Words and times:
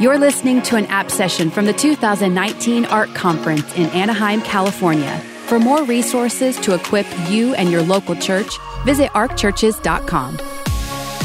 You're 0.00 0.18
listening 0.18 0.60
to 0.62 0.74
an 0.74 0.86
app 0.86 1.08
session 1.08 1.50
from 1.50 1.66
the 1.66 1.72
2019 1.72 2.84
ARC 2.86 3.14
Conference 3.14 3.76
in 3.76 3.86
Anaheim, 3.90 4.42
California. 4.42 5.20
For 5.46 5.60
more 5.60 5.84
resources 5.84 6.58
to 6.62 6.74
equip 6.74 7.06
you 7.28 7.54
and 7.54 7.70
your 7.70 7.82
local 7.82 8.16
church, 8.16 8.58
visit 8.84 9.08
arcchurches.com. 9.10 10.38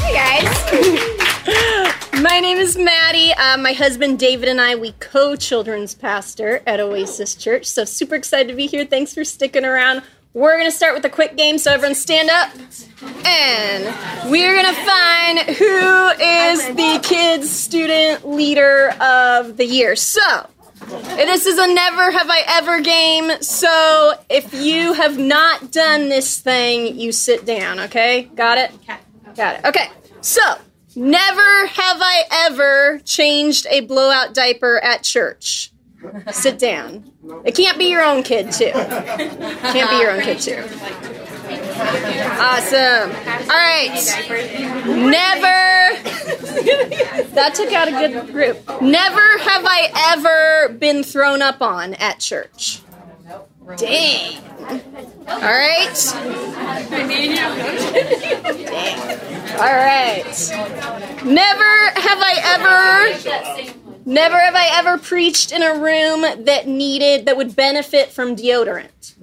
Hey 0.02 0.14
guys. 0.14 2.12
my 2.22 2.38
name 2.38 2.58
is 2.58 2.78
Maddie. 2.78 3.32
Uh, 3.32 3.58
my 3.58 3.72
husband 3.72 4.20
David 4.20 4.48
and 4.48 4.60
I, 4.60 4.76
we 4.76 4.92
co 5.00 5.34
children's 5.34 5.96
pastor 5.96 6.62
at 6.64 6.78
Oasis 6.78 7.34
Church. 7.34 7.66
So 7.66 7.84
super 7.84 8.14
excited 8.14 8.46
to 8.50 8.54
be 8.54 8.68
here. 8.68 8.86
Thanks 8.86 9.12
for 9.12 9.24
sticking 9.24 9.64
around. 9.64 10.04
We're 10.32 10.56
going 10.58 10.70
to 10.70 10.76
start 10.76 10.94
with 10.94 11.04
a 11.04 11.10
quick 11.10 11.36
game, 11.36 11.58
so 11.58 11.72
everyone 11.72 11.96
stand 11.96 12.30
up. 12.30 12.50
And 13.26 14.30
we're 14.30 14.54
going 14.54 14.72
to 14.72 14.80
find 14.84 15.38
who 15.56 16.08
is 16.22 16.66
the 16.76 17.00
kids' 17.02 17.50
student 17.50 18.28
leader 18.28 18.90
of 19.00 19.56
the 19.56 19.66
year. 19.66 19.96
So, 19.96 20.48
this 20.86 21.46
is 21.46 21.58
a 21.58 21.66
never 21.74 22.12
have 22.12 22.28
I 22.30 22.44
ever 22.46 22.80
game. 22.80 23.42
So, 23.42 24.14
if 24.28 24.54
you 24.54 24.92
have 24.92 25.18
not 25.18 25.72
done 25.72 26.08
this 26.08 26.38
thing, 26.38 26.98
you 26.98 27.10
sit 27.10 27.44
down, 27.44 27.80
okay? 27.80 28.22
Got 28.36 28.58
it? 28.58 28.72
Got 29.34 29.58
it. 29.58 29.64
Okay. 29.64 29.88
So, 30.20 30.42
never 30.94 31.66
have 31.66 31.96
I 32.00 32.22
ever 32.30 33.00
changed 33.04 33.66
a 33.68 33.80
blowout 33.80 34.32
diaper 34.32 34.78
at 34.78 35.02
church. 35.02 35.69
Sit 36.32 36.58
down. 36.58 37.12
It 37.44 37.54
can't 37.54 37.78
be 37.78 37.86
your 37.90 38.02
own 38.02 38.22
kid, 38.22 38.52
too. 38.52 38.70
Can't 38.72 39.90
be 39.90 39.96
your 39.96 40.12
own 40.12 40.22
kid, 40.22 40.38
too. 40.38 40.62
Awesome. 42.40 43.10
All 43.50 43.56
right. 43.56 43.94
Never. 44.86 45.96
That 47.34 47.54
took 47.54 47.72
out 47.72 47.88
a 47.88 47.92
good 47.92 48.32
group. 48.32 48.58
Never 48.80 49.38
have 49.38 49.64
I 49.66 49.90
ever 50.12 50.68
been 50.74 51.02
thrown 51.02 51.42
up 51.42 51.60
on 51.62 51.94
at 51.94 52.18
church. 52.20 52.82
Dang. 53.76 54.38
All 55.28 55.40
right. 55.40 55.94
Dang. 56.90 57.38
All 59.58 59.74
right. 59.76 60.24
Never 61.24 61.90
have 62.00 62.18
I 62.20 62.34
ever 62.54 63.79
Never 64.04 64.38
have 64.38 64.54
I 64.54 64.68
ever 64.78 64.98
preached 64.98 65.52
in 65.52 65.62
a 65.62 65.74
room 65.74 66.44
that 66.44 66.66
needed 66.66 67.26
that 67.26 67.36
would 67.36 67.54
benefit 67.54 68.10
from 68.10 68.34
deodorant. 68.34 69.14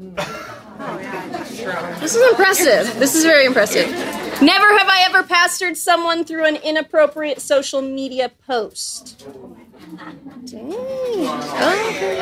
Oh, 0.80 0.98
this 2.00 2.16
is 2.16 2.30
impressive. 2.30 3.00
This 3.00 3.16
is 3.16 3.24
very 3.24 3.46
impressive. 3.46 3.90
Never 4.42 4.78
have 4.78 4.88
I 4.88 5.06
ever 5.10 5.24
pastored 5.24 5.76
someone 5.76 6.24
through 6.24 6.46
an 6.46 6.58
inappropriate 6.58 7.42
social 7.42 7.82
media 7.82 8.32
post. 8.46 9.26
Dang. 10.46 10.74
Okay. 10.74 12.18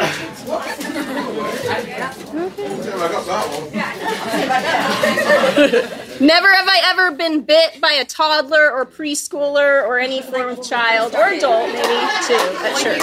Never 6.19 6.53
have 6.53 6.67
I 6.67 6.81
ever 6.85 7.11
been 7.11 7.41
bit 7.41 7.81
by 7.81 7.91
a 7.91 8.05
toddler 8.05 8.71
or 8.71 8.85
preschooler 8.85 9.85
or 9.85 9.99
any 9.99 10.21
form 10.21 10.49
of 10.49 10.63
child 10.67 11.15
or 11.15 11.27
adult, 11.27 11.67
maybe 11.67 12.07
too, 12.27 12.35
at 12.61 12.77
church. 12.77 13.01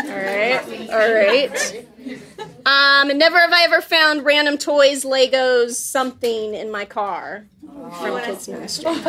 all 0.00 0.16
right, 0.16 0.90
all 0.90 1.12
right. 1.14 1.86
Um, 2.66 3.10
and 3.10 3.18
never 3.18 3.38
have 3.38 3.52
I 3.52 3.64
ever 3.64 3.80
found 3.80 4.24
random 4.24 4.58
toys, 4.58 5.04
Legos, 5.04 5.72
something 5.72 6.54
in 6.54 6.70
my 6.70 6.84
car 6.84 7.46
from 8.00 8.20
kids 8.20 8.48
ministry. 8.48 8.84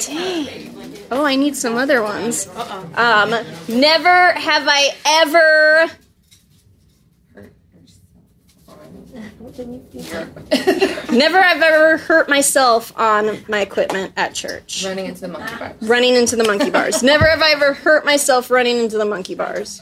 Dang. 0.00 0.93
Oh, 1.10 1.24
I 1.24 1.36
need 1.36 1.56
some 1.56 1.76
other 1.76 2.02
ones. 2.02 2.46
Um, 2.94 3.30
never 3.68 4.32
have 4.32 4.64
I 4.68 4.90
ever. 5.06 5.90
Never 11.12 11.40
have 11.40 11.62
I 11.62 11.68
ever 11.68 11.96
hurt 11.98 12.28
myself 12.28 12.92
on 12.98 13.44
my 13.48 13.60
equipment 13.60 14.12
at 14.16 14.34
church. 14.34 14.84
Running 14.84 15.06
into 15.06 15.20
the 15.20 15.28
monkey 15.28 15.54
bars. 15.56 15.76
Running 15.82 16.14
into 16.16 16.36
the 16.36 16.44
monkey 16.44 16.70
bars. 16.70 17.02
Never 17.04 17.26
have 17.26 17.40
I 17.40 17.52
ever 17.52 17.72
hurt 17.74 18.04
myself 18.04 18.50
running 18.50 18.78
into 18.78 18.98
the 18.98 19.04
monkey 19.04 19.36
bars. 19.36 19.80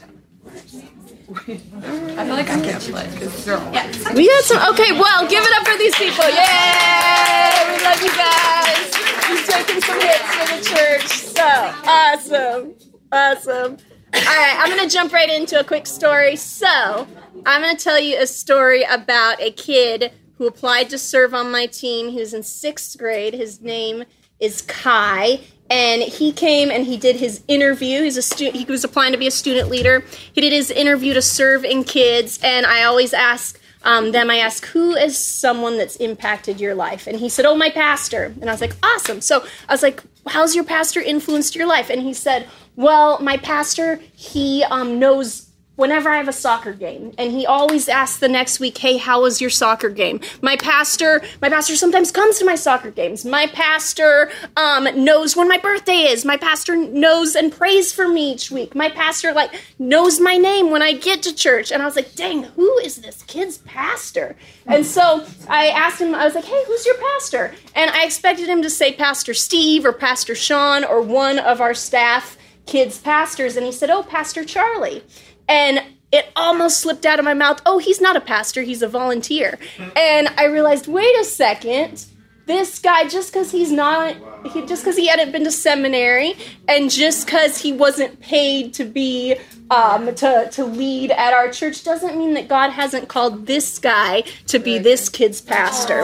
I 1.35 2.25
feel 2.25 2.35
like 2.35 2.49
I 2.49 2.59
can't 2.61 2.83
play 2.83 3.09
because 3.11 3.45
they're 3.45 3.57
all. 3.57 3.71
We 4.13 4.27
got 4.27 4.43
some. 4.43 4.73
Okay, 4.73 4.91
well, 4.93 5.27
give 5.27 5.43
it 5.43 5.53
up 5.59 5.67
for 5.67 5.77
these 5.77 5.95
people. 5.95 6.25
Yay! 6.25 7.53
We 7.67 7.83
love 7.83 8.01
you 8.01 8.11
guys. 8.15 8.95
He's 9.27 9.47
taking 9.47 9.81
some 9.81 9.99
hits 9.99 10.29
for 10.35 10.45
the 10.55 10.61
church. 10.63 11.07
So 11.07 11.43
awesome. 11.85 12.75
Awesome. 13.11 13.77
All 14.15 14.21
right, 14.21 14.57
I'm 14.59 14.69
going 14.69 14.87
to 14.87 14.93
jump 14.93 15.11
right 15.11 15.29
into 15.29 15.59
a 15.59 15.63
quick 15.63 15.87
story. 15.87 16.35
So, 16.35 17.07
I'm 17.47 17.61
going 17.61 17.75
to 17.75 17.83
tell 17.83 17.99
you 17.99 18.19
a 18.19 18.27
story 18.27 18.83
about 18.83 19.41
a 19.41 19.51
kid 19.51 20.11
who 20.37 20.45
applied 20.45 20.89
to 20.91 20.99
serve 20.99 21.33
on 21.33 21.51
my 21.51 21.65
team. 21.65 22.09
He 22.09 22.19
was 22.19 22.33
in 22.33 22.43
sixth 22.43 22.97
grade. 22.97 23.33
His 23.33 23.61
name 23.61 24.03
is 24.39 24.61
Kai. 24.61 25.41
And 25.69 26.01
he 26.03 26.31
came 26.31 26.69
and 26.69 26.85
he 26.85 26.97
did 26.97 27.15
his 27.15 27.41
interview. 27.47 28.03
He's 28.03 28.17
a 28.17 28.21
student. 28.21 28.57
He 28.57 28.65
was 28.65 28.83
applying 28.83 29.11
to 29.13 29.17
be 29.17 29.27
a 29.27 29.31
student 29.31 29.69
leader. 29.69 30.03
He 30.33 30.41
did 30.41 30.53
his 30.53 30.69
interview 30.69 31.13
to 31.13 31.21
serve 31.21 31.65
in 31.65 31.83
kids. 31.83 32.39
And 32.43 32.65
I 32.65 32.83
always 32.83 33.13
ask 33.13 33.59
um, 33.83 34.11
them. 34.11 34.29
I 34.29 34.37
ask, 34.37 34.65
"Who 34.67 34.95
is 34.95 35.17
someone 35.17 35.77
that's 35.77 35.95
impacted 35.97 36.59
your 36.59 36.75
life?" 36.75 37.07
And 37.07 37.19
he 37.19 37.29
said, 37.29 37.45
"Oh, 37.45 37.55
my 37.55 37.69
pastor." 37.69 38.33
And 38.39 38.49
I 38.49 38.53
was 38.53 38.61
like, 38.61 38.75
"Awesome." 38.83 39.21
So 39.21 39.45
I 39.67 39.73
was 39.73 39.83
like, 39.83 40.01
"How's 40.27 40.55
your 40.55 40.63
pastor 40.63 41.01
influenced 41.01 41.55
your 41.55 41.67
life?" 41.67 41.89
And 41.89 42.01
he 42.01 42.13
said, 42.13 42.47
"Well, 42.75 43.19
my 43.19 43.37
pastor, 43.37 43.99
he 44.13 44.63
um, 44.63 44.99
knows." 44.99 45.49
Whenever 45.75 46.07
I 46.07 46.17
have 46.17 46.27
a 46.27 46.33
soccer 46.33 46.71
game, 46.71 47.13
and 47.17 47.31
he 47.31 47.47
always 47.47 47.89
asks 47.89 48.17
the 48.19 48.27
next 48.27 48.59
week, 48.59 48.77
"Hey, 48.77 48.97
how 48.97 49.23
was 49.23 49.41
your 49.41 49.49
soccer 49.49 49.89
game?" 49.89 50.19
My 50.39 50.55
pastor, 50.55 51.23
my 51.41 51.49
pastor 51.49 51.75
sometimes 51.75 52.11
comes 52.11 52.37
to 52.37 52.45
my 52.45 52.53
soccer 52.53 52.91
games. 52.91 53.25
My 53.25 53.47
pastor 53.47 54.31
um, 54.55 54.87
knows 55.03 55.35
when 55.35 55.47
my 55.47 55.57
birthday 55.57 56.01
is. 56.11 56.25
My 56.25 56.37
pastor 56.37 56.75
knows 56.75 57.35
and 57.35 57.51
prays 57.51 57.91
for 57.91 58.07
me 58.07 58.33
each 58.33 58.51
week. 58.51 58.75
My 58.75 58.87
pastor 58.87 59.33
like 59.33 59.51
knows 59.79 60.19
my 60.19 60.37
name 60.37 60.69
when 60.69 60.83
I 60.83 60.93
get 60.93 61.23
to 61.23 61.33
church. 61.33 61.71
And 61.71 61.81
I 61.81 61.85
was 61.85 61.95
like, 61.95 62.13
"Dang, 62.13 62.43
who 62.43 62.77
is 62.77 62.97
this 62.97 63.23
kid's 63.23 63.57
pastor?" 63.57 64.35
And 64.67 64.85
so 64.85 65.25
I 65.49 65.69
asked 65.69 65.99
him. 65.99 66.13
I 66.13 66.23
was 66.25 66.35
like, 66.35 66.45
"Hey, 66.45 66.63
who's 66.67 66.85
your 66.85 66.97
pastor?" 66.97 67.51
And 67.73 67.89
I 67.89 68.05
expected 68.05 68.47
him 68.47 68.61
to 68.61 68.69
say 68.69 68.93
Pastor 68.93 69.33
Steve 69.33 69.85
or 69.85 69.93
Pastor 69.93 70.35
Sean 70.35 70.83
or 70.83 71.01
one 71.01 71.39
of 71.39 71.61
our 71.61 71.73
staff 71.73 72.37
kids 72.67 72.99
pastors, 72.99 73.57
and 73.57 73.65
he 73.65 73.71
said, 73.71 73.89
"Oh, 73.89 74.03
Pastor 74.03 74.45
Charlie." 74.45 75.03
And 75.47 75.83
it 76.11 76.31
almost 76.35 76.79
slipped 76.79 77.07
out 77.07 77.17
of 77.17 77.25
my 77.25 77.33
mouth. 77.33 77.59
Oh, 77.65 77.79
he's 77.79 77.99
not 77.99 78.15
a 78.15 78.21
pastor, 78.21 78.61
he's 78.61 78.83
a 78.83 78.87
volunteer. 78.87 79.57
And 79.95 80.27
I 80.37 80.45
realized, 80.45 80.87
wait 80.87 81.19
a 81.19 81.23
second. 81.23 82.05
This 82.45 82.77
guy, 82.77 83.07
just 83.07 83.31
because 83.31 83.51
he's 83.51 83.71
not, 83.71 84.15
he, 84.51 84.65
just 84.65 84.83
because 84.83 84.97
he 84.97 85.07
hadn't 85.07 85.31
been 85.31 85.45
to 85.45 85.51
seminary, 85.51 86.35
and 86.67 86.91
just 86.91 87.25
because 87.25 87.57
he 87.57 87.71
wasn't 87.71 88.19
paid 88.19 88.73
to 88.73 88.83
be, 88.83 89.37
um, 89.71 90.13
to 90.15 90.49
to 90.51 90.65
lead 90.65 91.11
at 91.11 91.33
our 91.33 91.49
church, 91.49 91.85
doesn't 91.85 92.17
mean 92.17 92.33
that 92.33 92.49
God 92.49 92.71
hasn't 92.71 93.07
called 93.07 93.47
this 93.47 93.79
guy 93.79 94.25
to 94.47 94.59
be 94.59 94.77
this 94.77 95.07
kid's 95.07 95.39
pastor. 95.39 96.01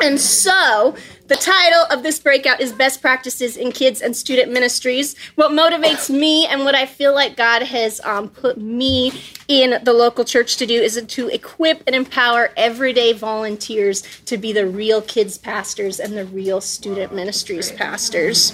And 0.00 0.18
so, 0.18 0.96
the 1.28 1.36
title 1.36 1.84
of 1.90 2.02
this 2.02 2.18
breakout 2.18 2.58
is 2.58 2.72
Best 2.72 3.02
Practices 3.02 3.56
in 3.58 3.70
Kids 3.70 4.00
and 4.00 4.16
Student 4.16 4.50
Ministries. 4.50 5.14
What 5.34 5.50
motivates 5.50 6.08
me 6.08 6.46
and 6.46 6.64
what 6.64 6.74
I 6.74 6.86
feel 6.86 7.14
like 7.14 7.36
God 7.36 7.62
has 7.62 8.00
um, 8.02 8.30
put 8.30 8.56
me 8.56 9.12
in 9.48 9.82
the 9.82 9.94
local 9.94 10.26
church 10.26 10.58
to 10.58 10.66
do 10.66 10.74
is 10.74 11.02
to 11.02 11.28
equip 11.28 11.82
and 11.86 11.96
empower 11.96 12.50
everyday 12.54 13.14
volunteers 13.14 14.02
to 14.26 14.36
be 14.36 14.52
the 14.52 14.66
real 14.66 15.00
kids 15.00 15.38
pastors 15.38 15.98
and 15.98 16.16
the 16.16 16.26
real 16.26 16.60
student 16.60 17.14
ministries 17.14 17.72
pastors. 17.72 18.52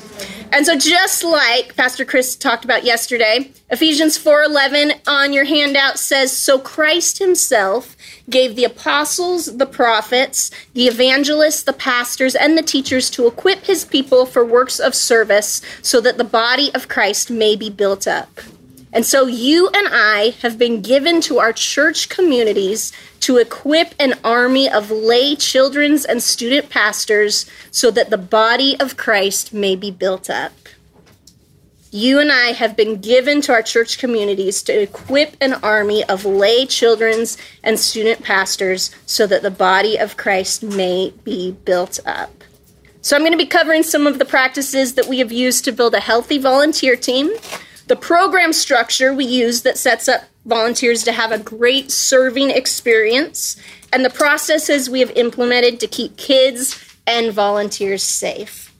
And 0.53 0.65
so 0.65 0.78
just 0.78 1.25
like 1.25 1.75
Pastor 1.77 2.05
Chris 2.05 2.37
talked 2.37 2.64
about 2.64 2.85
yesterday, 2.85 3.50
Ephesians 3.70 4.17
4:11 4.17 5.00
on 5.08 5.32
your 5.32 5.44
handout 5.44 5.99
says 5.99 6.31
so 6.31 6.61
Christ 6.61 7.19
himself 7.19 7.96
gave 8.31 8.55
the 8.55 8.64
apostles, 8.64 9.56
the 9.56 9.67
prophets, 9.67 10.52
the 10.75 10.87
evangelists, 10.87 11.64
the 11.64 11.73
pastors, 11.73 12.37
and 12.37 12.56
the 12.56 12.62
teachers 12.62 13.11
to 13.11 13.26
equip 13.26 13.64
his 13.67 13.85
people 13.85 14.26
for 14.26 14.44
works 14.44 14.79
of 14.79 14.94
service 14.94 15.61
so 15.82 16.00
that 16.00 16.19
the 16.19 16.25
body 16.25 16.73
of 16.73 16.88
Christ 16.88 17.31
may 17.31 17.56
be 17.56 17.69
built 17.69 18.06
up. 18.06 18.41
And 18.94 19.05
so 19.05 19.26
you 19.26 19.69
and 19.75 19.88
I 19.91 20.37
have 20.41 20.56
been 20.56 20.81
given 20.81 21.20
to 21.23 21.41
our 21.41 21.52
church 21.52 22.08
communities 22.08 22.93
to 23.20 23.38
equip 23.38 23.93
an 23.99 24.14
army 24.23 24.70
of 24.70 24.93
lay 24.93 25.35
children's 25.35 26.05
and 26.05 26.23
student 26.23 26.70
pastors 26.70 27.44
so 27.73 27.91
that 27.91 28.11
the 28.11 28.17
body 28.17 28.79
of 28.79 28.96
Christ 28.96 29.52
may 29.52 29.75
be 29.75 29.91
built 29.91 30.31
up. 30.31 30.52
You 31.91 32.20
and 32.20 32.31
I 32.31 32.52
have 32.52 32.76
been 32.76 33.00
given 33.00 33.41
to 33.43 33.52
our 33.52 33.62
church 33.62 33.99
communities 33.99 34.62
to 34.64 34.81
equip 34.81 35.37
an 35.41 35.55
army 35.55 36.05
of 36.05 36.25
lay 36.25 36.64
children's 36.64 37.37
and 37.64 37.79
student 37.79 38.23
pastors 38.23 38.94
so 39.06 39.26
that 39.26 39.43
the 39.43 39.50
body 39.50 39.96
of 39.96 40.17
Christ 40.17 40.62
may 40.62 41.12
be 41.25 41.50
built 41.50 41.99
up. 42.06 42.44
So 43.00 43.17
I'm 43.17 43.23
going 43.23 43.32
to 43.32 43.38
be 43.38 43.46
covering 43.46 43.82
some 43.82 44.06
of 44.06 44.19
the 44.19 44.25
practices 44.25 44.94
that 44.94 45.08
we 45.08 45.19
have 45.19 45.31
used 45.32 45.64
to 45.64 45.73
build 45.73 45.94
a 45.94 46.00
healthy 46.00 46.38
volunteer 46.38 46.96
team, 46.96 47.32
the 47.86 47.96
program 47.96 48.52
structure 48.52 49.14
we 49.14 49.25
use 49.25 49.62
that 49.62 49.78
sets 49.78 50.08
up 50.08 50.25
volunteers 50.46 51.04
to 51.04 51.12
have 51.12 51.32
a 51.32 51.38
great 51.38 51.90
serving 51.90 52.50
experience, 52.50 53.56
and 53.92 54.04
the 54.04 54.10
processes 54.10 54.90
we 54.90 55.00
have 55.00 55.10
implemented 55.12 55.81
to 55.81 55.86
keep 55.86 56.16
kids 56.16 56.82
and 57.06 57.32
volunteers 57.32 58.02
safe. 58.02 58.74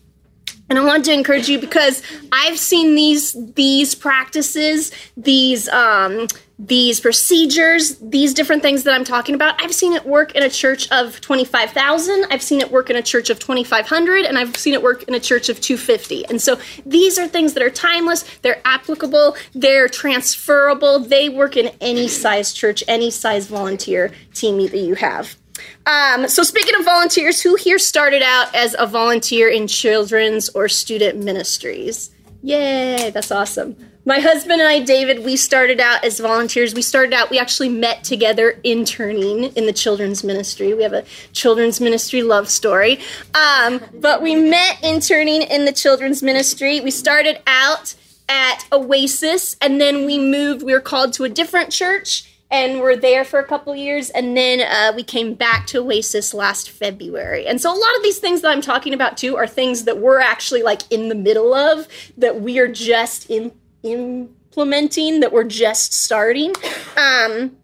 And 0.69 0.79
I 0.79 0.85
want 0.85 1.05
to 1.07 1.13
encourage 1.13 1.49
you 1.49 1.59
because 1.59 2.03
I've 2.33 2.59
seen 2.59 2.95
these 2.95 3.37
these 3.55 3.95
practices, 3.95 4.93
these 5.17 5.69
um, 5.69 6.27
these 6.59 7.01
procedures, 7.01 7.97
these 7.99 8.33
different 8.33 8.63
things 8.63 8.85
that 8.85 8.95
I'm 8.95 9.05
talking 9.05 9.35
about. 9.35 9.61
I've 9.63 9.75
seen 9.75 9.93
it 9.93 10.07
work 10.07 10.35
in 10.35 10.43
a 10.43 10.49
church 10.49 10.91
of 10.93 11.21
25,000. 11.21 12.27
I've 12.31 12.43
seen 12.43 12.61
it 12.61 12.71
work 12.71 12.91
in 12.91 12.97
a 12.97 13.03
church 13.03 13.29
of 13.29 13.39
2,500, 13.41 14.25
and 14.25 14.39
I've 14.39 14.57
seen 14.57 14.73
it 14.73 14.83
work 14.83 15.03
in 15.05 15.15
a 15.15 15.21
church 15.21 15.49
of 15.49 15.61
250. 15.61 16.27
And 16.27 16.41
so 16.41 16.59
these 16.87 17.19
are 17.19 17.27
things 17.27 17.55
that 17.55 17.63
are 17.63 17.71
timeless. 17.71 18.25
They're 18.43 18.63
applicable. 18.65 19.37
They're 19.55 19.89
transferable. 19.89 21.01
They 21.01 21.29
work 21.29 21.57
in 21.57 21.73
any 21.81 22.07
size 22.07 22.53
church, 22.53 22.85
any 22.87 23.11
size 23.11 23.49
volunteer 23.49 24.13
team 24.33 24.59
that 24.59 24.77
you 24.77 24.95
have. 24.95 25.37
Um, 25.87 26.29
so, 26.29 26.43
speaking 26.43 26.75
of 26.77 26.85
volunteers, 26.85 27.41
who 27.41 27.55
here 27.57 27.79
started 27.79 28.23
out 28.23 28.55
as 28.55 28.75
a 28.79 28.87
volunteer 28.87 29.49
in 29.49 29.67
children's 29.67 30.49
or 30.51 30.69
student 30.69 31.23
ministries? 31.23 32.11
Yay, 32.43 33.11
that's 33.11 33.31
awesome. 33.31 33.77
My 34.07 34.19
husband 34.19 34.61
and 34.61 34.69
I, 34.69 34.81
David, 34.81 35.25
we 35.25 35.35
started 35.35 35.81
out 35.81 36.05
as 36.05 36.21
volunteers. 36.21 36.75
We 36.75 36.83
started 36.83 37.15
out, 37.15 37.31
we 37.31 37.39
actually 37.39 37.71
met 37.71 38.05
together 38.05 38.61
interning 38.63 39.45
in 39.45 39.65
the 39.65 39.73
children's 39.73 40.23
ministry. 40.23 40.75
We 40.75 40.83
have 40.83 40.93
a 40.93 41.05
children's 41.33 41.81
ministry 41.81 42.23
love 42.23 42.51
story. 42.51 43.01
Um, 43.35 43.81
but 43.95 44.21
we 44.21 44.35
met 44.35 44.83
interning 44.85 45.41
in 45.41 45.65
the 45.65 45.73
children's 45.73 46.23
ministry. 46.23 46.81
We 46.81 46.91
started 46.91 47.41
out 47.47 47.95
at 48.29 48.67
Oasis, 48.73 49.57
and 49.63 49.81
then 49.81 50.05
we 50.05 50.19
moved, 50.19 50.63
we 50.63 50.75
were 50.75 50.81
called 50.81 51.15
to 51.15 51.25
a 51.25 51.31
different 51.31 51.71
church 51.71 52.31
and 52.51 52.81
we're 52.81 52.97
there 52.97 53.25
for 53.25 53.39
a 53.39 53.45
couple 53.45 53.75
years 53.75 54.11
and 54.11 54.37
then 54.37 54.61
uh, 54.61 54.95
we 54.95 55.03
came 55.03 55.35
back 55.35 55.67
to 55.67 55.79
oasis 55.79 56.35
last 56.35 56.71
february 56.71 57.47
and 57.47 57.61
so 57.61 57.71
a 57.71 57.79
lot 57.79 57.97
of 57.97 58.03
these 58.03 58.19
things 58.19 58.43
that 58.43 58.51
i'm 58.51 58.61
talking 58.61 58.93
about 58.93 59.17
too 59.17 59.37
are 59.37 59.47
things 59.47 59.85
that 59.85 59.99
we're 59.99 60.21
actually 60.21 60.63
like 60.63 60.83
in 60.91 61.09
the 61.09 61.15
middle 61.15 61.55
of 61.55 61.89
that 62.17 62.41
we 62.41 62.59
are 62.59 62.69
just 62.69 63.29
in 63.31 63.53
implementing 63.83 65.21
that 65.21 65.33
we're 65.33 65.45
just 65.45 65.93
starting 65.93 66.53
um, 66.97 67.57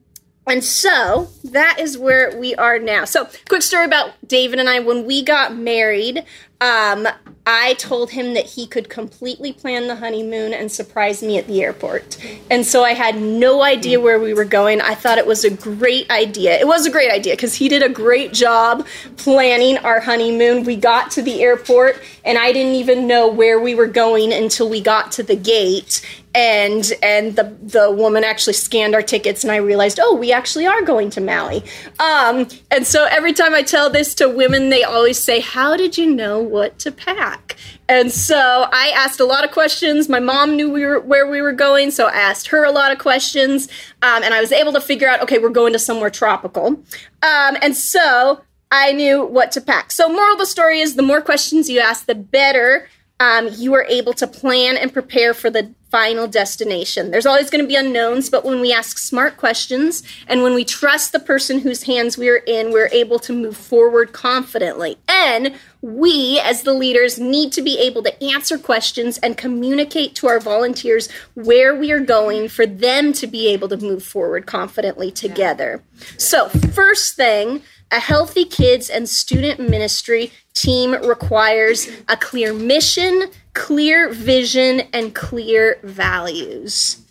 and 0.46 0.64
so 0.64 1.28
that 1.44 1.78
is 1.78 1.96
where 1.96 2.36
we 2.36 2.54
are 2.56 2.78
now. 2.78 3.04
So, 3.04 3.28
quick 3.48 3.62
story 3.62 3.84
about 3.84 4.10
David 4.26 4.58
and 4.58 4.68
I. 4.68 4.80
When 4.80 5.06
we 5.06 5.22
got 5.22 5.54
married, 5.54 6.24
um, 6.60 7.08
I 7.46 7.74
told 7.74 8.10
him 8.10 8.34
that 8.34 8.44
he 8.44 8.66
could 8.66 8.90
completely 8.90 9.52
plan 9.52 9.88
the 9.88 9.96
honeymoon 9.96 10.52
and 10.52 10.70
surprise 10.70 11.22
me 11.22 11.38
at 11.38 11.46
the 11.46 11.62
airport. 11.62 12.18
And 12.50 12.66
so 12.66 12.84
I 12.84 12.92
had 12.92 13.20
no 13.20 13.62
idea 13.62 13.98
where 13.98 14.20
we 14.20 14.34
were 14.34 14.44
going. 14.44 14.80
I 14.80 14.94
thought 14.94 15.16
it 15.16 15.26
was 15.26 15.44
a 15.44 15.50
great 15.50 16.08
idea. 16.10 16.58
It 16.58 16.66
was 16.66 16.86
a 16.86 16.90
great 16.90 17.10
idea 17.10 17.34
because 17.34 17.54
he 17.54 17.68
did 17.68 17.82
a 17.82 17.88
great 17.88 18.34
job 18.34 18.86
planning 19.16 19.78
our 19.78 20.00
honeymoon. 20.00 20.64
We 20.64 20.76
got 20.76 21.10
to 21.12 21.22
the 21.22 21.42
airport 21.42 22.00
and 22.24 22.36
I 22.36 22.52
didn't 22.52 22.74
even 22.74 23.06
know 23.06 23.28
where 23.28 23.58
we 23.58 23.74
were 23.74 23.86
going 23.86 24.32
until 24.32 24.68
we 24.68 24.80
got 24.80 25.10
to 25.12 25.22
the 25.22 25.36
gate 25.36 26.02
and 26.34 26.92
and 27.02 27.34
the 27.34 27.56
the 27.60 27.90
woman 27.90 28.22
actually 28.22 28.52
scanned 28.52 28.94
our 28.94 29.02
tickets 29.02 29.42
and 29.42 29.50
I 29.50 29.56
realized 29.56 29.98
oh 30.00 30.14
we 30.14 30.32
actually 30.32 30.64
are 30.66 30.82
going 30.82 31.10
to 31.10 31.20
Maui 31.20 31.64
um, 31.98 32.46
and 32.70 32.86
so 32.86 33.04
every 33.10 33.32
time 33.32 33.52
I 33.52 33.62
tell 33.62 33.90
this 33.90 34.14
to 34.16 34.28
women 34.28 34.68
they 34.68 34.84
always 34.84 35.18
say 35.18 35.40
how 35.40 35.76
did 35.76 35.98
you 35.98 36.06
know 36.06 36.40
what 36.50 36.78
to 36.80 36.92
pack. 36.92 37.56
And 37.88 38.12
so 38.12 38.66
I 38.72 38.92
asked 38.94 39.20
a 39.20 39.24
lot 39.24 39.44
of 39.44 39.50
questions. 39.50 40.08
My 40.08 40.20
mom 40.20 40.56
knew 40.56 40.70
we 40.70 40.84
were 40.84 41.00
where 41.00 41.26
we 41.28 41.40
were 41.40 41.52
going 41.52 41.90
so 41.90 42.06
I 42.06 42.12
asked 42.12 42.48
her 42.48 42.64
a 42.64 42.72
lot 42.72 42.92
of 42.92 42.98
questions 42.98 43.68
um, 44.02 44.22
and 44.22 44.34
I 44.34 44.40
was 44.40 44.52
able 44.52 44.72
to 44.72 44.80
figure 44.80 45.08
out 45.08 45.22
okay 45.22 45.38
we're 45.38 45.50
going 45.50 45.72
to 45.72 45.78
somewhere 45.78 46.10
tropical. 46.10 46.66
Um, 46.66 47.56
and 47.62 47.76
so 47.76 48.42
I 48.70 48.92
knew 48.92 49.24
what 49.24 49.50
to 49.52 49.60
pack. 49.60 49.90
So 49.90 50.08
moral 50.08 50.34
of 50.34 50.38
the 50.38 50.46
story 50.46 50.80
is 50.80 50.94
the 50.94 51.02
more 51.02 51.20
questions 51.20 51.68
you 51.68 51.80
ask 51.80 52.06
the 52.06 52.14
better 52.14 52.88
um, 53.20 53.50
you 53.52 53.74
are 53.74 53.84
able 53.84 54.14
to 54.14 54.26
plan 54.26 54.76
and 54.76 54.92
prepare 54.92 55.34
for 55.34 55.50
the 55.50 55.74
final 55.90 56.28
destination. 56.28 57.10
There's 57.10 57.26
always 57.26 57.50
going 57.50 57.64
to 57.64 57.68
be 57.68 57.76
unknowns, 57.76 58.30
but 58.30 58.44
when 58.44 58.60
we 58.60 58.72
ask 58.72 58.98
smart 58.98 59.36
questions 59.36 60.02
and 60.28 60.42
when 60.42 60.54
we 60.54 60.64
trust 60.64 61.12
the 61.12 61.18
person 61.18 61.60
whose 61.60 61.82
hands 61.82 62.16
we 62.16 62.28
are 62.28 62.36
in, 62.46 62.72
we're 62.72 62.90
able 62.92 63.18
to 63.20 63.32
move 63.32 63.56
forward 63.56 64.12
confidently. 64.12 64.98
And 65.08 65.54
we, 65.82 66.38
as 66.40 66.62
the 66.62 66.74
leaders, 66.74 67.18
need 67.18 67.52
to 67.52 67.62
be 67.62 67.78
able 67.78 68.02
to 68.02 68.22
answer 68.22 68.58
questions 68.58 69.18
and 69.18 69.36
communicate 69.36 70.14
to 70.16 70.28
our 70.28 70.38
volunteers 70.38 71.08
where 71.34 71.74
we 71.74 71.90
are 71.90 72.00
going 72.00 72.48
for 72.48 72.66
them 72.66 73.12
to 73.14 73.26
be 73.26 73.48
able 73.48 73.68
to 73.68 73.76
move 73.76 74.04
forward 74.04 74.46
confidently 74.46 75.10
together. 75.10 75.82
So, 76.18 76.48
first 76.48 77.16
thing, 77.16 77.62
a 77.90 77.98
healthy 77.98 78.44
kids 78.44 78.88
and 78.88 79.08
student 79.08 79.58
ministry 79.58 80.32
team 80.54 80.92
requires 80.92 81.88
a 82.08 82.16
clear 82.16 82.52
mission, 82.52 83.30
clear 83.54 84.12
vision, 84.12 84.82
and 84.92 85.14
clear 85.14 85.78
values. 85.82 87.02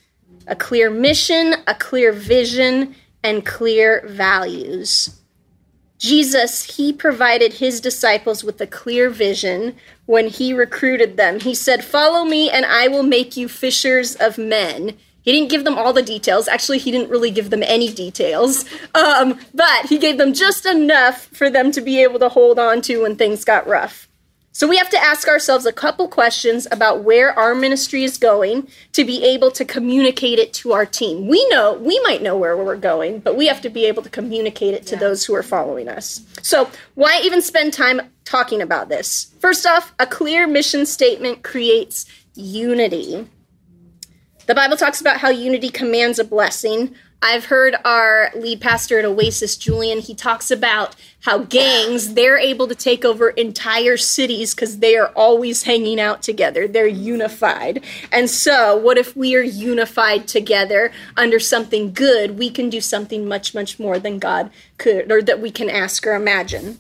A 0.47 0.56
clear 0.56 0.89
mission, 0.89 1.56
a 1.68 1.75
clear 1.75 2.12
vision, 2.12 2.95
and 3.24 3.45
clear 3.45 4.03
values. 4.07 5.19
Jesus, 6.00 6.77
he 6.77 6.94
provided 6.94 7.53
his 7.53 7.81
disciples 7.81 8.44
with 8.44 8.62
a 8.62 8.68
clear 8.68 9.09
vision 9.09 9.75
when 10.06 10.27
he 10.27 10.53
recruited 10.53 11.18
them. 11.18 11.41
He 11.41 11.53
said, 11.53 11.83
Follow 11.83 12.24
me, 12.24 12.50
and 12.50 12.65
I 12.65 12.88
will 12.88 13.03
make 13.03 13.36
you 13.36 13.50
fishers 13.50 14.15
of 14.15 14.38
men. 14.38 14.97
He 15.21 15.33
didn't 15.33 15.51
give 15.51 15.65
them 15.65 15.77
all 15.77 15.94
the 15.94 16.01
details. 16.01 16.47
Actually, 16.47 16.80
he 16.80 16.91
didn't 16.91 17.09
really 17.09 17.30
give 17.30 17.50
them 17.50 17.62
any 17.63 17.91
details. 17.94 18.65
Um, 18.95 19.39
but 19.53 19.86
he 19.88 19.97
gave 19.97 20.18
them 20.18 20.33
just 20.33 20.65
enough 20.65 21.25
for 21.27 21.50
them 21.50 21.71
to 21.74 21.81
be 21.81 22.01
able 22.01 22.19
to 22.19 22.30
hold 22.30 22.57
on 22.57 22.81
to 22.83 23.03
when 23.03 23.15
things 23.15 23.45
got 23.45 23.68
rough. 23.68 24.08
So 24.59 24.67
we 24.67 24.75
have 24.75 24.89
to 24.89 24.97
ask 24.97 25.29
ourselves 25.29 25.65
a 25.65 25.71
couple 25.71 26.09
questions 26.09 26.67
about 26.69 27.06
where 27.06 27.31
our 27.39 27.56
ministry 27.56 28.03
is 28.03 28.17
going 28.17 28.67
to 28.91 29.06
be 29.06 29.23
able 29.23 29.51
to 29.51 29.63
communicate 29.63 30.38
it 30.38 30.51
to 30.56 30.73
our 30.73 30.85
team. 30.85 31.29
We 31.29 31.47
know, 31.47 31.75
we 31.75 31.97
might 32.01 32.21
know 32.21 32.35
where 32.35 32.57
we're 32.57 32.75
going, 32.75 33.19
but 33.19 33.38
we 33.38 33.47
have 33.47 33.61
to 33.61 33.69
be 33.69 33.85
able 33.85 34.03
to 34.03 34.09
communicate 34.09 34.73
it 34.73 34.85
to 34.88 34.95
yeah. 34.95 35.00
those 35.00 35.23
who 35.23 35.33
are 35.33 35.44
following 35.44 35.88
us. 35.88 36.25
So, 36.41 36.69
why 36.95 37.21
even 37.23 37.41
spend 37.41 37.71
time 37.71 38.01
talking 38.25 38.61
about 38.61 38.89
this? 38.89 39.33
First 39.39 39.65
off, 39.65 39.94
a 39.97 40.06
clear 40.06 40.45
mission 40.45 40.85
statement 40.85 41.41
creates 41.41 42.05
unity. 42.35 43.29
The 44.50 44.56
Bible 44.56 44.77
talks 44.77 45.00
about 45.00 45.20
how 45.20 45.29
unity 45.29 45.70
commands 45.70 46.18
a 46.18 46.24
blessing. 46.24 46.96
I've 47.22 47.46
heard 47.46 47.75
our 47.86 48.32
lead 48.36 48.62
pastor 48.62 48.98
at 48.98 49.06
Oasis, 49.06 49.56
Julian, 49.56 50.00
he 50.00 50.15
talks 50.15 50.50
about 50.50 50.96
how 51.20 51.44
gangs, 51.44 52.15
they're 52.15 52.39
able 52.39 52.68
to 52.68 52.74
take 52.74 53.06
over 53.06 53.29
entire 53.29 53.96
cities 53.96 54.56
because 54.56 54.79
they 54.79 54.98
are 54.98 55.10
always 55.10 55.62
hanging 55.62 56.00
out 56.00 56.24
together. 56.24 56.68
They're 56.68 56.88
unified. 56.88 57.84
And 58.12 58.27
so, 58.27 58.75
what 58.75 58.98
if 58.98 59.15
we 59.15 59.36
are 59.36 59.44
unified 59.44 60.27
together 60.27 60.91
under 61.15 61.39
something 61.39 61.94
good? 61.94 62.39
We 62.39 62.50
can 62.50 62.72
do 62.72 62.82
something 62.82 63.27
much, 63.27 63.53
much 63.53 63.77
more 63.77 64.00
than 64.00 64.18
God 64.18 64.50
could, 64.79 65.12
or 65.12 65.22
that 65.22 65.39
we 65.39 65.51
can 65.51 65.70
ask 65.70 66.08
or 66.08 66.15
imagine. 66.15 66.79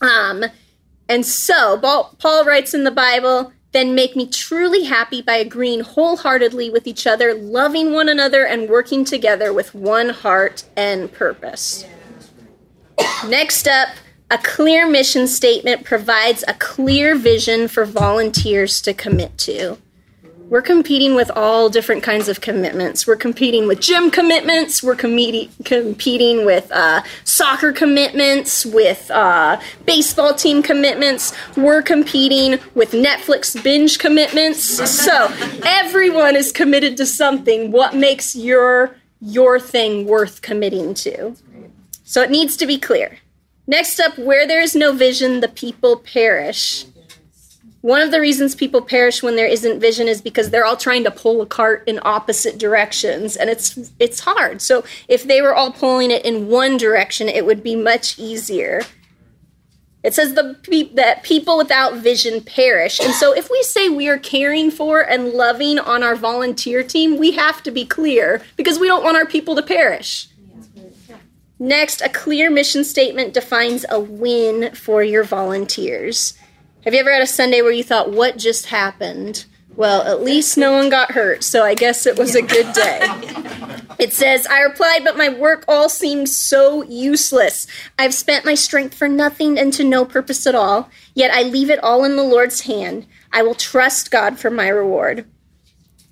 Um, 0.00 0.44
and 1.08 1.26
so, 1.26 1.80
Paul 2.20 2.44
writes 2.44 2.74
in 2.74 2.84
the 2.84 2.92
Bible, 2.92 3.52
then 3.72 3.94
make 3.94 4.14
me 4.14 4.26
truly 4.26 4.84
happy 4.84 5.22
by 5.22 5.36
agreeing 5.36 5.80
wholeheartedly 5.80 6.70
with 6.70 6.86
each 6.86 7.06
other, 7.06 7.34
loving 7.34 7.92
one 7.92 8.08
another, 8.08 8.46
and 8.46 8.68
working 8.68 9.04
together 9.04 9.52
with 9.52 9.74
one 9.74 10.10
heart 10.10 10.64
and 10.76 11.12
purpose. 11.12 11.86
Next 13.26 13.66
up, 13.66 13.88
a 14.30 14.38
clear 14.38 14.88
mission 14.88 15.26
statement 15.26 15.84
provides 15.84 16.44
a 16.46 16.54
clear 16.54 17.14
vision 17.14 17.68
for 17.68 17.84
volunteers 17.84 18.80
to 18.82 18.94
commit 18.94 19.36
to 19.38 19.78
we're 20.52 20.60
competing 20.60 21.14
with 21.14 21.30
all 21.34 21.70
different 21.70 22.02
kinds 22.02 22.28
of 22.28 22.42
commitments. 22.42 23.06
We're 23.06 23.16
competing 23.16 23.66
with 23.66 23.80
gym 23.80 24.10
commitments. 24.10 24.82
We're 24.82 24.96
com- 24.96 25.48
competing 25.64 26.44
with 26.44 26.70
uh, 26.70 27.02
soccer 27.24 27.72
commitments, 27.72 28.66
with 28.66 29.10
uh, 29.10 29.58
baseball 29.86 30.34
team 30.34 30.62
commitments. 30.62 31.32
We're 31.56 31.80
competing 31.80 32.60
with 32.74 32.92
Netflix 32.92 33.64
binge 33.64 33.98
commitments. 33.98 34.62
So 34.62 35.32
everyone 35.64 36.36
is 36.36 36.52
committed 36.52 36.98
to 36.98 37.06
something. 37.06 37.72
What 37.72 37.96
makes 37.96 38.36
your 38.36 38.94
your 39.22 39.58
thing 39.58 40.06
worth 40.06 40.42
committing 40.42 40.92
to? 40.92 41.34
So 42.04 42.20
it 42.20 42.30
needs 42.30 42.58
to 42.58 42.66
be 42.66 42.76
clear. 42.76 43.20
Next 43.66 43.98
up, 43.98 44.18
where 44.18 44.46
there 44.46 44.60
is 44.60 44.76
no 44.76 44.92
vision, 44.92 45.40
the 45.40 45.48
people 45.48 45.96
perish. 45.96 46.84
One 47.82 48.00
of 48.00 48.12
the 48.12 48.20
reasons 48.20 48.54
people 48.54 48.80
perish 48.80 49.24
when 49.24 49.34
there 49.34 49.46
isn't 49.46 49.80
vision 49.80 50.06
is 50.06 50.22
because 50.22 50.50
they're 50.50 50.64
all 50.64 50.76
trying 50.76 51.02
to 51.02 51.10
pull 51.10 51.42
a 51.42 51.46
cart 51.46 51.82
in 51.88 51.98
opposite 52.02 52.56
directions 52.56 53.36
and 53.36 53.50
it's 53.50 53.90
it's 53.98 54.20
hard. 54.20 54.62
So 54.62 54.84
if 55.08 55.24
they 55.24 55.42
were 55.42 55.54
all 55.54 55.72
pulling 55.72 56.12
it 56.12 56.24
in 56.24 56.46
one 56.46 56.76
direction, 56.76 57.28
it 57.28 57.44
would 57.44 57.62
be 57.62 57.74
much 57.74 58.20
easier. 58.20 58.82
It 60.04 60.14
says 60.14 60.34
the 60.34 60.56
that 60.94 61.24
people 61.24 61.58
without 61.58 61.96
vision 61.96 62.40
perish. 62.40 63.00
And 63.00 63.14
so 63.14 63.32
if 63.32 63.50
we 63.50 63.60
say 63.64 63.88
we 63.88 64.08
are 64.08 64.18
caring 64.18 64.70
for 64.70 65.00
and 65.00 65.30
loving 65.30 65.80
on 65.80 66.04
our 66.04 66.14
volunteer 66.14 66.84
team, 66.84 67.18
we 67.18 67.32
have 67.32 67.64
to 67.64 67.72
be 67.72 67.84
clear 67.84 68.42
because 68.56 68.78
we 68.78 68.86
don't 68.86 69.04
want 69.04 69.16
our 69.16 69.26
people 69.26 69.56
to 69.56 69.62
perish. 69.62 70.28
Next, 71.58 72.00
a 72.00 72.08
clear 72.08 72.50
mission 72.50 72.82
statement 72.84 73.34
defines 73.34 73.84
a 73.88 74.00
win 74.00 74.74
for 74.74 75.04
your 75.04 75.22
volunteers. 75.22 76.34
Have 76.84 76.94
you 76.94 77.00
ever 77.00 77.12
had 77.12 77.22
a 77.22 77.28
Sunday 77.28 77.62
where 77.62 77.70
you 77.70 77.84
thought, 77.84 78.10
what 78.10 78.36
just 78.36 78.66
happened? 78.66 79.44
Well, 79.76 80.02
at 80.02 80.20
least 80.20 80.58
no 80.58 80.72
one 80.72 80.90
got 80.90 81.12
hurt, 81.12 81.44
so 81.44 81.62
I 81.62 81.74
guess 81.74 82.06
it 82.06 82.18
was 82.18 82.34
a 82.34 82.42
good 82.42 82.72
day. 82.72 82.98
It 84.00 84.12
says, 84.12 84.48
I 84.48 84.62
replied, 84.62 85.04
but 85.04 85.16
my 85.16 85.28
work 85.28 85.64
all 85.68 85.88
seems 85.88 86.34
so 86.34 86.82
useless. 86.82 87.68
I've 88.00 88.12
spent 88.12 88.44
my 88.44 88.56
strength 88.56 88.94
for 88.94 89.08
nothing 89.08 89.60
and 89.60 89.72
to 89.74 89.84
no 89.84 90.04
purpose 90.04 90.44
at 90.44 90.56
all, 90.56 90.90
yet 91.14 91.32
I 91.32 91.44
leave 91.44 91.70
it 91.70 91.82
all 91.84 92.04
in 92.04 92.16
the 92.16 92.24
Lord's 92.24 92.62
hand. 92.62 93.06
I 93.32 93.42
will 93.42 93.54
trust 93.54 94.10
God 94.10 94.40
for 94.40 94.50
my 94.50 94.66
reward. 94.66 95.24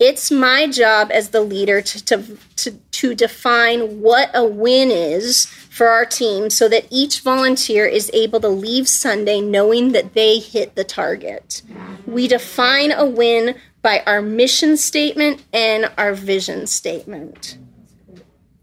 It's 0.01 0.31
my 0.31 0.67
job 0.67 1.11
as 1.13 1.29
the 1.29 1.43
leader 1.43 1.83
to, 1.83 2.05
to, 2.07 2.39
to, 2.57 2.71
to 2.73 3.15
define 3.15 4.01
what 4.01 4.31
a 4.33 4.47
win 4.47 4.91
is 4.91 5.45
for 5.45 5.89
our 5.89 6.07
team 6.07 6.49
so 6.49 6.71
that 6.71 6.87
each 6.89 7.21
volunteer 7.21 7.85
is 7.85 8.11
able 8.15 8.41
to 8.41 8.49
leave 8.49 8.89
Sunday 8.89 9.43
knowing 9.43 9.93
that 9.93 10.15
they 10.15 10.39
hit 10.39 10.75
the 10.75 10.85
target. 10.85 11.61
We 12.07 12.29
define 12.29 12.93
a 12.93 13.05
win 13.05 13.57
by 13.83 14.03
our 14.07 14.23
mission 14.23 14.79
statement 14.79 15.45
and 15.53 15.91
our 15.99 16.15
vision 16.15 16.67
statement. 16.67 17.59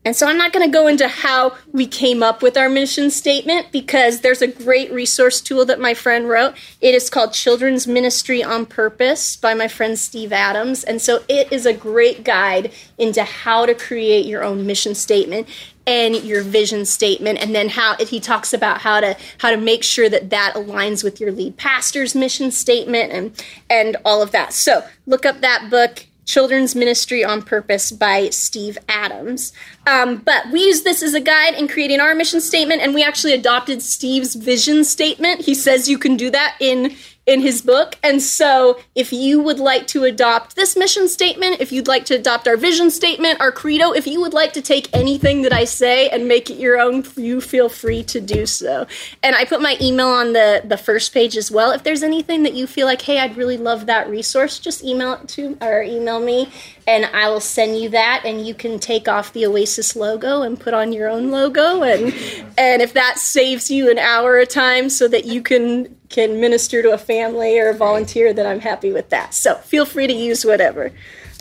And 0.08 0.16
so 0.16 0.26
I'm 0.26 0.38
not 0.38 0.54
going 0.54 0.66
to 0.66 0.72
go 0.72 0.88
into 0.88 1.06
how 1.10 1.58
we 1.74 1.86
came 1.86 2.24
up 2.24 2.42
with 2.42 2.56
our 2.56 2.70
mission 2.70 3.12
statement 3.12 3.74
because 3.74 4.22
there's 4.22 4.42
a 4.42 4.48
great 4.48 4.90
resource 4.90 5.42
tool 5.42 5.66
that 5.66 5.82
my 5.82 5.94
friend 5.94 6.30
wrote. 6.30 6.56
It 6.80 6.96
is 6.96 7.10
called 7.10 7.34
Children's 7.34 7.88
Ministry 7.88 8.42
on 8.42 8.66
Purpose 8.68 9.36
by 9.36 9.54
my 9.54 9.68
friend 9.68 10.00
Steve 10.00 10.32
Adams. 10.32 10.86
And 10.86 11.02
so 11.02 11.24
it 11.28 11.52
is 11.52 11.66
a 11.66 11.74
great 11.74 12.24
guide 12.24 12.72
into 12.98 13.22
how 13.26 13.66
to 13.66 13.76
create 13.76 14.26
your 14.26 14.46
own 14.46 14.66
mission 14.66 14.96
statement 14.96 15.46
and 15.86 16.16
your 16.24 16.42
vision 16.42 16.86
statement 16.86 17.40
and 17.40 17.54
then 17.54 17.68
how 17.68 17.98
he 17.98 18.22
talks 18.22 18.54
about 18.54 18.80
how 18.80 19.02
to 19.02 19.18
how 19.40 19.52
to 19.52 19.58
make 19.58 19.84
sure 19.84 20.08
that 20.08 20.30
that 20.30 20.54
aligns 20.56 21.04
with 21.04 21.20
your 21.20 21.34
lead 21.34 21.58
pastor's 21.58 22.16
mission 22.16 22.50
statement 22.50 23.12
and 23.12 23.44
and 23.70 23.98
all 24.06 24.22
of 24.22 24.32
that. 24.32 24.54
So, 24.54 24.86
look 25.06 25.26
up 25.26 25.42
that 25.42 25.70
book 25.70 26.07
Children's 26.28 26.76
Ministry 26.76 27.24
on 27.24 27.42
Purpose 27.42 27.92
by 27.92 28.30
Steve 28.30 28.78
Adams. 28.88 29.54
Um, 29.88 30.18
but 30.18 30.52
we 30.52 30.60
use 30.60 30.84
this 30.84 31.02
as 31.02 31.14
a 31.14 31.22
guide 31.22 31.56
in 31.56 31.68
creating 31.68 32.02
our 32.02 32.14
mission 32.14 32.42
statement, 32.42 32.82
and 32.82 32.94
we 32.94 33.04
actually 33.04 33.34
adopted 33.34 33.82
Steve's 33.82 34.36
vision 34.36 34.84
statement. 34.84 35.42
He 35.42 35.56
says 35.56 35.90
you 35.90 35.98
can 35.98 36.18
do 36.18 36.30
that 36.30 36.58
in 36.60 36.96
in 37.28 37.42
his 37.42 37.62
book. 37.62 37.98
And 38.02 38.22
so, 38.22 38.80
if 38.96 39.12
you 39.12 39.42
would 39.42 39.60
like 39.60 39.86
to 39.88 40.06
adopt 40.06 40.56
this 40.56 40.78
mission 40.78 41.10
statement, 41.10 41.58
if 41.60 41.74
you'd 41.74 41.88
like 41.88 42.06
to 42.06 42.16
adopt 42.16 42.48
our 42.48 42.56
vision 42.56 42.90
statement, 42.90 43.42
our 43.42 43.52
credo, 43.52 43.92
if 43.92 44.08
you 44.08 44.22
would 44.22 44.34
like 44.34 44.54
to 44.54 44.62
take 44.62 44.90
anything 44.96 45.42
that 45.42 45.52
I 45.52 45.66
say 45.66 46.10
and 46.10 46.28
make 46.28 46.50
it 46.50 46.58
your 46.58 46.80
own, 46.80 47.04
you 47.18 47.42
feel 47.42 47.68
free 47.68 48.02
to 48.04 48.22
do 48.22 48.46
so. 48.46 48.88
And 49.22 49.36
I 49.36 49.44
put 49.44 49.62
my 49.62 49.78
email 49.82 50.08
on 50.08 50.32
the, 50.32 50.62
the 50.64 50.78
first 50.78 51.14
page 51.14 51.36
as 51.36 51.52
well. 51.52 51.72
If 51.72 51.84
there's 51.84 52.02
anything 52.02 52.44
that 52.44 52.54
you 52.54 52.66
feel 52.66 52.88
like, 52.88 53.02
hey, 53.02 53.20
I'd 53.20 53.36
really 53.36 53.58
love 53.58 53.86
that 53.88 54.10
resource, 54.10 54.58
just 54.58 54.84
email 54.84 55.14
it 55.14 55.28
to 55.30 55.58
or 55.62 55.84
email 55.84 56.22
me 56.22 56.50
and 56.88 57.06
I 57.06 57.30
will 57.30 57.42
send 57.42 57.78
you 57.78 57.90
that 57.90 58.22
and 58.24 58.48
you 58.48 58.54
can 58.54 58.80
take 58.80 59.08
off 59.08 59.34
the 59.34 59.46
Oasis 59.46 59.96
logo 59.96 60.42
and 60.42 60.60
put 60.60 60.74
on 60.74 60.94
your 60.94 61.10
own 61.10 61.30
logo 61.30 61.84
and 61.84 62.14
and 62.58 62.82
if 62.82 62.94
that 62.94 63.18
saves 63.20 63.70
you 63.70 63.92
an 63.92 64.00
hour 64.00 64.40
of 64.40 64.48
time 64.48 64.90
so 64.90 65.08
that 65.10 65.26
you 65.26 65.42
can 65.42 65.97
can 66.10 66.40
minister 66.40 66.82
to 66.82 66.92
a 66.92 66.98
family 66.98 67.60
or 67.60 67.70
a 67.70 67.74
volunteer 67.74 68.34
then 68.34 68.46
I'm 68.46 68.60
happy 68.60 68.92
with 68.92 69.10
that. 69.10 69.34
So 69.34 69.56
feel 69.56 69.86
free 69.86 70.08
to 70.08 70.14
use 70.14 70.46
whatever. 70.46 70.92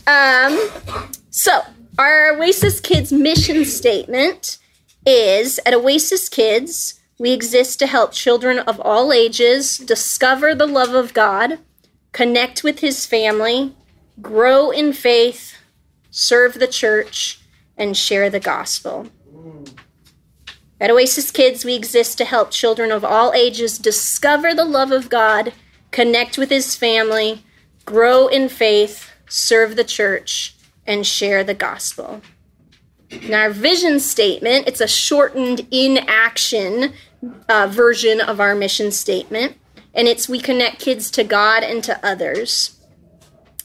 Um, 0.06 0.58
so 1.30 1.60
our 1.98 2.32
Oasis 2.36 2.80
Kids 2.80 3.12
mission 3.12 3.64
statement 3.64 4.58
is 5.04 5.60
at 5.66 5.74
Oasis 5.74 6.28
Kids 6.28 7.00
we 7.18 7.32
exist 7.32 7.78
to 7.78 7.86
help 7.86 8.12
children 8.12 8.58
of 8.58 8.78
all 8.80 9.12
ages 9.12 9.78
discover 9.78 10.54
the 10.54 10.66
love 10.66 10.94
of 10.94 11.14
God, 11.14 11.58
connect 12.12 12.62
with 12.62 12.80
his 12.80 13.06
family, 13.06 13.74
grow 14.20 14.70
in 14.70 14.92
faith, 14.92 15.56
serve 16.10 16.54
the 16.54 16.66
church, 16.66 17.40
and 17.76 17.96
share 17.96 18.28
the 18.28 18.40
gospel. 18.40 19.08
At 20.78 20.90
Oasis 20.90 21.30
Kids, 21.30 21.64
we 21.64 21.74
exist 21.74 22.18
to 22.18 22.24
help 22.24 22.50
children 22.50 22.92
of 22.92 23.04
all 23.04 23.32
ages 23.32 23.78
discover 23.78 24.54
the 24.54 24.64
love 24.64 24.92
of 24.92 25.08
God, 25.08 25.52
connect 25.90 26.36
with 26.36 26.50
his 26.50 26.76
family, 26.76 27.42
grow 27.86 28.26
in 28.26 28.48
faith, 28.48 29.10
serve 29.26 29.76
the 29.76 29.84
church, 29.84 30.54
and 30.86 31.06
share 31.06 31.42
the 31.42 31.54
gospel. 31.54 32.20
In 33.08 33.32
our 33.32 33.50
vision 33.50 34.00
statement, 34.00 34.68
it's 34.68 34.80
a 34.80 34.88
shortened 34.88 35.66
in 35.70 35.98
action 36.06 36.92
uh, 37.48 37.68
version 37.70 38.20
of 38.20 38.40
our 38.40 38.54
mission 38.54 38.92
statement, 38.92 39.56
and 39.94 40.06
it's 40.08 40.28
we 40.28 40.40
connect 40.40 40.80
kids 40.80 41.10
to 41.12 41.24
God 41.24 41.62
and 41.62 41.82
to 41.84 42.04
others. 42.04 42.78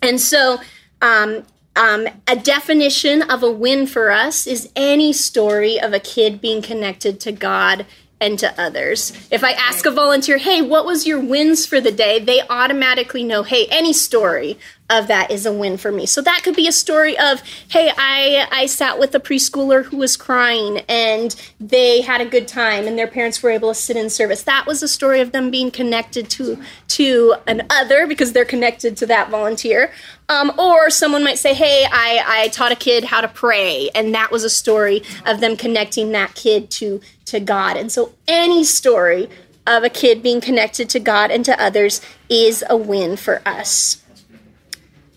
And 0.01 0.20
so, 0.20 0.60
um, 1.01 1.44
um, 1.75 2.08
a 2.28 2.36
definition 2.36 3.22
of 3.22 3.44
a 3.44 3.51
win 3.51 3.88
for 3.88 4.12
us 4.12 4.46
is 4.46 4.72
any 4.75 5.13
story 5.13 5.80
of 5.80 5.94
a 5.94 6.00
kid 6.00 6.42
being 6.42 6.62
connected 6.62 7.20
to 7.22 7.32
God 7.32 7.86
and 8.20 8.38
to 8.40 8.62
others. 8.62 9.12
If 9.32 9.44
I 9.44 9.51
ask 9.51 9.86
a 9.86 9.92
volunteer, 9.92 10.38
hey, 10.38 10.62
what 10.62 10.86
was 10.86 11.08
your 11.08 11.20
wins 11.20 11.66
for 11.66 11.82
the 11.82 11.92
day? 11.92 12.20
They 12.20 12.42
automatically 12.48 13.24
know, 13.24 13.42
hey, 13.44 13.66
any 13.72 13.94
story 13.94 14.60
of 14.91 15.07
that 15.07 15.31
is 15.31 15.45
a 15.45 15.53
win 15.53 15.77
for 15.77 15.91
me. 15.91 16.05
So 16.05 16.21
that 16.21 16.41
could 16.43 16.55
be 16.55 16.67
a 16.67 16.71
story 16.71 17.17
of, 17.17 17.41
hey, 17.69 17.91
I, 17.98 18.48
I 18.51 18.65
sat 18.65 19.00
with 19.00 19.15
a 19.15 19.19
preschooler 19.19 19.86
who 19.86 19.98
was 19.98 20.17
crying 20.17 20.79
and 20.89 21.36
they 21.60 22.01
had 22.01 22.21
a 22.21 22.25
good 22.25 22.48
time 22.48 22.88
and 22.88 22.98
their 22.98 23.07
parents 23.07 23.41
were 23.41 23.50
able 23.50 23.69
to 23.69 23.75
sit 23.75 23.95
in 23.95 24.10
service. 24.10 24.43
That 24.43 24.65
was 24.67 24.83
a 24.83 24.88
story 24.88 25.21
of 25.21 25.31
them 25.31 25.50
being 25.50 25.71
connected 25.71 26.29
to 26.31 26.62
to 26.89 27.36
an 27.48 27.65
other 27.69 28.05
because 28.05 28.33
they're 28.33 28.45
connected 28.45 28.98
to 28.98 29.05
that 29.07 29.29
volunteer. 29.29 29.91
Um, 30.27 30.51
or 30.57 30.89
someone 30.89 31.24
might 31.24 31.39
say, 31.39 31.53
hey, 31.53 31.86
I, 31.91 32.24
I 32.25 32.48
taught 32.50 32.71
a 32.71 32.75
kid 32.75 33.03
how 33.03 33.19
to 33.19 33.27
pray, 33.27 33.89
and 33.93 34.13
that 34.15 34.31
was 34.31 34.45
a 34.45 34.50
story 34.50 35.03
of 35.25 35.41
them 35.41 35.57
connecting 35.57 36.12
that 36.12 36.36
kid 36.36 36.69
to 36.71 37.01
to 37.25 37.39
God. 37.39 37.77
And 37.77 37.91
so 37.91 38.13
any 38.27 38.63
story 38.63 39.29
of 39.67 39.83
a 39.83 39.89
kid 39.89 40.24
being 40.24 40.41
connected 40.41 40.89
to 40.89 41.00
God 41.00 41.31
and 41.31 41.45
to 41.45 41.62
others 41.62 42.01
is 42.29 42.63
a 42.69 42.75
win 42.75 43.15
for 43.15 43.41
us. 43.45 44.01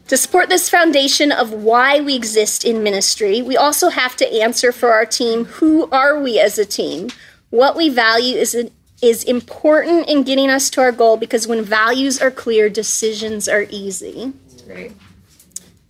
To 0.08 0.18
support 0.18 0.50
this 0.50 0.68
foundation 0.68 1.32
of 1.32 1.50
why 1.50 2.00
we 2.00 2.14
exist 2.14 2.64
in 2.64 2.82
ministry, 2.82 3.40
we 3.40 3.56
also 3.56 3.88
have 3.88 4.16
to 4.16 4.32
answer 4.32 4.70
for 4.70 4.92
our 4.92 5.06
team 5.06 5.46
who 5.46 5.88
are 5.90 6.20
we 6.20 6.38
as 6.38 6.58
a 6.58 6.66
team? 6.66 7.08
What 7.48 7.74
we 7.74 7.88
value 7.88 8.36
is, 8.36 8.70
is 9.00 9.24
important 9.24 10.06
in 10.06 10.22
getting 10.22 10.50
us 10.50 10.68
to 10.70 10.82
our 10.82 10.92
goal 10.92 11.16
because 11.16 11.46
when 11.46 11.62
values 11.62 12.20
are 12.20 12.30
clear, 12.30 12.68
decisions 12.68 13.48
are 13.48 13.66
easy. 13.70 14.34
Great. 14.66 14.92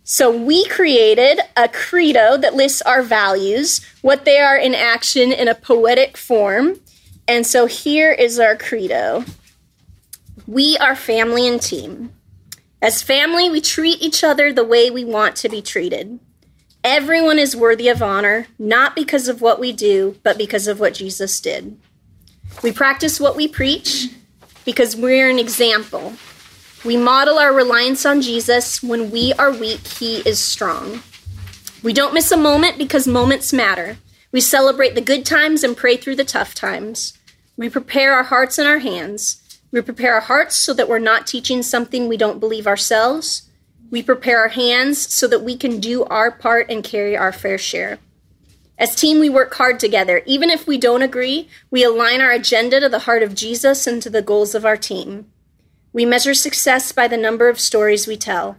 So 0.04 0.30
we 0.36 0.68
created 0.68 1.40
a 1.56 1.68
credo 1.68 2.36
that 2.36 2.54
lists 2.54 2.82
our 2.82 3.02
values, 3.02 3.80
what 4.02 4.24
they 4.24 4.38
are 4.38 4.56
in 4.56 4.74
action 4.74 5.32
in 5.32 5.48
a 5.48 5.54
poetic 5.54 6.16
form. 6.16 6.78
And 7.26 7.44
so 7.44 7.66
here 7.66 8.12
is 8.12 8.38
our 8.38 8.54
credo 8.54 9.24
We 10.46 10.76
are 10.76 10.94
family 10.94 11.48
and 11.48 11.60
team. 11.60 12.13
As 12.84 13.02
family, 13.02 13.48
we 13.48 13.62
treat 13.62 14.02
each 14.02 14.22
other 14.22 14.52
the 14.52 14.62
way 14.62 14.90
we 14.90 15.06
want 15.06 15.36
to 15.36 15.48
be 15.48 15.62
treated. 15.62 16.20
Everyone 16.84 17.38
is 17.38 17.56
worthy 17.56 17.88
of 17.88 18.02
honor, 18.02 18.46
not 18.58 18.94
because 18.94 19.26
of 19.26 19.40
what 19.40 19.58
we 19.58 19.72
do, 19.72 20.18
but 20.22 20.36
because 20.36 20.68
of 20.68 20.80
what 20.80 20.92
Jesus 20.92 21.40
did. 21.40 21.78
We 22.62 22.72
practice 22.72 23.18
what 23.18 23.36
we 23.36 23.48
preach 23.48 24.10
because 24.66 24.96
we're 24.96 25.30
an 25.30 25.38
example. 25.38 26.12
We 26.84 26.98
model 26.98 27.38
our 27.38 27.54
reliance 27.54 28.04
on 28.04 28.20
Jesus. 28.20 28.82
When 28.82 29.10
we 29.10 29.32
are 29.38 29.50
weak, 29.50 29.86
he 29.86 30.16
is 30.28 30.38
strong. 30.38 31.02
We 31.82 31.94
don't 31.94 32.12
miss 32.12 32.30
a 32.32 32.36
moment 32.36 32.76
because 32.76 33.08
moments 33.08 33.50
matter. 33.50 33.96
We 34.30 34.42
celebrate 34.42 34.94
the 34.94 35.00
good 35.00 35.24
times 35.24 35.64
and 35.64 35.74
pray 35.74 35.96
through 35.96 36.16
the 36.16 36.24
tough 36.24 36.54
times. 36.54 37.16
We 37.56 37.70
prepare 37.70 38.12
our 38.12 38.24
hearts 38.24 38.58
and 38.58 38.68
our 38.68 38.80
hands. 38.80 39.40
We 39.74 39.80
prepare 39.80 40.14
our 40.14 40.20
hearts 40.20 40.54
so 40.54 40.72
that 40.72 40.88
we're 40.88 41.00
not 41.00 41.26
teaching 41.26 41.60
something 41.64 42.06
we 42.06 42.16
don't 42.16 42.38
believe 42.38 42.68
ourselves. 42.68 43.50
We 43.90 44.04
prepare 44.04 44.38
our 44.38 44.50
hands 44.50 45.12
so 45.12 45.26
that 45.26 45.42
we 45.42 45.56
can 45.56 45.80
do 45.80 46.04
our 46.04 46.30
part 46.30 46.70
and 46.70 46.84
carry 46.84 47.16
our 47.16 47.32
fair 47.32 47.58
share. 47.58 47.98
As 48.78 48.94
team, 48.94 49.18
we 49.18 49.28
work 49.28 49.52
hard 49.54 49.80
together. 49.80 50.22
Even 50.26 50.48
if 50.48 50.68
we 50.68 50.78
don't 50.78 51.02
agree, 51.02 51.48
we 51.72 51.82
align 51.82 52.20
our 52.20 52.30
agenda 52.30 52.78
to 52.78 52.88
the 52.88 53.00
heart 53.00 53.24
of 53.24 53.34
Jesus 53.34 53.84
and 53.88 54.00
to 54.00 54.08
the 54.08 54.22
goals 54.22 54.54
of 54.54 54.64
our 54.64 54.76
team. 54.76 55.26
We 55.92 56.04
measure 56.04 56.34
success 56.34 56.92
by 56.92 57.08
the 57.08 57.16
number 57.16 57.48
of 57.48 57.58
stories 57.58 58.06
we 58.06 58.16
tell. 58.16 58.56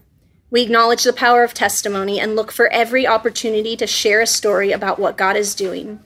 We 0.51 0.63
acknowledge 0.63 1.05
the 1.05 1.13
power 1.13 1.45
of 1.45 1.53
testimony 1.53 2.19
and 2.19 2.35
look 2.35 2.51
for 2.51 2.67
every 2.73 3.07
opportunity 3.07 3.77
to 3.77 3.87
share 3.87 4.19
a 4.19 4.27
story 4.27 4.73
about 4.73 4.99
what 4.99 5.15
God 5.15 5.37
is 5.37 5.55
doing. 5.55 6.01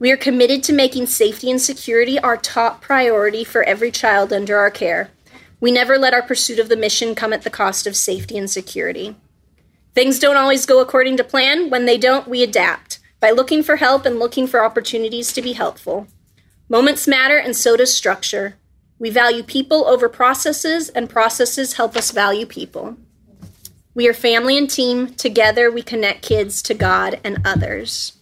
We 0.00 0.10
are 0.10 0.16
committed 0.16 0.62
to 0.64 0.72
making 0.72 1.08
safety 1.08 1.50
and 1.50 1.60
security 1.60 2.18
our 2.18 2.38
top 2.38 2.80
priority 2.80 3.44
for 3.44 3.62
every 3.64 3.90
child 3.90 4.32
under 4.32 4.56
our 4.56 4.70
care. 4.70 5.10
We 5.60 5.70
never 5.70 5.98
let 5.98 6.14
our 6.14 6.22
pursuit 6.22 6.58
of 6.58 6.70
the 6.70 6.76
mission 6.76 7.14
come 7.14 7.34
at 7.34 7.42
the 7.42 7.50
cost 7.50 7.86
of 7.86 7.94
safety 7.94 8.38
and 8.38 8.50
security. 8.50 9.14
Things 9.94 10.18
don't 10.18 10.38
always 10.38 10.64
go 10.64 10.80
according 10.80 11.18
to 11.18 11.24
plan. 11.24 11.68
When 11.68 11.84
they 11.84 11.98
don't, 11.98 12.26
we 12.26 12.42
adapt 12.42 12.98
by 13.20 13.30
looking 13.30 13.62
for 13.62 13.76
help 13.76 14.06
and 14.06 14.18
looking 14.18 14.46
for 14.46 14.64
opportunities 14.64 15.34
to 15.34 15.42
be 15.42 15.52
helpful. 15.52 16.06
Moments 16.70 17.06
matter, 17.06 17.36
and 17.36 17.54
so 17.54 17.76
does 17.76 17.94
structure. 17.94 18.56
We 18.98 19.10
value 19.10 19.42
people 19.42 19.86
over 19.86 20.08
processes, 20.08 20.88
and 20.88 21.10
processes 21.10 21.74
help 21.74 21.94
us 21.94 22.10
value 22.10 22.46
people. 22.46 22.96
We 23.94 24.08
are 24.08 24.14
family 24.14 24.56
and 24.56 24.70
team. 24.70 25.12
Together, 25.12 25.70
we 25.70 25.82
connect 25.82 26.22
kids 26.22 26.62
to 26.62 26.72
God 26.72 27.20
and 27.22 27.42
others. 27.44 28.12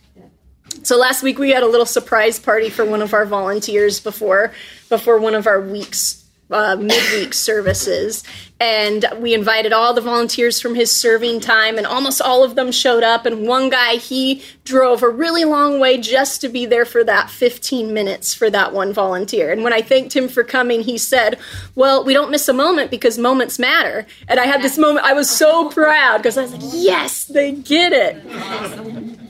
So 0.88 0.96
last 0.96 1.22
week 1.22 1.38
we 1.38 1.50
had 1.50 1.62
a 1.62 1.66
little 1.66 1.84
surprise 1.84 2.38
party 2.38 2.70
for 2.70 2.82
one 2.82 3.02
of 3.02 3.12
our 3.12 3.26
volunteers 3.26 4.00
before 4.00 4.54
before 4.88 5.18
one 5.18 5.34
of 5.34 5.46
our 5.46 5.60
weeks 5.60 6.24
uh, 6.50 6.76
midweek 6.76 7.34
services, 7.34 8.24
and 8.58 9.04
we 9.18 9.34
invited 9.34 9.74
all 9.74 9.92
the 9.92 10.00
volunteers 10.00 10.62
from 10.62 10.74
his 10.74 10.90
serving 10.90 11.40
time, 11.40 11.76
and 11.76 11.86
almost 11.86 12.22
all 12.22 12.42
of 12.42 12.54
them 12.54 12.72
showed 12.72 13.02
up. 13.02 13.26
And 13.26 13.46
one 13.46 13.68
guy 13.68 13.96
he 13.96 14.42
drove 14.64 15.02
a 15.02 15.10
really 15.10 15.44
long 15.44 15.78
way 15.78 15.98
just 15.98 16.40
to 16.40 16.48
be 16.48 16.64
there 16.64 16.86
for 16.86 17.04
that 17.04 17.28
15 17.28 17.92
minutes 17.92 18.32
for 18.32 18.48
that 18.48 18.72
one 18.72 18.94
volunteer. 18.94 19.52
And 19.52 19.62
when 19.62 19.74
I 19.74 19.82
thanked 19.82 20.16
him 20.16 20.26
for 20.26 20.42
coming, 20.42 20.80
he 20.80 20.96
said, 20.96 21.38
"Well, 21.74 22.02
we 22.02 22.14
don't 22.14 22.30
miss 22.30 22.48
a 22.48 22.54
moment 22.54 22.90
because 22.90 23.18
moments 23.18 23.58
matter." 23.58 24.06
And 24.26 24.40
I 24.40 24.46
had 24.46 24.62
this 24.62 24.78
moment. 24.78 25.04
I 25.04 25.12
was 25.12 25.28
so 25.28 25.68
proud 25.68 26.16
because 26.16 26.38
I 26.38 26.44
was 26.44 26.54
like, 26.54 26.72
"Yes, 26.72 27.26
they 27.26 27.52
get 27.52 27.92
it." 27.92 29.27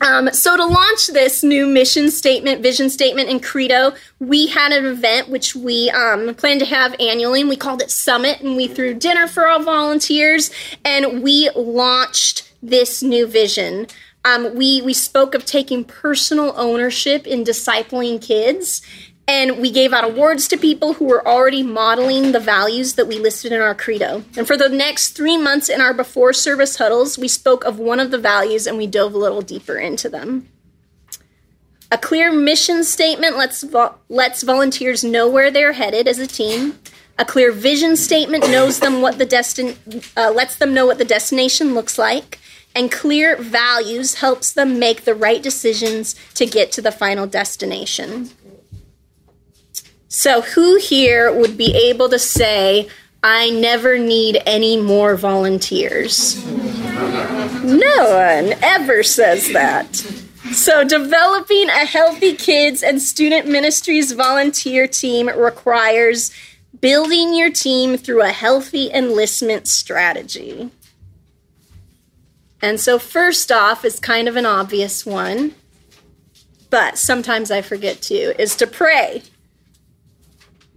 Um, 0.00 0.32
so 0.32 0.56
to 0.56 0.64
launch 0.64 1.08
this 1.08 1.42
new 1.42 1.66
mission 1.66 2.10
statement, 2.10 2.62
vision 2.62 2.88
statement, 2.88 3.28
and 3.28 3.42
credo, 3.42 3.92
we 4.18 4.46
had 4.46 4.72
an 4.72 4.86
event 4.86 5.28
which 5.28 5.54
we 5.54 5.90
um, 5.90 6.34
planned 6.34 6.60
to 6.60 6.66
have 6.66 6.94
annually, 6.98 7.40
and 7.40 7.50
we 7.50 7.56
called 7.56 7.82
it 7.82 7.90
Summit, 7.90 8.40
and 8.40 8.56
we 8.56 8.66
threw 8.66 8.94
dinner 8.94 9.26
for 9.26 9.46
all 9.46 9.62
volunteers, 9.62 10.50
and 10.84 11.22
we 11.22 11.50
launched 11.54 12.50
this 12.62 13.02
new 13.02 13.26
vision. 13.26 13.86
Um, 14.24 14.54
we 14.54 14.82
we 14.82 14.92
spoke 14.92 15.34
of 15.34 15.46
taking 15.46 15.84
personal 15.84 16.52
ownership 16.56 17.26
in 17.26 17.42
discipling 17.42 18.20
kids, 18.20 18.82
and 19.30 19.58
we 19.58 19.70
gave 19.70 19.92
out 19.92 20.02
awards 20.02 20.48
to 20.48 20.56
people 20.56 20.94
who 20.94 21.04
were 21.04 21.26
already 21.26 21.62
modeling 21.62 22.32
the 22.32 22.40
values 22.40 22.94
that 22.94 23.06
we 23.06 23.16
listed 23.16 23.52
in 23.52 23.60
our 23.60 23.76
credo. 23.76 24.24
And 24.36 24.44
for 24.44 24.56
the 24.56 24.68
next 24.68 25.10
three 25.10 25.38
months 25.38 25.68
in 25.68 25.80
our 25.80 25.94
before 25.94 26.32
service 26.32 26.78
huddles, 26.78 27.16
we 27.16 27.28
spoke 27.28 27.64
of 27.64 27.78
one 27.78 28.00
of 28.00 28.10
the 28.10 28.18
values 28.18 28.66
and 28.66 28.76
we 28.76 28.88
dove 28.88 29.14
a 29.14 29.18
little 29.18 29.40
deeper 29.40 29.76
into 29.76 30.08
them. 30.08 30.48
A 31.92 31.98
clear 31.98 32.32
mission 32.32 32.82
statement 32.82 33.36
lets, 33.36 33.62
vo- 33.62 33.94
lets 34.08 34.42
volunteers 34.42 35.04
know 35.04 35.28
where 35.28 35.52
they're 35.52 35.74
headed 35.74 36.08
as 36.08 36.18
a 36.18 36.26
team. 36.26 36.80
A 37.16 37.24
clear 37.24 37.52
vision 37.52 37.96
statement 37.96 38.50
knows 38.50 38.80
them 38.80 39.00
what 39.00 39.18
the 39.18 39.26
destin- 39.26 39.76
uh, 40.16 40.32
lets 40.32 40.56
them 40.56 40.74
know 40.74 40.86
what 40.86 40.98
the 40.98 41.04
destination 41.04 41.74
looks 41.74 41.98
like. 41.98 42.40
And 42.74 42.90
clear 42.90 43.36
values 43.36 44.14
helps 44.14 44.52
them 44.52 44.80
make 44.80 45.04
the 45.04 45.14
right 45.14 45.42
decisions 45.42 46.16
to 46.34 46.46
get 46.46 46.72
to 46.72 46.82
the 46.82 46.92
final 46.92 47.28
destination. 47.28 48.30
So, 50.12 50.40
who 50.40 50.74
here 50.76 51.32
would 51.32 51.56
be 51.56 51.72
able 51.88 52.08
to 52.08 52.18
say, 52.18 52.88
I 53.22 53.50
never 53.50 53.96
need 53.96 54.42
any 54.44 54.76
more 54.76 55.14
volunteers? 55.14 56.44
No 57.62 58.10
one 58.10 58.58
ever 58.60 59.04
says 59.04 59.52
that. 59.52 59.94
So, 60.50 60.82
developing 60.82 61.68
a 61.68 61.86
healthy 61.86 62.34
kids 62.34 62.82
and 62.82 63.00
student 63.00 63.46
ministries 63.46 64.10
volunteer 64.10 64.88
team 64.88 65.28
requires 65.28 66.32
building 66.80 67.32
your 67.32 67.52
team 67.52 67.96
through 67.96 68.22
a 68.22 68.30
healthy 68.30 68.90
enlistment 68.92 69.68
strategy. 69.68 70.72
And 72.60 72.80
so, 72.80 72.98
first 72.98 73.52
off, 73.52 73.84
is 73.84 74.00
kind 74.00 74.26
of 74.26 74.34
an 74.34 74.44
obvious 74.44 75.06
one, 75.06 75.54
but 76.68 76.98
sometimes 76.98 77.52
I 77.52 77.62
forget 77.62 78.02
to, 78.02 78.42
is 78.42 78.56
to 78.56 78.66
pray. 78.66 79.22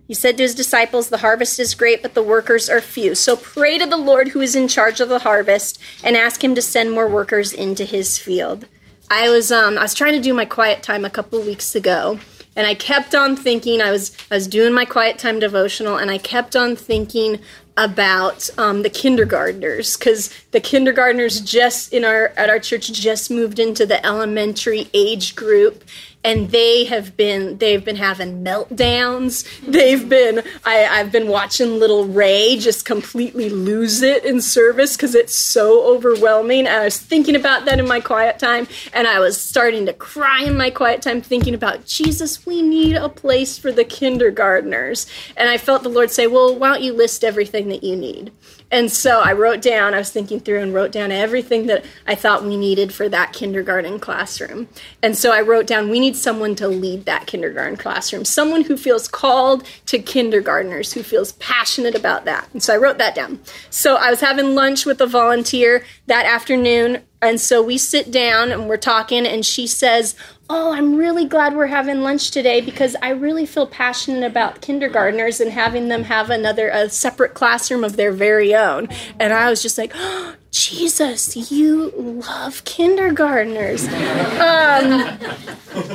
He 0.07 0.13
said 0.13 0.37
to 0.37 0.43
his 0.43 0.55
disciples, 0.55 1.09
The 1.09 1.19
harvest 1.19 1.59
is 1.59 1.75
great, 1.75 2.01
but 2.01 2.13
the 2.13 2.23
workers 2.23 2.69
are 2.69 2.81
few. 2.81 3.15
So 3.15 3.35
pray 3.35 3.77
to 3.77 3.85
the 3.85 3.97
Lord 3.97 4.29
who 4.29 4.41
is 4.41 4.55
in 4.55 4.67
charge 4.67 4.99
of 4.99 5.09
the 5.09 5.19
harvest 5.19 5.79
and 6.03 6.17
ask 6.17 6.43
him 6.43 6.55
to 6.55 6.61
send 6.61 6.91
more 6.91 7.07
workers 7.07 7.53
into 7.53 7.85
his 7.85 8.17
field. 8.17 8.67
I 9.09 9.29
was 9.29 9.51
um, 9.51 9.77
I 9.77 9.81
was 9.83 9.93
trying 9.93 10.13
to 10.13 10.21
do 10.21 10.33
my 10.33 10.45
quiet 10.45 10.81
time 10.81 11.05
a 11.05 11.09
couple 11.09 11.39
weeks 11.41 11.75
ago, 11.75 12.19
and 12.55 12.65
I 12.65 12.73
kept 12.73 13.15
on 13.15 13.35
thinking 13.35 13.81
I 13.81 13.91
was 13.91 14.15
I 14.31 14.35
was 14.35 14.47
doing 14.47 14.73
my 14.73 14.85
quiet 14.85 15.19
time 15.19 15.39
devotional, 15.39 15.97
and 15.97 16.09
I 16.09 16.17
kept 16.17 16.55
on 16.55 16.75
thinking 16.75 17.39
about 17.75 18.49
um, 18.57 18.83
the 18.83 18.89
kindergartners 18.89 19.97
because 19.97 20.29
the 20.51 20.59
kindergartners 20.59 21.41
just 21.41 21.91
in 21.91 22.05
our 22.05 22.27
at 22.37 22.49
our 22.49 22.59
church 22.59 22.91
just 22.91 23.31
moved 23.31 23.59
into 23.59 23.85
the 23.85 24.03
elementary 24.05 24.89
age 24.93 25.35
group 25.35 25.83
and 26.23 26.49
they 26.51 26.85
have 26.85 27.17
been 27.17 27.57
they've 27.57 27.83
been 27.83 27.95
having 27.95 28.43
meltdowns. 28.43 29.45
They've 29.61 30.07
been 30.07 30.43
I, 30.65 30.85
i've 30.85 31.11
been 31.11 31.27
watching 31.27 31.79
little 31.79 32.05
ray 32.05 32.57
just 32.57 32.85
completely 32.85 33.49
lose 33.49 34.01
it 34.01 34.23
in 34.25 34.41
service 34.41 34.95
because 34.95 35.15
it's 35.15 35.35
so 35.35 35.85
overwhelming. 35.85 36.67
And 36.67 36.75
i 36.75 36.83
was 36.85 36.97
thinking 36.97 37.35
about 37.35 37.65
that 37.65 37.79
in 37.79 37.87
my 37.87 37.99
quiet 37.99 38.39
time 38.39 38.67
and 38.93 39.07
i 39.07 39.19
was 39.19 39.39
starting 39.39 39.85
to 39.85 39.93
cry 39.93 40.43
in 40.43 40.57
my 40.57 40.69
quiet 40.69 41.01
time 41.01 41.21
thinking 41.21 41.53
about 41.53 41.85
jesus 41.85 42.45
we 42.45 42.61
need 42.61 42.95
a 42.95 43.09
place 43.09 43.57
for 43.57 43.71
the 43.71 43.83
kindergartners. 43.83 45.07
And 45.35 45.49
i 45.49 45.57
felt 45.57 45.83
the 45.83 45.89
lord 45.89 46.11
say 46.11 46.27
well 46.27 46.55
why 46.55 46.69
don't 46.69 46.83
you 46.83 46.93
list 46.93 47.23
everything 47.23 47.69
that 47.69 47.83
you 47.83 47.95
need 47.95 48.31
and 48.73 48.91
so 48.91 49.21
I 49.21 49.33
wrote 49.33 49.61
down, 49.61 49.93
I 49.93 49.99
was 49.99 50.09
thinking 50.09 50.39
through 50.39 50.59
and 50.59 50.73
wrote 50.73 50.91
down 50.91 51.11
everything 51.11 51.67
that 51.67 51.85
I 52.07 52.15
thought 52.15 52.43
we 52.43 52.57
needed 52.57 52.91
for 52.91 53.07
that 53.07 53.31
kindergarten 53.31 53.99
classroom. 53.99 54.67
And 55.03 55.15
so 55.15 55.31
I 55.31 55.41
wrote 55.41 55.67
down, 55.67 55.89
we 55.89 55.99
need 55.99 56.15
someone 56.15 56.55
to 56.55 56.67
lead 56.67 57.05
that 57.05 57.27
kindergarten 57.27 57.77
classroom, 57.77 58.25
someone 58.25 58.63
who 58.63 58.75
feels 58.75 59.07
called 59.07 59.63
to 59.85 59.99
kindergartners, 59.99 60.91
who 60.91 61.03
feels 61.03 61.33
passionate 61.33 61.93
about 61.93 62.25
that. 62.25 62.49
And 62.51 62.63
so 62.63 62.73
I 62.73 62.77
wrote 62.77 62.97
that 62.97 63.13
down. 63.13 63.39
So 63.69 63.95
I 63.95 64.09
was 64.09 64.21
having 64.21 64.55
lunch 64.55 64.85
with 64.85 64.99
a 64.99 65.07
volunteer 65.07 65.85
that 66.07 66.25
afternoon. 66.25 67.03
And 67.21 67.39
so 67.39 67.61
we 67.61 67.77
sit 67.77 68.11
down 68.11 68.51
and 68.51 68.67
we're 68.67 68.75
talking, 68.75 69.25
and 69.25 69.45
she 69.45 69.65
says, 69.67 70.15
Oh, 70.55 70.71
I'm 70.71 70.95
really 70.95 71.25
glad 71.25 71.55
we're 71.55 71.65
having 71.65 72.01
lunch 72.01 72.29
today 72.29 72.61
because 72.61 72.95
I 73.01 73.09
really 73.09 73.47
feel 73.47 73.65
passionate 73.65 74.23
about 74.23 74.61
kindergartners 74.61 75.41
and 75.41 75.49
having 75.49 75.87
them 75.87 76.03
have 76.03 76.29
another, 76.29 76.69
a 76.69 76.89
separate 76.89 77.33
classroom 77.33 77.83
of 77.83 77.95
their 77.95 78.11
very 78.11 78.53
own. 78.53 78.87
And 79.19 79.33
I 79.33 79.49
was 79.49 79.63
just 79.63 79.79
like, 79.79 79.93
oh, 79.95 80.35
Jesus, 80.53 81.51
you 81.51 81.91
love 81.97 82.63
kindergartners. 82.63 83.87
Um, 83.87 85.17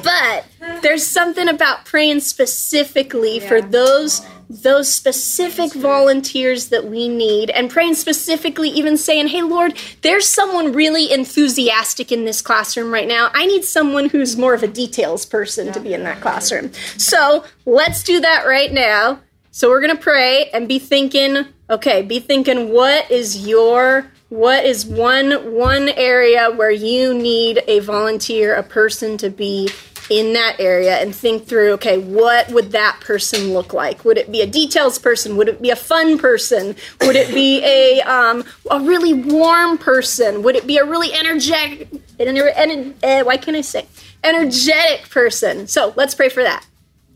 but 0.02 0.46
there's 0.82 1.06
something 1.06 1.48
about 1.48 1.84
praying 1.84 2.20
specifically 2.20 3.38
for 3.38 3.62
those 3.62 4.20
those 4.50 4.90
specific 4.92 5.72
volunteers 5.74 6.70
that 6.70 6.86
we 6.86 7.06
need 7.06 7.50
and 7.50 7.70
praying 7.70 7.94
specifically 7.94 8.70
even 8.70 8.96
saying 8.96 9.28
hey 9.28 9.42
lord 9.42 9.78
there's 10.00 10.26
someone 10.26 10.72
really 10.72 11.12
enthusiastic 11.12 12.10
in 12.10 12.24
this 12.24 12.40
classroom 12.40 12.90
right 12.90 13.06
now. 13.06 13.30
I 13.34 13.44
need 13.44 13.64
someone 13.64 14.08
who's 14.08 14.36
more 14.38 14.54
of 14.54 14.62
a 14.62 14.68
details 14.68 15.26
person 15.26 15.70
to 15.72 15.80
be 15.80 15.92
in 15.92 16.02
that 16.04 16.20
classroom. 16.20 16.72
So 16.96 17.44
let's 17.66 18.02
do 18.02 18.20
that 18.20 18.46
right 18.46 18.72
now. 18.72 19.20
So 19.50 19.68
we're 19.68 19.82
going 19.82 19.94
to 19.94 20.02
pray 20.02 20.50
and 20.50 20.66
be 20.66 20.78
thinking 20.80 21.46
okay 21.70 22.02
be 22.02 22.18
thinking 22.18 22.72
what 22.72 23.08
is 23.10 23.46
your 23.46 24.10
what 24.28 24.64
is 24.64 24.84
one 24.84 25.54
one 25.54 25.88
area 25.88 26.50
where 26.50 26.70
you 26.70 27.14
need 27.14 27.62
a 27.66 27.78
volunteer 27.80 28.54
a 28.54 28.62
person 28.62 29.16
to 29.16 29.30
be 29.30 29.70
in 30.10 30.32
that 30.32 30.56
area 30.58 30.96
and 30.96 31.14
think 31.14 31.46
through 31.46 31.72
okay 31.72 31.98
what 31.98 32.50
would 32.50 32.72
that 32.72 32.98
person 33.00 33.52
look 33.52 33.72
like? 33.72 34.04
Would 34.04 34.18
it 34.18 34.30
be 34.30 34.40
a 34.42 34.46
details 34.46 34.98
person? 34.98 35.36
Would 35.36 35.48
it 35.48 35.62
be 35.62 35.70
a 35.70 35.76
fun 35.76 36.18
person? 36.18 36.76
Would 37.00 37.16
it 37.16 37.32
be 37.32 37.62
a 37.64 38.00
um, 38.06 38.44
a 38.70 38.80
really 38.80 39.14
warm 39.14 39.78
person? 39.78 40.42
Would 40.42 40.56
it 40.56 40.66
be 40.66 40.78
a 40.78 40.84
really 40.84 41.12
energetic 41.12 41.90
ener- 42.18 42.54
ener- 42.54 42.94
uh, 43.02 43.24
why 43.24 43.36
can't 43.36 43.56
i 43.56 43.62
say? 43.62 43.86
Energetic 44.22 45.08
person? 45.08 45.66
So 45.66 45.92
let's 45.96 46.14
pray 46.14 46.28
for 46.28 46.42
that. 46.42 46.66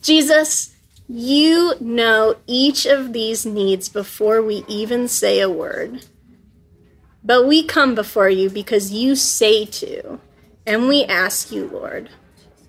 Jesus 0.03 0.71
you 1.09 1.75
know 1.79 2.37
each 2.47 2.87
of 2.87 3.13
these 3.13 3.45
needs 3.45 3.89
before 3.91 4.41
we 4.41 4.65
even 4.67 5.07
say 5.09 5.41
a 5.41 5.51
word 5.51 6.03
but 7.25 7.47
we 7.47 7.63
come 7.63 7.95
before 7.95 8.29
you 8.29 8.51
because 8.51 8.93
you 8.93 9.15
say 9.15 9.65
to 9.65 10.21
and 10.67 10.89
we 10.89 11.05
ask 11.05 11.51
you 11.51 11.67
lord 11.69 12.09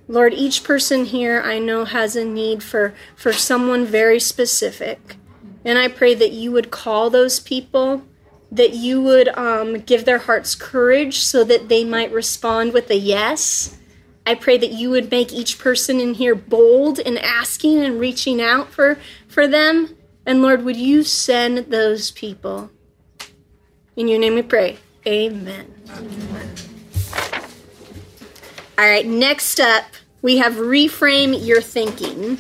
Lord, 0.08 0.34
each 0.34 0.64
person 0.64 1.06
here 1.06 1.42
I 1.42 1.60
know 1.60 1.86
has 1.86 2.16
a 2.16 2.26
need 2.26 2.62
for, 2.62 2.94
for 3.16 3.32
someone 3.32 3.86
very 3.86 4.20
specific. 4.20 5.16
And 5.64 5.80
I 5.80 5.88
pray 5.88 6.14
that 6.14 6.34
you 6.34 6.52
would 6.52 6.72
call 6.72 7.10
those 7.10 7.40
people, 7.40 8.04
that 8.52 8.74
you 8.74 9.02
would 9.02 9.30
um, 9.30 9.80
give 9.80 10.04
their 10.04 10.20
hearts 10.20 10.56
courage 10.56 11.20
so 11.20 11.44
that 11.46 11.70
they 11.70 11.86
might 11.86 12.12
respond 12.12 12.74
with 12.74 12.90
a 12.90 12.98
yes. 12.98 13.78
I 14.26 14.36
pray 14.36 14.58
that 14.58 14.72
you 14.72 14.90
would 14.90 15.10
make 15.10 15.32
each 15.32 15.58
person 15.58 16.02
in 16.02 16.16
here 16.16 16.36
bold 16.36 17.00
in 17.00 17.18
asking 17.18 17.80
and 17.80 18.00
reaching 18.00 18.42
out 18.42 18.72
for, 18.72 19.00
for 19.28 19.48
them. 19.48 19.96
And 20.26 20.42
Lord, 20.42 20.64
would 20.64 20.78
you 20.78 21.04
send 21.04 21.58
those 21.72 22.12
people? 22.12 22.72
In 23.96 24.08
your 24.08 24.20
name 24.20 24.36
we 24.36 24.42
pray. 24.42 24.78
Amen. 25.06 25.72
Amen. 25.90 26.56
All 28.78 28.86
right, 28.86 29.06
next 29.06 29.60
up, 29.60 29.86
we 30.22 30.38
have 30.38 30.54
reframe 30.54 31.46
your 31.46 31.62
thinking. 31.62 32.38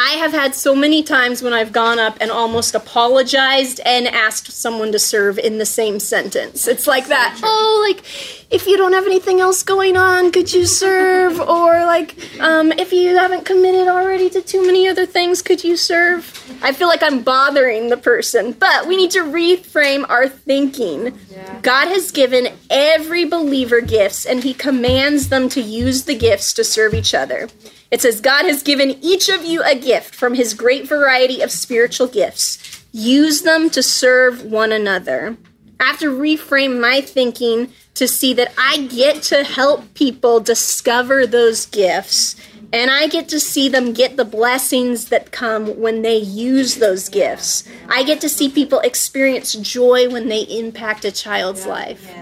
I 0.00 0.12
have 0.12 0.30
had 0.30 0.54
so 0.54 0.76
many 0.76 1.02
times 1.02 1.42
when 1.42 1.52
I've 1.52 1.72
gone 1.72 1.98
up 1.98 2.18
and 2.20 2.30
almost 2.30 2.76
apologized 2.76 3.80
and 3.84 4.06
asked 4.06 4.52
someone 4.52 4.92
to 4.92 4.98
serve 5.00 5.40
in 5.40 5.58
the 5.58 5.66
same 5.66 5.98
sentence. 5.98 6.68
It's 6.68 6.86
like 6.86 7.08
that. 7.08 7.40
Oh, 7.42 7.84
like 7.88 8.04
if 8.48 8.68
you 8.68 8.76
don't 8.76 8.92
have 8.92 9.06
anything 9.06 9.40
else 9.40 9.64
going 9.64 9.96
on, 9.96 10.30
could 10.30 10.52
you 10.52 10.66
serve? 10.66 11.40
Or 11.48 11.84
like 11.86 12.14
um, 12.40 12.72
if 12.72 12.92
you 12.92 13.16
haven't 13.16 13.44
committed 13.44 13.88
already 13.88 14.28
to 14.30 14.42
too 14.42 14.64
many 14.64 14.86
other 14.86 15.06
things, 15.06 15.42
could 15.42 15.64
you 15.64 15.76
serve? 15.76 16.22
I 16.62 16.72
feel 16.72 16.86
like 16.88 17.02
I'm 17.02 17.22
bothering 17.22 17.88
the 17.88 17.96
person, 17.96 18.52
but 18.52 18.86
we 18.86 18.96
need 18.96 19.10
to 19.12 19.24
reframe 19.24 20.08
our 20.08 20.28
thinking. 20.28 21.18
Yeah. 21.30 21.60
God 21.62 21.88
has 21.88 22.10
given 22.10 22.48
every 22.70 23.24
believer 23.24 23.80
gifts, 23.80 24.26
and 24.26 24.44
He 24.44 24.52
commands 24.52 25.30
them 25.30 25.48
to 25.50 25.60
use 25.60 26.04
the 26.04 26.16
gifts 26.16 26.52
to 26.54 26.64
serve 26.64 26.94
each 26.94 27.14
other. 27.14 27.48
It 27.90 28.02
says, 28.02 28.20
God 28.20 28.44
has 28.44 28.62
given 28.62 28.98
each 29.02 29.28
of 29.28 29.44
you 29.44 29.62
a 29.62 29.74
gift 29.74 30.14
from 30.14 30.34
his 30.34 30.54
great 30.54 30.86
variety 30.86 31.40
of 31.40 31.50
spiritual 31.50 32.06
gifts. 32.06 32.84
Use 32.92 33.42
them 33.42 33.70
to 33.70 33.82
serve 33.82 34.44
one 34.44 34.72
another. 34.72 35.36
I 35.80 35.84
have 35.84 36.00
to 36.00 36.10
reframe 36.10 36.80
my 36.80 37.00
thinking 37.00 37.72
to 37.94 38.08
see 38.08 38.34
that 38.34 38.52
I 38.58 38.86
get 38.86 39.22
to 39.24 39.44
help 39.44 39.94
people 39.94 40.40
discover 40.40 41.26
those 41.26 41.66
gifts 41.66 42.36
and 42.72 42.90
I 42.90 43.06
get 43.06 43.28
to 43.30 43.40
see 43.40 43.68
them 43.68 43.92
get 43.92 44.16
the 44.16 44.24
blessings 44.24 45.08
that 45.08 45.30
come 45.30 45.80
when 45.80 46.02
they 46.02 46.18
use 46.18 46.76
those 46.76 47.08
gifts. 47.08 47.66
I 47.88 48.02
get 48.02 48.20
to 48.20 48.28
see 48.28 48.50
people 48.50 48.80
experience 48.80 49.54
joy 49.54 50.10
when 50.10 50.28
they 50.28 50.42
impact 50.42 51.04
a 51.06 51.12
child's 51.12 51.64
life. 51.64 52.12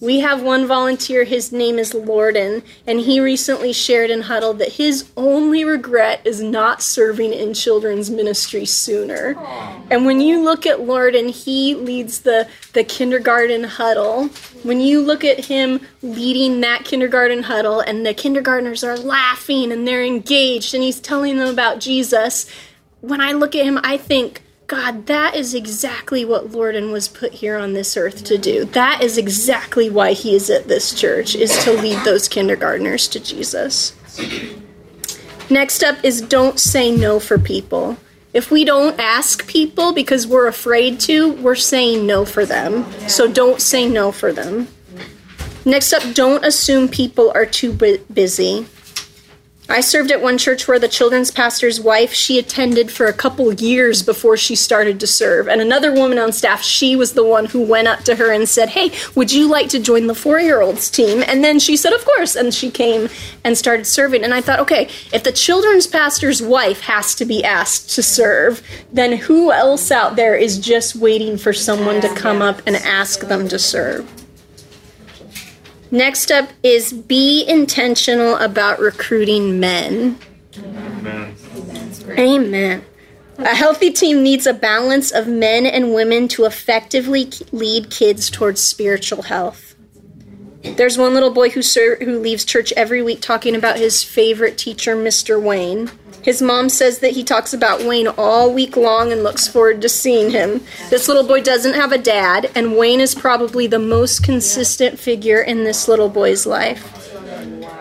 We 0.00 0.20
have 0.20 0.42
one 0.42 0.66
volunteer, 0.68 1.24
his 1.24 1.50
name 1.50 1.76
is 1.76 1.92
Lorden, 1.92 2.62
and 2.86 3.00
he 3.00 3.18
recently 3.18 3.72
shared 3.72 4.10
in 4.10 4.22
Huddle 4.22 4.54
that 4.54 4.72
his 4.74 5.10
only 5.16 5.64
regret 5.64 6.20
is 6.24 6.40
not 6.40 6.82
serving 6.82 7.32
in 7.32 7.52
children's 7.52 8.08
ministry 8.08 8.64
sooner. 8.64 9.36
And 9.90 10.06
when 10.06 10.20
you 10.20 10.40
look 10.40 10.66
at 10.66 10.78
Lorden, 10.78 11.30
he 11.30 11.74
leads 11.74 12.20
the, 12.20 12.48
the 12.74 12.84
kindergarten 12.84 13.64
huddle. 13.64 14.28
When 14.62 14.80
you 14.80 15.00
look 15.00 15.24
at 15.24 15.46
him 15.46 15.80
leading 16.00 16.60
that 16.60 16.84
kindergarten 16.84 17.42
huddle, 17.42 17.80
and 17.80 18.06
the 18.06 18.14
kindergartners 18.14 18.84
are 18.84 18.96
laughing 18.96 19.72
and 19.72 19.86
they're 19.86 20.04
engaged, 20.04 20.74
and 20.74 20.82
he's 20.82 21.00
telling 21.00 21.38
them 21.38 21.48
about 21.48 21.80
Jesus, 21.80 22.48
when 23.00 23.20
I 23.20 23.32
look 23.32 23.56
at 23.56 23.64
him, 23.64 23.80
I 23.82 23.96
think, 23.96 24.42
God, 24.68 25.06
that 25.06 25.34
is 25.34 25.54
exactly 25.54 26.26
what 26.26 26.50
Lorden 26.50 26.92
was 26.92 27.08
put 27.08 27.32
here 27.32 27.56
on 27.56 27.72
this 27.72 27.96
earth 27.96 28.22
to 28.24 28.36
do. 28.36 28.66
That 28.66 29.02
is 29.02 29.16
exactly 29.16 29.88
why 29.88 30.12
he 30.12 30.34
is 30.34 30.50
at 30.50 30.68
this 30.68 30.92
church, 30.92 31.34
is 31.34 31.56
to 31.64 31.72
lead 31.72 32.04
those 32.04 32.28
kindergartners 32.28 33.08
to 33.08 33.18
Jesus. 33.18 33.96
Next 35.48 35.82
up 35.82 35.96
is 36.04 36.20
don't 36.20 36.60
say 36.60 36.94
no 36.94 37.18
for 37.18 37.38
people. 37.38 37.96
If 38.34 38.50
we 38.50 38.66
don't 38.66 39.00
ask 39.00 39.46
people 39.46 39.94
because 39.94 40.26
we're 40.26 40.48
afraid 40.48 41.00
to, 41.00 41.32
we're 41.32 41.54
saying 41.54 42.06
no 42.06 42.26
for 42.26 42.44
them. 42.44 42.84
So 43.08 43.26
don't 43.26 43.62
say 43.62 43.88
no 43.88 44.12
for 44.12 44.34
them. 44.34 44.68
Next 45.64 45.94
up, 45.94 46.14
don't 46.14 46.44
assume 46.44 46.88
people 46.88 47.32
are 47.34 47.46
too 47.46 47.72
busy. 47.72 48.66
I 49.70 49.82
served 49.82 50.10
at 50.10 50.22
one 50.22 50.38
church 50.38 50.66
where 50.66 50.78
the 50.78 50.88
children's 50.88 51.30
pastor's 51.30 51.78
wife, 51.78 52.14
she 52.14 52.38
attended 52.38 52.90
for 52.90 53.04
a 53.04 53.12
couple 53.12 53.52
years 53.52 54.02
before 54.02 54.38
she 54.38 54.54
started 54.54 54.98
to 55.00 55.06
serve. 55.06 55.46
And 55.46 55.60
another 55.60 55.92
woman 55.92 56.18
on 56.18 56.32
staff, 56.32 56.62
she 56.62 56.96
was 56.96 57.12
the 57.12 57.24
one 57.24 57.44
who 57.44 57.60
went 57.60 57.86
up 57.86 58.00
to 58.04 58.16
her 58.16 58.32
and 58.32 58.48
said, 58.48 58.70
Hey, 58.70 58.92
would 59.14 59.30
you 59.30 59.46
like 59.46 59.68
to 59.68 59.78
join 59.78 60.06
the 60.06 60.14
four 60.14 60.40
year 60.40 60.62
olds 60.62 60.88
team? 60.88 61.22
And 61.26 61.44
then 61.44 61.58
she 61.58 61.76
said, 61.76 61.92
Of 61.92 62.02
course. 62.06 62.34
And 62.34 62.54
she 62.54 62.70
came 62.70 63.10
and 63.44 63.58
started 63.58 63.86
serving. 63.86 64.24
And 64.24 64.32
I 64.32 64.40
thought, 64.40 64.60
okay, 64.60 64.88
if 65.12 65.22
the 65.22 65.32
children's 65.32 65.86
pastor's 65.86 66.40
wife 66.40 66.80
has 66.82 67.14
to 67.16 67.26
be 67.26 67.44
asked 67.44 67.90
to 67.96 68.02
serve, 68.02 68.62
then 68.90 69.18
who 69.18 69.52
else 69.52 69.90
out 69.90 70.16
there 70.16 70.34
is 70.34 70.58
just 70.58 70.96
waiting 70.96 71.36
for 71.36 71.52
someone 71.52 72.00
to 72.00 72.14
come 72.14 72.40
up 72.40 72.62
and 72.66 72.74
ask 72.76 73.20
them 73.20 73.48
to 73.48 73.58
serve? 73.58 74.10
Next 75.90 76.30
up 76.30 76.50
is 76.62 76.92
be 76.92 77.44
intentional 77.46 78.36
about 78.36 78.78
recruiting 78.78 79.58
men. 79.58 80.18
Amen. 80.58 81.34
Amen. 82.18 82.84
A 83.38 83.54
healthy 83.54 83.90
team 83.92 84.22
needs 84.22 84.46
a 84.46 84.52
balance 84.52 85.12
of 85.12 85.28
men 85.28 85.64
and 85.64 85.94
women 85.94 86.26
to 86.28 86.44
effectively 86.44 87.30
lead 87.52 87.90
kids 87.90 88.28
towards 88.30 88.60
spiritual 88.60 89.22
health. 89.22 89.76
There's 90.62 90.98
one 90.98 91.14
little 91.14 91.30
boy 91.30 91.50
who 91.50 91.62
ser- 91.62 91.96
who 92.04 92.18
leaves 92.18 92.44
church 92.44 92.72
every 92.72 93.00
week 93.00 93.20
talking 93.20 93.54
about 93.54 93.78
his 93.78 94.02
favorite 94.02 94.58
teacher, 94.58 94.96
Mr. 94.96 95.40
Wayne. 95.40 95.90
His 96.28 96.42
mom 96.42 96.68
says 96.68 96.98
that 96.98 97.12
he 97.12 97.24
talks 97.24 97.54
about 97.54 97.86
Wayne 97.86 98.06
all 98.06 98.52
week 98.52 98.76
long 98.76 99.12
and 99.12 99.22
looks 99.22 99.48
forward 99.48 99.80
to 99.80 99.88
seeing 99.88 100.28
him. 100.28 100.60
This 100.90 101.08
little 101.08 101.26
boy 101.26 101.40
doesn't 101.40 101.72
have 101.72 101.90
a 101.90 101.96
dad, 101.96 102.50
and 102.54 102.76
Wayne 102.76 103.00
is 103.00 103.14
probably 103.14 103.66
the 103.66 103.78
most 103.78 104.24
consistent 104.24 104.98
figure 104.98 105.40
in 105.40 105.64
this 105.64 105.88
little 105.88 106.10
boy's 106.10 106.44
life. 106.44 106.84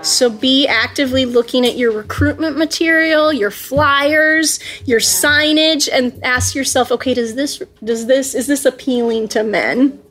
So 0.01 0.29
be 0.29 0.65
actively 0.65 1.25
looking 1.25 1.65
at 1.65 1.75
your 1.75 1.91
recruitment 1.91 2.57
material, 2.57 3.33
your 3.33 3.51
flyers, 3.51 4.61
your 4.85 5.01
signage 5.01 5.89
and 5.91 6.17
ask 6.23 6.55
yourself, 6.55 6.89
okay, 6.89 7.13
does 7.13 7.35
this 7.35 7.61
does 7.83 8.05
this 8.05 8.33
is 8.33 8.47
this 8.47 8.63
appealing 8.63 9.27
to 9.29 9.43
men? 9.43 10.01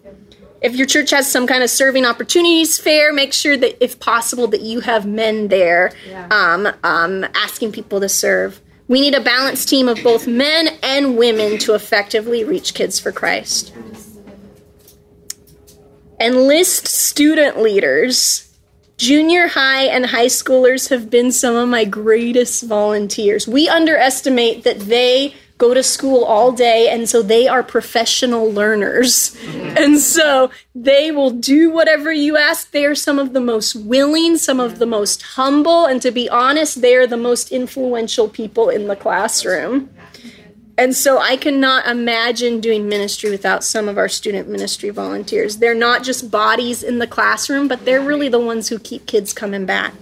If 0.67 0.75
your 0.75 0.87
church 0.87 1.11
has 1.11 1.31
some 1.31 1.47
kind 1.47 1.63
of 1.63 1.71
serving 1.71 2.05
opportunities 2.05 2.77
fair, 2.77 3.13
make 3.13 3.33
sure 3.33 3.57
that 3.57 3.83
if 3.83 4.01
possible 4.01 4.49
that 4.49 4.63
you 4.63 4.81
have 4.81 5.07
men 5.07 5.47
there 5.47 5.93
yeah. 6.09 6.27
um, 6.33 6.67
um, 6.83 7.25
asking 7.37 7.71
people 7.71 8.01
to 8.01 8.09
serve. 8.09 8.61
We 8.89 9.01
need 9.01 9.15
a 9.15 9.21
balanced 9.21 9.69
team 9.69 9.89
of 9.89 10.03
both 10.03 10.27
men 10.27 10.77
and 10.83 11.17
women 11.17 11.59
to 11.59 11.75
effectively 11.75 12.43
reach 12.43 12.75
kids 12.75 12.99
for 12.99 13.13
Christ. 13.13 13.73
Enlist 16.21 16.89
student 16.89 17.61
leaders. 17.61 18.43
Junior 18.97 19.47
high 19.47 19.85
and 19.85 20.07
high 20.07 20.27
schoolers 20.27 20.89
have 20.89 21.11
been 21.11 21.31
some 21.31 21.55
of 21.55 21.69
my 21.69 21.85
greatest 21.85 22.65
volunteers. 22.65 23.47
We 23.47 23.69
underestimate 23.69 24.65
that 24.65 24.81
they 24.81 25.35
go 25.59 25.73
to 25.73 25.83
school 25.83 26.25
all 26.25 26.53
day 26.53 26.89
and 26.91 27.09
so 27.09 27.23
they 27.23 27.49
are 27.49 27.63
professional 27.63 28.51
learners 28.51 29.35
mm-hmm. 29.37 29.77
and 29.77 29.99
so 29.99 30.51
they 30.75 31.11
will 31.11 31.31
do 31.31 31.71
whatever 31.71 32.13
you 32.13 32.37
ask 32.37 32.71
they 32.73 32.85
are 32.85 32.95
some 32.95 33.19
of 33.19 33.33
the 33.33 33.41
most 33.41 33.75
willing 33.75 34.37
some 34.37 34.61
of 34.61 34.79
the 34.79 34.87
most 34.87 35.23
humble 35.23 35.87
and 35.87 36.03
to 36.03 36.11
be 36.11 36.29
honest 36.29 36.83
they 36.83 36.95
are 36.95 37.07
the 37.07 37.17
most 37.17 37.51
influential 37.51 38.29
people 38.29 38.69
in 38.69 38.87
the 38.87 38.97
classroom 38.97 39.89
and 40.79 40.95
so 40.95 41.19
I 41.19 41.39
cannot 41.39 41.87
imagine 41.87 42.61
doing 42.61 42.87
ministry 42.87 43.31
without 43.31 43.65
some 43.65 43.89
of 43.89 43.97
our 43.97 44.11
student 44.11 44.49
ministry 44.49 44.91
volunteers. 44.91 45.57
They're 45.57 45.75
not 45.75 46.03
just 46.03 46.31
bodies 46.31 46.83
in 46.83 46.99
the 46.99 47.07
classroom, 47.07 47.67
but 47.67 47.87
they're 47.87 48.03
really 48.03 48.29
the 48.29 48.39
ones 48.39 48.69
who 48.69 48.79
keep 48.79 49.07
kids 49.07 49.33
coming 49.33 49.65
back. 49.65 49.95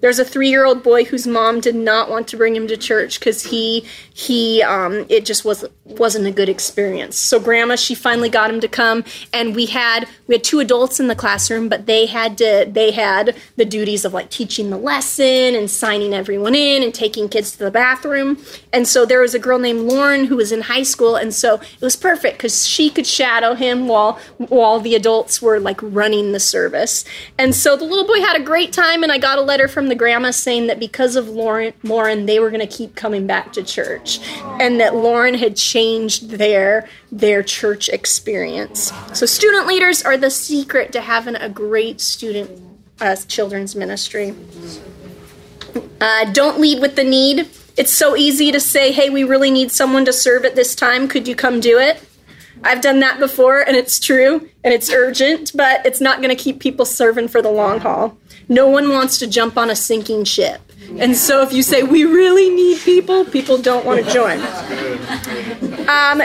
There's 0.00 0.18
a 0.18 0.24
three-year-old 0.24 0.82
boy 0.82 1.04
whose 1.04 1.26
mom 1.26 1.60
did 1.60 1.74
not 1.74 2.10
want 2.10 2.28
to 2.28 2.36
bring 2.36 2.56
him 2.56 2.66
to 2.68 2.76
church 2.76 3.18
because 3.18 3.44
he 3.44 3.84
he 4.12 4.62
um, 4.62 5.06
it 5.08 5.24
just 5.24 5.44
was 5.44 5.64
wasn't 5.84 6.26
a 6.26 6.30
good 6.30 6.48
experience. 6.48 7.16
So 7.16 7.40
grandma 7.40 7.76
she 7.76 7.94
finally 7.94 8.28
got 8.28 8.50
him 8.50 8.60
to 8.60 8.68
come, 8.68 9.04
and 9.32 9.54
we 9.54 9.66
had 9.66 10.08
we 10.26 10.34
had 10.34 10.44
two 10.44 10.60
adults 10.60 11.00
in 11.00 11.08
the 11.08 11.14
classroom, 11.14 11.68
but 11.68 11.86
they 11.86 12.06
had 12.06 12.38
to 12.38 12.68
they 12.70 12.90
had 12.92 13.36
the 13.56 13.64
duties 13.64 14.04
of 14.04 14.14
like 14.14 14.30
teaching 14.30 14.70
the 14.70 14.78
lesson 14.78 15.54
and 15.54 15.70
signing 15.70 16.14
everyone 16.14 16.54
in 16.54 16.82
and 16.82 16.94
taking 16.94 17.28
kids 17.28 17.52
to 17.52 17.58
the 17.58 17.70
bathroom. 17.70 18.38
And 18.72 18.86
so 18.86 19.04
there 19.04 19.20
was 19.20 19.34
a 19.34 19.38
girl 19.38 19.58
named 19.58 19.80
Lauren 19.80 20.26
who 20.26 20.36
was 20.36 20.52
in 20.52 20.62
high 20.62 20.82
school, 20.82 21.16
and 21.16 21.34
so 21.34 21.54
it 21.54 21.80
was 21.80 21.96
perfect 21.96 22.38
because 22.38 22.66
she 22.66 22.88
could 22.88 23.06
shadow 23.06 23.54
him 23.54 23.88
while 23.88 24.18
while 24.38 24.80
the 24.80 24.94
adults 24.94 25.42
were 25.42 25.60
like 25.60 25.80
running 25.82 26.32
the 26.32 26.40
service. 26.40 27.04
And 27.38 27.54
so 27.54 27.76
the 27.76 27.84
little 27.84 28.06
boy 28.06 28.20
had 28.20 28.40
a 28.40 28.44
great 28.44 28.72
time, 28.72 29.02
and 29.02 29.12
I 29.12 29.18
got 29.18 29.38
a 29.38 29.42
letter 29.42 29.68
from 29.68 29.89
the 29.90 29.94
grandma 29.94 30.30
saying 30.30 30.66
that 30.68 30.78
because 30.78 31.16
of 31.16 31.28
Lauren, 31.28 31.72
Lauren 31.82 32.26
they 32.26 32.40
were 32.40 32.50
going 32.50 32.66
to 32.66 32.76
keep 32.76 32.94
coming 32.96 33.26
back 33.26 33.52
to 33.52 33.62
church, 33.62 34.20
and 34.60 34.80
that 34.80 34.94
Lauren 34.94 35.34
had 35.34 35.56
changed 35.56 36.30
their 36.30 36.88
their 37.12 37.42
church 37.42 37.88
experience. 37.88 38.92
So 39.12 39.26
student 39.26 39.66
leaders 39.66 40.02
are 40.02 40.16
the 40.16 40.30
secret 40.30 40.92
to 40.92 41.00
having 41.00 41.36
a 41.36 41.48
great 41.48 42.00
student 42.00 42.50
uh, 43.00 43.16
children's 43.28 43.74
ministry. 43.74 44.34
Uh, 46.00 46.24
don't 46.32 46.60
lead 46.60 46.80
with 46.80 46.96
the 46.96 47.04
need. 47.04 47.48
It's 47.76 47.92
so 47.92 48.16
easy 48.16 48.50
to 48.52 48.60
say, 48.60 48.92
"Hey, 48.92 49.10
we 49.10 49.24
really 49.24 49.50
need 49.50 49.70
someone 49.70 50.04
to 50.04 50.12
serve 50.12 50.44
at 50.44 50.54
this 50.56 50.74
time. 50.74 51.08
Could 51.08 51.28
you 51.28 51.34
come 51.34 51.60
do 51.60 51.78
it?" 51.78 52.02
I've 52.62 52.82
done 52.82 53.00
that 53.00 53.18
before, 53.18 53.60
and 53.60 53.76
it's 53.76 53.98
true, 53.98 54.48
and 54.62 54.74
it's 54.74 54.90
urgent, 54.90 55.52
but 55.54 55.84
it's 55.86 56.00
not 56.00 56.18
going 56.20 56.34
to 56.34 56.42
keep 56.42 56.60
people 56.60 56.84
serving 56.84 57.28
for 57.28 57.40
the 57.40 57.50
long 57.50 57.80
haul. 57.80 58.18
No 58.50 58.68
one 58.68 58.90
wants 58.90 59.16
to 59.18 59.28
jump 59.28 59.56
on 59.56 59.70
a 59.70 59.76
sinking 59.76 60.24
ship. 60.24 60.60
And 60.98 61.16
so 61.16 61.40
if 61.42 61.52
you 61.52 61.62
say, 61.62 61.84
we 61.84 62.04
really 62.04 62.50
need 62.50 62.80
people, 62.80 63.24
people 63.24 63.58
don't 63.58 63.86
want 63.86 64.04
to 64.04 64.12
join. 64.12 64.40
Um, 65.88 66.20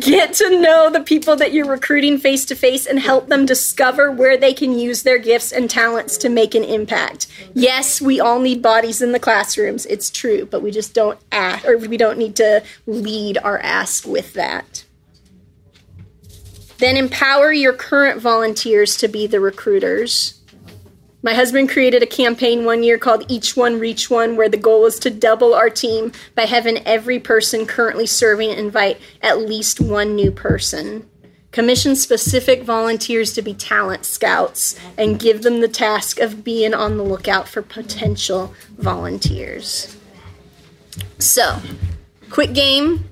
get 0.00 0.32
to 0.34 0.60
know 0.60 0.88
the 0.90 1.02
people 1.04 1.36
that 1.36 1.52
you're 1.52 1.66
recruiting 1.66 2.16
face 2.16 2.46
to 2.46 2.54
face 2.54 2.86
and 2.86 2.98
help 2.98 3.28
them 3.28 3.44
discover 3.44 4.10
where 4.10 4.38
they 4.38 4.54
can 4.54 4.78
use 4.78 5.02
their 5.02 5.18
gifts 5.18 5.52
and 5.52 5.68
talents 5.68 6.16
to 6.18 6.30
make 6.30 6.54
an 6.54 6.64
impact. 6.64 7.26
Yes, 7.52 8.00
we 8.00 8.18
all 8.18 8.40
need 8.40 8.62
bodies 8.62 9.02
in 9.02 9.12
the 9.12 9.20
classrooms. 9.20 9.84
It's 9.86 10.10
true, 10.10 10.46
but 10.46 10.62
we 10.62 10.70
just 10.70 10.94
don't 10.94 11.20
ask, 11.30 11.66
or 11.66 11.76
we 11.76 11.98
don't 11.98 12.18
need 12.18 12.34
to 12.36 12.62
lead 12.86 13.36
our 13.36 13.58
ask 13.58 14.06
with 14.06 14.32
that. 14.32 14.84
Then 16.78 16.96
empower 16.96 17.52
your 17.52 17.74
current 17.74 18.22
volunteers 18.22 18.96
to 18.98 19.08
be 19.08 19.26
the 19.26 19.40
recruiters. 19.40 20.37
My 21.20 21.34
husband 21.34 21.68
created 21.68 22.02
a 22.02 22.06
campaign 22.06 22.64
one 22.64 22.84
year 22.84 22.96
called 22.96 23.24
Each 23.28 23.56
One 23.56 23.80
Reach 23.80 24.08
One, 24.08 24.36
where 24.36 24.48
the 24.48 24.56
goal 24.56 24.86
is 24.86 25.00
to 25.00 25.10
double 25.10 25.52
our 25.52 25.68
team 25.68 26.12
by 26.36 26.42
having 26.42 26.78
every 26.86 27.18
person 27.18 27.66
currently 27.66 28.06
serving 28.06 28.50
invite 28.50 29.00
at 29.20 29.38
least 29.38 29.80
one 29.80 30.14
new 30.14 30.30
person. 30.30 31.08
Commission 31.50 31.96
specific 31.96 32.62
volunteers 32.62 33.32
to 33.32 33.42
be 33.42 33.52
talent 33.52 34.04
scouts 34.04 34.78
and 34.96 35.18
give 35.18 35.42
them 35.42 35.60
the 35.60 35.66
task 35.66 36.20
of 36.20 36.44
being 36.44 36.72
on 36.72 36.96
the 36.96 37.02
lookout 37.02 37.48
for 37.48 37.62
potential 37.62 38.54
volunteers. 38.76 39.96
So, 41.18 41.58
quick 42.30 42.52
game. 42.52 43.08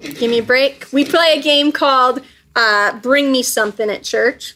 Give 0.00 0.30
me 0.30 0.38
a 0.38 0.42
break. 0.42 0.86
We 0.92 1.04
play 1.04 1.34
a 1.36 1.42
game 1.42 1.72
called 1.72 2.20
uh, 2.54 2.98
Bring 3.00 3.32
Me 3.32 3.42
Something 3.42 3.90
at 3.90 4.04
Church. 4.04 4.54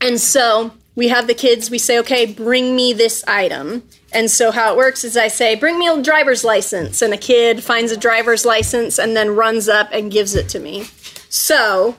And 0.00 0.20
so 0.20 0.72
we 0.98 1.06
have 1.06 1.28
the 1.28 1.34
kids, 1.34 1.70
we 1.70 1.78
say, 1.78 1.96
okay, 2.00 2.26
bring 2.26 2.74
me 2.74 2.92
this 2.92 3.22
item. 3.28 3.84
And 4.12 4.28
so 4.28 4.50
how 4.50 4.72
it 4.72 4.76
works 4.76 5.04
is 5.04 5.16
I 5.16 5.28
say, 5.28 5.54
bring 5.54 5.78
me 5.78 5.86
a 5.86 6.02
driver's 6.02 6.42
license. 6.42 7.02
And 7.02 7.14
a 7.14 7.16
kid 7.16 7.62
finds 7.62 7.92
a 7.92 7.96
driver's 7.96 8.44
license 8.44 8.98
and 8.98 9.16
then 9.16 9.36
runs 9.36 9.68
up 9.68 9.90
and 9.92 10.10
gives 10.10 10.34
it 10.34 10.48
to 10.48 10.58
me. 10.58 10.88
So, 11.28 11.94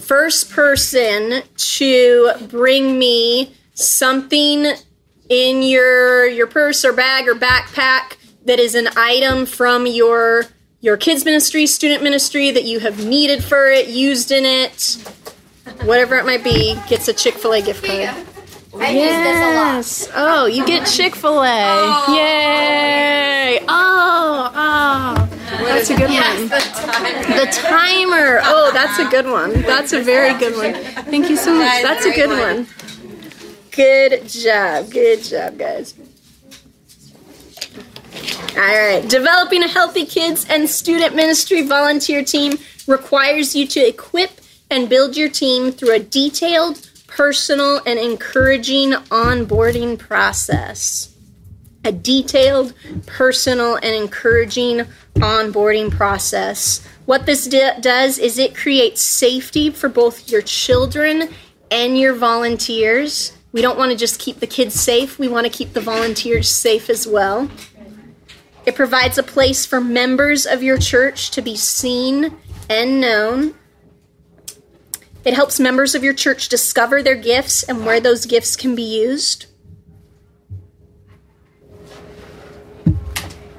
first 0.00 0.50
person 0.50 1.42
to 1.56 2.32
bring 2.48 2.98
me 2.98 3.54
something 3.74 4.66
in 5.28 5.62
your 5.62 6.26
your 6.26 6.46
purse 6.46 6.86
or 6.86 6.94
bag 6.94 7.28
or 7.28 7.34
backpack 7.34 8.16
that 8.46 8.58
is 8.58 8.74
an 8.74 8.88
item 8.96 9.44
from 9.44 9.86
your 9.86 10.46
your 10.80 10.96
kids 10.96 11.26
ministry, 11.26 11.66
student 11.66 12.02
ministry 12.02 12.50
that 12.50 12.64
you 12.64 12.80
have 12.80 13.04
needed 13.04 13.44
for 13.44 13.66
it, 13.66 13.88
used 13.88 14.32
in 14.32 14.46
it, 14.46 14.96
whatever 15.84 16.16
it 16.16 16.24
might 16.24 16.44
be, 16.44 16.78
gets 16.88 17.08
a 17.08 17.12
Chick 17.12 17.34
Fil 17.34 17.52
A 17.52 17.62
gift 17.62 17.84
card. 17.84 18.26
Yes. 18.78 20.08
Oh, 20.14 20.46
you 20.46 20.64
get 20.66 20.86
Chick 20.86 21.14
Fil 21.14 21.42
A. 21.42 22.06
Yay! 22.08 23.58
Oh, 23.68 24.50
oh, 24.54 25.28
that's 25.64 25.90
a 25.90 25.96
good 25.96 26.10
one. 26.10 26.48
The 26.48 27.48
timer. 27.52 28.40
Oh, 28.42 28.70
that's 28.72 28.98
a 28.98 29.08
good 29.10 29.26
one. 29.26 29.62
That's 29.62 29.92
a 29.92 30.00
very 30.02 30.32
good 30.38 30.56
one. 30.56 30.74
Thank 31.04 31.28
you 31.28 31.36
so 31.36 31.54
much. 31.54 31.82
That's 31.82 32.06
a 32.06 32.14
good 32.14 32.30
one. 32.30 32.66
Good 33.70 34.28
job. 34.28 34.90
Good 34.90 35.22
job, 35.22 35.58
guys. 35.58 35.94
All 38.54 38.58
right. 38.58 39.02
Developing 39.08 39.62
a 39.62 39.68
healthy 39.68 40.04
kids 40.04 40.46
and 40.48 40.68
student 40.68 41.14
ministry 41.14 41.62
volunteer 41.66 42.22
team 42.24 42.58
requires 42.86 43.54
you 43.56 43.66
to 43.66 43.80
equip 43.80 44.41
and 44.72 44.88
build 44.88 45.18
your 45.18 45.28
team 45.28 45.70
through 45.70 45.94
a 45.94 45.98
detailed, 45.98 46.88
personal, 47.06 47.82
and 47.84 47.98
encouraging 47.98 48.92
onboarding 49.10 49.98
process. 49.98 51.14
A 51.84 51.92
detailed, 51.92 52.72
personal, 53.04 53.76
and 53.76 53.94
encouraging 53.94 54.86
onboarding 55.16 55.90
process. 55.90 56.86
What 57.04 57.26
this 57.26 57.46
d- 57.46 57.70
does 57.80 58.18
is 58.18 58.38
it 58.38 58.56
creates 58.56 59.02
safety 59.02 59.68
for 59.68 59.90
both 59.90 60.30
your 60.30 60.40
children 60.40 61.28
and 61.70 61.98
your 61.98 62.14
volunteers. 62.14 63.36
We 63.52 63.60
don't 63.60 63.76
want 63.76 63.90
to 63.90 63.96
just 63.96 64.18
keep 64.18 64.40
the 64.40 64.46
kids 64.46 64.80
safe, 64.80 65.18
we 65.18 65.28
want 65.28 65.44
to 65.44 65.52
keep 65.52 65.74
the 65.74 65.82
volunteers 65.82 66.48
safe 66.48 66.88
as 66.88 67.06
well. 67.06 67.50
It 68.64 68.74
provides 68.74 69.18
a 69.18 69.22
place 69.22 69.66
for 69.66 69.82
members 69.82 70.46
of 70.46 70.62
your 70.62 70.78
church 70.78 71.30
to 71.32 71.42
be 71.42 71.56
seen 71.56 72.38
and 72.70 73.00
known. 73.02 73.54
It 75.24 75.34
helps 75.34 75.60
members 75.60 75.94
of 75.94 76.02
your 76.02 76.14
church 76.14 76.48
discover 76.48 77.02
their 77.02 77.14
gifts 77.14 77.62
and 77.62 77.86
where 77.86 78.00
those 78.00 78.26
gifts 78.26 78.56
can 78.56 78.74
be 78.74 78.82
used. 78.82 79.46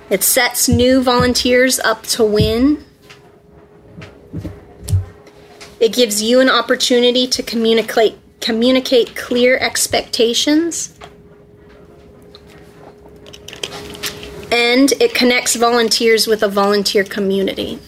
It 0.10 0.24
sets 0.24 0.68
new 0.68 1.02
volunteers 1.02 1.80
up 1.80 2.04
to 2.08 2.24
win. 2.24 2.84
It 5.80 5.94
gives 5.94 6.22
you 6.22 6.40
an 6.40 6.50
opportunity 6.50 7.28
to 7.28 7.42
communicate 7.42 8.20
communicate 8.40 9.16
clear 9.16 9.58
expectations. 9.58 11.00
And 14.52 14.92
it 15.02 15.16
connects 15.16 15.56
volunteers 15.56 16.28
with 16.28 16.44
a 16.44 16.50
volunteer 16.50 17.06
community. 17.06 17.80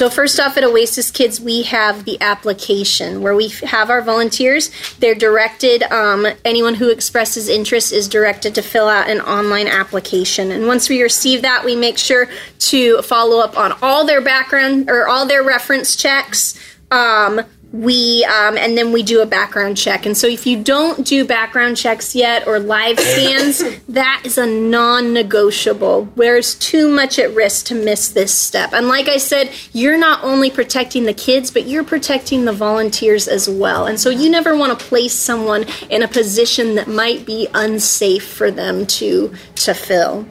So, 0.00 0.08
first 0.08 0.40
off, 0.40 0.56
at 0.56 0.64
Oasis 0.64 1.10
Kids, 1.10 1.42
we 1.42 1.60
have 1.64 2.06
the 2.06 2.18
application 2.22 3.20
where 3.20 3.36
we 3.36 3.48
have 3.48 3.90
our 3.90 4.00
volunteers. 4.00 4.70
They're 4.98 5.14
directed, 5.14 5.82
um, 5.92 6.26
anyone 6.42 6.76
who 6.76 6.88
expresses 6.88 7.50
interest 7.50 7.92
is 7.92 8.08
directed 8.08 8.54
to 8.54 8.62
fill 8.62 8.88
out 8.88 9.10
an 9.10 9.20
online 9.20 9.66
application. 9.66 10.52
And 10.52 10.66
once 10.66 10.88
we 10.88 11.02
receive 11.02 11.42
that, 11.42 11.66
we 11.66 11.76
make 11.76 11.98
sure 11.98 12.30
to 12.60 13.02
follow 13.02 13.40
up 13.40 13.58
on 13.58 13.72
all 13.82 14.06
their 14.06 14.22
background 14.22 14.88
or 14.88 15.06
all 15.06 15.26
their 15.26 15.42
reference 15.42 15.94
checks. 15.94 16.58
Um, 16.90 17.42
we 17.72 18.24
um, 18.24 18.56
and 18.56 18.76
then 18.76 18.92
we 18.92 19.02
do 19.02 19.20
a 19.20 19.26
background 19.26 19.76
check. 19.76 20.04
And 20.06 20.16
so 20.16 20.26
if 20.26 20.46
you 20.46 20.62
don't 20.62 21.06
do 21.06 21.24
background 21.24 21.76
checks 21.76 22.14
yet 22.14 22.46
or 22.46 22.58
live 22.58 22.98
scans 23.00 23.62
that 23.88 24.22
is 24.24 24.38
a 24.38 24.46
non-negotiable. 24.46 26.08
There's 26.16 26.54
too 26.56 26.88
much 26.88 27.18
at 27.18 27.32
risk 27.34 27.66
to 27.66 27.74
miss 27.74 28.08
this 28.08 28.34
step. 28.34 28.72
And 28.72 28.88
like 28.88 29.08
i 29.08 29.18
said 29.18 29.52
you're 29.72 29.98
not 29.98 30.22
only 30.24 30.50
protecting 30.50 31.04
the 31.04 31.14
kids 31.14 31.50
but 31.50 31.66
you're 31.66 31.84
protecting 31.84 32.44
the 32.44 32.52
volunteers 32.52 33.28
as 33.28 33.48
well. 33.48 33.86
And 33.86 34.00
so 34.00 34.10
you 34.10 34.30
never 34.30 34.56
want 34.56 34.78
to 34.78 34.84
place 34.86 35.14
someone 35.14 35.64
in 35.88 36.02
a 36.02 36.08
position 36.08 36.74
that 36.74 36.88
might 36.88 37.24
be 37.24 37.48
unsafe 37.54 38.26
for 38.26 38.50
them 38.50 38.86
to 38.86 39.32
to 39.56 39.74
fill 39.74 40.26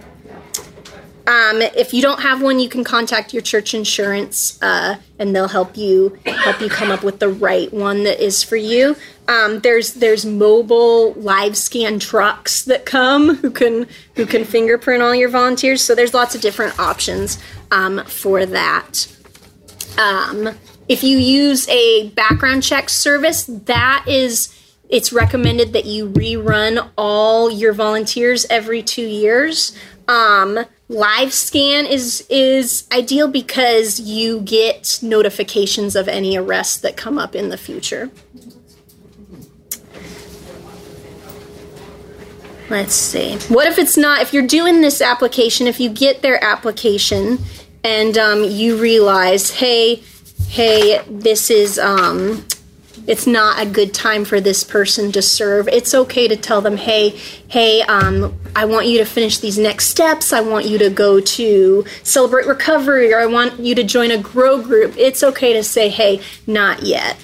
um, 1.28 1.62
if 1.62 1.94
you 1.94 2.02
don't 2.02 2.22
have 2.22 2.42
one, 2.42 2.60
you 2.60 2.70
can 2.70 2.84
contact 2.84 3.34
your 3.34 3.42
church 3.42 3.74
insurance, 3.74 4.62
uh, 4.62 4.96
and 5.20 5.36
they'll 5.36 5.48
help 5.48 5.78
you 5.78 6.18
help 6.26 6.62
you 6.62 6.70
come 6.70 6.92
up 6.92 7.04
with 7.04 7.20
the 7.20 7.30
right 7.30 7.72
one 7.72 8.04
that 8.04 8.24
is 8.24 8.44
for 8.44 8.56
you. 8.56 8.96
Um, 9.28 9.60
there's 9.60 9.94
there's 9.96 10.26
mobile 10.26 11.14
live 11.14 11.56
scan 11.56 12.00
trucks 12.00 12.64
that 12.64 12.86
come 12.86 13.36
who 13.42 13.52
can 13.52 13.88
who 14.16 14.26
can 14.26 14.44
fingerprint 14.44 15.04
all 15.04 15.14
your 15.14 15.30
volunteers. 15.30 15.84
So 15.84 15.94
there's 15.94 16.14
lots 16.14 16.36
of 16.36 16.42
different 16.42 16.80
options 16.80 17.38
um, 17.70 18.04
for 18.06 18.46
that. 18.46 19.08
Um, 19.98 20.50
if 20.88 21.04
you 21.04 21.18
use 21.18 21.68
a 21.70 22.10
background 22.10 22.64
check 22.64 22.90
service, 22.90 23.44
that 23.44 24.06
is 24.08 24.56
it's 24.90 25.14
recommended 25.14 25.74
that 25.74 25.86
you 25.86 26.10
rerun 26.10 26.90
all 26.98 27.52
your 27.52 27.74
volunteers 27.74 28.48
every 28.50 28.82
two 28.82 29.06
years. 29.06 29.78
Um, 30.08 30.66
live 30.90 31.32
scan 31.32 31.86
is 31.86 32.26
is 32.30 32.88
ideal 32.92 33.28
because 33.28 34.00
you 34.00 34.42
get 34.42 35.00
notifications 35.04 35.96
of 35.96 36.08
any 36.08 36.36
arrests 36.36 36.78
that 36.78 36.98
come 36.98 37.18
up 37.18 37.36
in 37.36 37.50
the 37.50 37.58
future. 37.58 38.10
Let's 42.70 42.94
see. 42.94 43.36
What 43.54 43.68
if 43.68 43.80
it's 43.80 43.98
not? 43.98 44.22
If 44.22 44.34
you're 44.34 44.46
doing 44.46 44.82
this 44.82 45.02
application, 45.02 45.66
if 45.66 45.80
you 45.80 45.90
get 45.90 46.22
their 46.22 46.44
application 46.44 47.40
and 47.84 48.16
um, 48.18 48.44
you 48.44 48.78
realize, 48.78 49.50
hey, 49.50 50.04
hey, 50.50 51.02
this 51.10 51.50
is 51.50 51.80
um, 51.80 52.46
it's 53.08 53.26
not 53.26 53.60
a 53.60 53.66
good 53.66 53.92
time 53.96 54.24
for 54.24 54.40
this 54.40 54.64
person 54.64 55.12
to 55.14 55.22
serve. 55.22 55.68
It's 55.68 55.96
okay 55.96 56.28
to 56.28 56.36
tell 56.36 56.62
them, 56.62 56.78
hey, 56.78 57.10
hey, 57.48 57.82
um, 57.82 58.40
I 58.60 58.66
want 58.66 58.88
you 58.88 58.98
to 58.98 59.06
finish 59.06 59.38
these 59.38 59.58
next 59.58 59.88
steps. 59.88 60.34
I 60.34 60.42
want 60.42 60.66
you 60.66 60.78
to 60.80 60.90
go 60.90 61.22
to 61.22 61.86
Celebrate 62.04 62.46
Recovery, 62.46 63.14
or 63.14 63.18
I 63.22 63.26
want 63.26 63.58
you 63.58 63.74
to 63.74 63.86
join 63.86 64.12
a 64.12 64.18
grow 64.18 64.62
group. 64.62 64.96
It's 64.98 65.24
okay 65.24 65.54
to 65.54 65.64
say, 65.64 65.88
hey, 65.88 66.20
not 66.46 66.84
yet. 66.84 67.16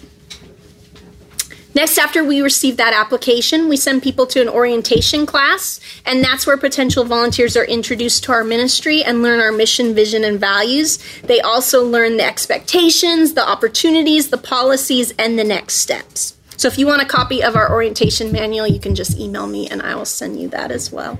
Next, 1.74 1.98
after 1.98 2.24
we 2.24 2.41
receive 2.41 2.78
that 2.78 2.93
application, 2.93 3.67
we 3.67 3.76
send 3.76 4.02
people 4.02 4.26
to 4.28 4.41
an 4.41 4.48
orientation 4.48 5.26
class, 5.26 5.82
and 6.06 6.24
that's 6.24 6.48
where 6.48 6.56
potential 6.56 7.04
volunteers 7.04 7.58
are 7.58 7.65
introduced 7.65 8.24
to 8.24 8.32
our 8.32 8.45
ministry 8.45 9.04
and 9.04 9.21
learn 9.21 9.41
our 9.41 9.52
mission, 9.52 9.93
vision, 9.93 10.24
and 10.24 10.39
values. 10.39 11.00
They 11.24 11.41
also 11.41 11.84
learn 11.84 12.15
the 12.15 12.24
expectations, 12.24 13.34
the 13.34 13.45
opportunities, 13.45 14.30
the 14.30 14.38
policies, 14.38 15.13
and 15.19 15.38
the 15.38 15.43
next 15.43 15.76
steps. 15.76 16.35
So 16.57 16.67
if 16.67 16.77
you 16.77 16.87
want 16.87 17.01
a 17.01 17.05
copy 17.05 17.43
of 17.43 17.55
our 17.55 17.71
orientation 17.71 18.31
manual, 18.31 18.67
you 18.67 18.79
can 18.79 18.95
just 18.95 19.17
email 19.17 19.47
me 19.47 19.67
and 19.67 19.81
I 19.81 19.95
will 19.95 20.05
send 20.05 20.39
you 20.39 20.47
that 20.49 20.71
as 20.71 20.91
well. 20.91 21.17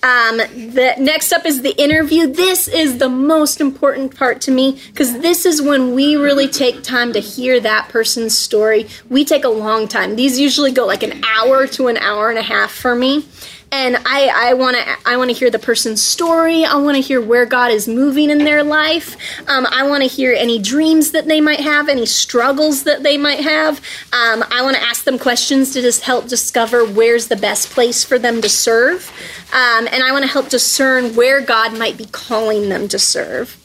Um, 0.00 0.36
the 0.36 0.94
next 1.00 1.32
up 1.32 1.44
is 1.44 1.62
the 1.62 1.76
interview. 1.76 2.28
This 2.28 2.68
is 2.68 2.98
the 2.98 3.08
most 3.08 3.60
important 3.60 4.16
part 4.16 4.40
to 4.42 4.52
me 4.52 4.80
because 4.86 5.18
this 5.18 5.44
is 5.44 5.60
when 5.60 5.92
we 5.92 6.14
really 6.14 6.46
take 6.46 6.84
time 6.84 7.12
to 7.14 7.18
hear 7.18 7.58
that 7.58 7.88
person's 7.88 8.38
story. 8.38 8.86
We 9.08 9.24
take 9.24 9.42
a 9.42 9.48
long 9.48 9.88
time. 9.88 10.14
These 10.14 10.38
usually 10.38 10.70
go 10.70 10.86
like 10.86 11.02
an 11.02 11.24
hour 11.24 11.66
to 11.68 11.88
an 11.88 11.96
hour 11.96 12.30
and 12.30 12.38
a 12.38 12.42
half 12.42 12.70
for 12.70 12.94
me 12.94 13.26
and 13.70 13.96
I 14.06 14.30
I 14.50 14.54
want 14.54 14.76
to 14.76 14.96
I 15.06 15.16
want 15.16 15.30
to 15.30 15.36
hear 15.36 15.50
the 15.50 15.58
person's 15.58 16.02
story. 16.02 16.64
I 16.64 16.76
want 16.76 16.96
to 16.96 17.02
hear 17.02 17.20
where 17.20 17.46
God 17.46 17.70
is 17.70 17.86
moving 17.86 18.30
in 18.30 18.38
their 18.38 18.62
life. 18.62 19.16
Um, 19.48 19.66
I 19.70 19.86
want 19.86 20.02
to 20.02 20.08
hear 20.08 20.32
any 20.32 20.58
dreams 20.58 21.12
that 21.12 21.26
they 21.26 21.40
might 21.40 21.60
have, 21.60 21.88
any 21.88 22.06
struggles 22.06 22.84
that 22.84 23.02
they 23.02 23.16
might 23.16 23.40
have. 23.40 23.78
Um, 24.12 24.44
I 24.50 24.62
want 24.62 24.76
to 24.76 24.82
ask 24.82 25.04
them 25.04 25.18
questions 25.18 25.72
to 25.74 25.82
just 25.82 26.02
help 26.02 26.28
discover 26.28 26.84
where's 26.84 27.28
the 27.28 27.36
best 27.36 27.70
place 27.70 28.04
for 28.04 28.18
them 28.18 28.40
to 28.42 28.48
serve, 28.48 29.12
um, 29.52 29.88
and 29.90 30.02
I 30.02 30.12
want 30.12 30.24
to 30.24 30.30
help 30.30 30.48
discern 30.48 31.14
where 31.14 31.40
God 31.40 31.78
might 31.78 31.96
be 31.96 32.06
calling 32.06 32.68
them 32.68 32.88
to 32.88 32.98
serve. 32.98 33.56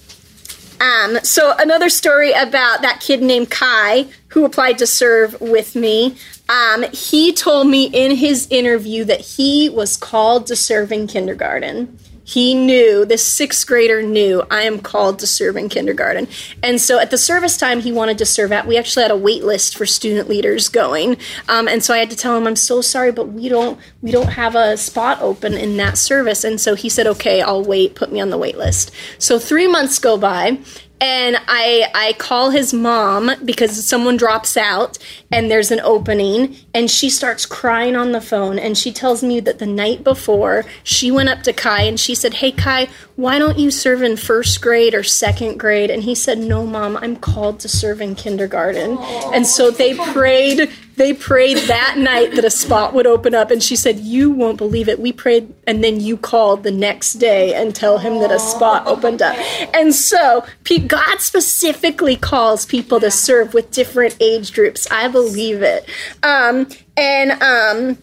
Um, 0.83 1.17
so 1.23 1.55
another 1.57 1.89
story 1.89 2.33
about 2.33 2.81
that 2.81 2.99
kid 2.99 3.23
named 3.23 3.49
Kai 3.49 4.07
who 4.29 4.43
applied 4.43 4.77
to 4.79 4.87
serve 4.87 5.39
with 5.39 5.77
me. 5.77 6.17
Um, 6.49 6.83
he 6.91 7.31
told 7.31 7.67
me 7.67 7.85
in 7.85 8.17
his 8.17 8.47
interview 8.49 9.05
that 9.05 9.21
he 9.21 9.69
was 9.69 9.95
called 9.95 10.45
to 10.47 10.57
serve 10.57 10.91
in 10.91 11.07
kindergarten. 11.07 11.97
He 12.23 12.53
knew, 12.53 13.05
this 13.05 13.25
sixth 13.25 13.67
grader 13.67 14.01
knew, 14.01 14.43
I 14.49 14.63
am 14.63 14.79
called 14.79 15.19
to 15.19 15.27
serve 15.27 15.57
in 15.57 15.69
kindergarten. 15.69 16.27
And 16.61 16.79
so 16.79 16.99
at 16.99 17.11
the 17.11 17.17
service 17.17 17.57
time 17.57 17.81
he 17.81 17.91
wanted 17.91 18.17
to 18.19 18.25
serve 18.25 18.51
at, 18.51 18.65
we 18.65 18.77
actually 18.77 19.03
had 19.03 19.11
a 19.11 19.17
wait 19.17 19.43
list 19.43 19.75
for 19.75 19.85
student 19.85 20.29
leaders 20.29 20.69
going. 20.69 21.17
Um, 21.49 21.67
and 21.67 21.83
so 21.83 21.93
I 21.93 21.97
had 21.97 22.09
to 22.11 22.15
tell 22.15 22.37
him, 22.37 22.47
I'm 22.47 22.55
so 22.55 22.81
sorry, 22.81 23.11
but 23.11 23.29
we 23.29 23.49
don't 23.49 23.79
we 24.01 24.11
don't 24.11 24.29
have 24.29 24.55
a 24.55 24.77
spot 24.77 25.21
open 25.21 25.53
in 25.53 25.77
that 25.77 25.97
service. 25.97 26.43
And 26.43 26.59
so 26.59 26.75
he 26.75 26.89
said, 26.89 27.07
okay, 27.07 27.41
I'll 27.41 27.63
wait, 27.63 27.95
put 27.95 28.11
me 28.11 28.21
on 28.21 28.29
the 28.29 28.37
wait 28.37 28.57
list. 28.57 28.91
So 29.19 29.37
three 29.39 29.67
months 29.67 29.99
go 29.99 30.17
by 30.17 30.59
and 31.01 31.37
I 31.47 31.89
I 31.93 32.13
call 32.13 32.51
his 32.51 32.73
mom 32.73 33.31
because 33.43 33.85
someone 33.85 34.17
drops 34.17 34.55
out 34.55 34.97
and 35.31 35.51
there's 35.51 35.71
an 35.71 35.81
opening 35.81 36.55
and 36.73 36.89
she 36.89 37.09
starts 37.09 37.45
crying 37.45 37.95
on 37.95 38.11
the 38.11 38.21
phone 38.21 38.57
and 38.57 38.77
she 38.77 38.91
tells 38.91 39.23
me 39.23 39.39
that 39.41 39.59
the 39.59 39.65
night 39.65 40.03
before 40.03 40.65
she 40.83 41.11
went 41.11 41.29
up 41.29 41.43
to 41.43 41.53
Kai 41.53 41.81
and 41.83 41.99
she 41.99 42.15
said, 42.15 42.35
"Hey 42.35 42.51
Kai, 42.51 42.87
why 43.15 43.37
don't 43.37 43.59
you 43.59 43.69
serve 43.69 44.01
in 44.01 44.15
first 44.15 44.61
grade 44.61 44.93
or 44.93 45.03
second 45.03 45.57
grade?" 45.59 45.89
And 45.89 46.03
he 46.03 46.15
said, 46.15 46.37
"No, 46.37 46.65
mom, 46.65 46.97
I'm 46.97 47.17
called 47.17 47.59
to 47.61 47.67
serve 47.67 48.01
in 48.01 48.15
kindergarten." 48.15 48.97
And 49.33 49.45
so 49.45 49.71
they 49.71 49.95
prayed 49.95 50.69
they 50.95 51.13
prayed 51.13 51.57
that 51.67 51.95
night 51.97 52.35
that 52.35 52.45
a 52.45 52.51
spot 52.51 52.93
would 52.93 53.07
open 53.07 53.33
up 53.33 53.49
and 53.49 53.63
she 53.63 53.75
said 53.75 53.99
you 53.99 54.29
won't 54.29 54.57
believe 54.57 54.87
it. 54.87 54.99
We 54.99 55.11
prayed 55.11 55.53
and 55.65 55.83
then 55.83 55.99
you 55.99 56.17
called 56.17 56.63
the 56.63 56.71
next 56.71 57.13
day 57.13 57.53
and 57.53 57.75
tell 57.75 57.97
him 57.97 58.19
that 58.19 58.31
a 58.31 58.39
spot 58.39 58.85
opened 58.87 59.21
up. 59.21 59.35
And 59.73 59.93
so 59.93 60.45
god 60.87 61.19
specifically 61.19 62.15
calls 62.15 62.65
people 62.65 62.99
to 62.99 63.11
serve 63.11 63.53
with 63.53 63.71
different 63.71 64.17
age 64.19 64.53
groups. 64.53 64.87
I 64.91 65.07
believe 65.07 65.61
it. 65.61 65.87
Um, 66.21 66.67
and 66.95 67.31
um, 67.41 67.97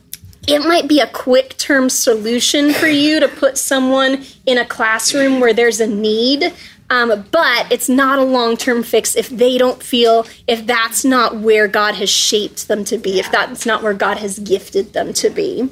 it 0.49 0.61
might 0.61 0.89
be 0.89 1.01
a 1.01 1.07
quick 1.07 1.57
term 1.59 1.89
solution 1.89 2.73
for 2.73 2.89
you 2.89 3.21
to 3.21 3.29
put 3.29 3.59
someone 3.59 4.25
in 4.47 4.59
a 4.59 4.65
classroom 4.65 5.41
where 5.41 5.53
there's 5.53 5.81
a 5.81 5.87
need 5.87 6.53
um, 6.91 7.25
but 7.31 7.71
it's 7.71 7.89
not 7.89 8.19
a 8.19 8.25
long 8.25 8.57
term 8.57 8.83
fix 8.83 9.15
if 9.15 9.29
they 9.29 9.57
don't 9.57 9.83
feel, 9.83 10.27
if 10.49 10.67
that's 10.67 11.05
not 11.05 11.37
where 11.37 11.69
God 11.69 11.95
has 11.95 12.11
shaped 12.11 12.67
them 12.67 12.85
to 12.85 12.99
be, 12.99 13.21
if 13.21 13.31
that's 13.31 13.65
not 13.65 13.83
where 13.83 13.95
God 13.95 14.19
has 14.19 14.41
gifted 14.41 14.93
them 14.93 15.13
to 15.15 15.31
be. 15.31 15.71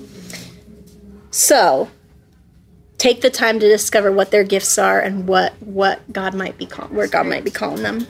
So, 1.33 1.91
take 2.97 3.21
the 3.21 3.31
time 3.31 3.59
to 3.61 3.69
discover 3.69 4.13
what 4.13 4.31
their 4.31 4.45
gifts 4.45 4.79
are 4.79 5.01
and 5.01 5.27
what 5.27 5.55
what 5.61 6.13
God 6.13 6.35
might 6.35 6.57
be 6.57 6.67
call, 6.67 6.87
where 6.89 7.09
God 7.09 7.27
might 7.27 7.45
be 7.45 7.51
calling 7.51 7.83
them. 7.83 8.07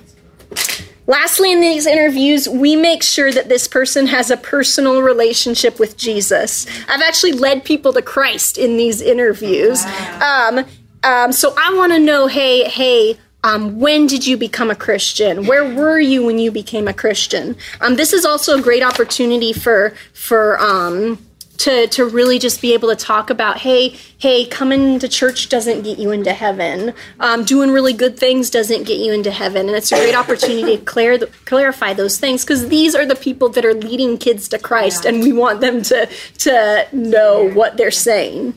Lastly, 1.07 1.51
in 1.53 1.62
these 1.62 1.87
interviews, 1.87 2.47
we 2.47 2.77
make 2.77 3.03
sure 3.03 3.33
that 3.33 3.49
this 3.49 3.66
person 3.66 4.07
has 4.09 4.31
a 4.31 4.37
personal 4.37 5.01
relationship 5.01 5.81
with 5.81 5.97
Jesus. 5.97 6.66
I've 6.87 7.01
actually 7.01 7.33
led 7.33 7.64
people 7.64 7.94
to 7.94 8.03
Christ 8.03 8.59
in 8.59 8.77
these 8.77 9.01
interviews. 9.01 9.83
Um, 10.21 10.66
um, 11.03 11.33
so 11.33 11.55
I 11.57 11.75
want 11.75 11.93
to 11.93 11.99
know, 11.99 12.27
hey, 12.27 12.69
hey, 12.69 13.17
um, 13.45 13.79
when 13.79 14.07
did 14.07 14.27
you 14.27 14.37
become 14.37 14.71
a 14.71 14.75
Christian? 14.75 15.47
Where 15.47 15.65
were 15.75 16.01
you 16.01 16.25
when 16.25 16.39
you 16.39 16.51
became 16.51 16.89
a 16.89 16.93
Christian? 16.93 17.57
Um, 17.81 17.97
this 17.97 18.13
is 18.13 18.25
also 18.25 18.59
a 18.59 18.63
great 18.63 18.83
opportunity 18.83 19.53
for 19.53 19.95
for 20.13 20.61
um, 20.61 21.19
to 21.59 21.87
to 21.89 22.05
really 22.05 22.39
just 22.39 22.61
be 22.61 22.75
able 22.75 22.89
to 22.89 22.97
talk 22.97 23.31
about, 23.31 23.59
hey, 23.59 23.97
hey, 24.19 24.45
coming 24.45 24.99
to 24.99 25.09
church 25.09 25.49
doesn't 25.49 25.83
get 25.83 25.99
you 25.99 26.11
into 26.11 26.33
heaven. 26.33 26.95
Um, 27.21 27.45
doing 27.45 27.71
really 27.71 27.93
good 27.93 28.19
things 28.19 28.51
doesn't 28.51 28.85
get 28.85 28.99
you 28.99 29.13
into 29.13 29.31
heaven, 29.31 29.69
and 29.69 29.77
it's 29.77 29.93
a 29.93 29.97
great 29.97 30.17
opportunity 30.17 30.77
to 30.77 30.85
clar- 30.85 31.29
clarify 31.45 31.93
those 31.93 32.19
things 32.19 32.45
because 32.45 32.69
these 32.69 32.97
are 32.97 33.07
the 33.07 33.17
people 33.17 33.49
that 33.51 33.65
are 33.65 33.75
leading 33.75 34.19
kids 34.19 34.49
to 34.49 34.59
Christ, 34.59 35.05
and 35.05 35.21
we 35.21 35.33
want 35.33 35.61
them 35.61 35.83
to 35.83 36.09
to 36.39 36.89
know 36.93 37.51
what 37.51 37.77
they're 37.77 37.91
saying. 37.93 38.55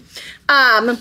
Um, 0.50 0.98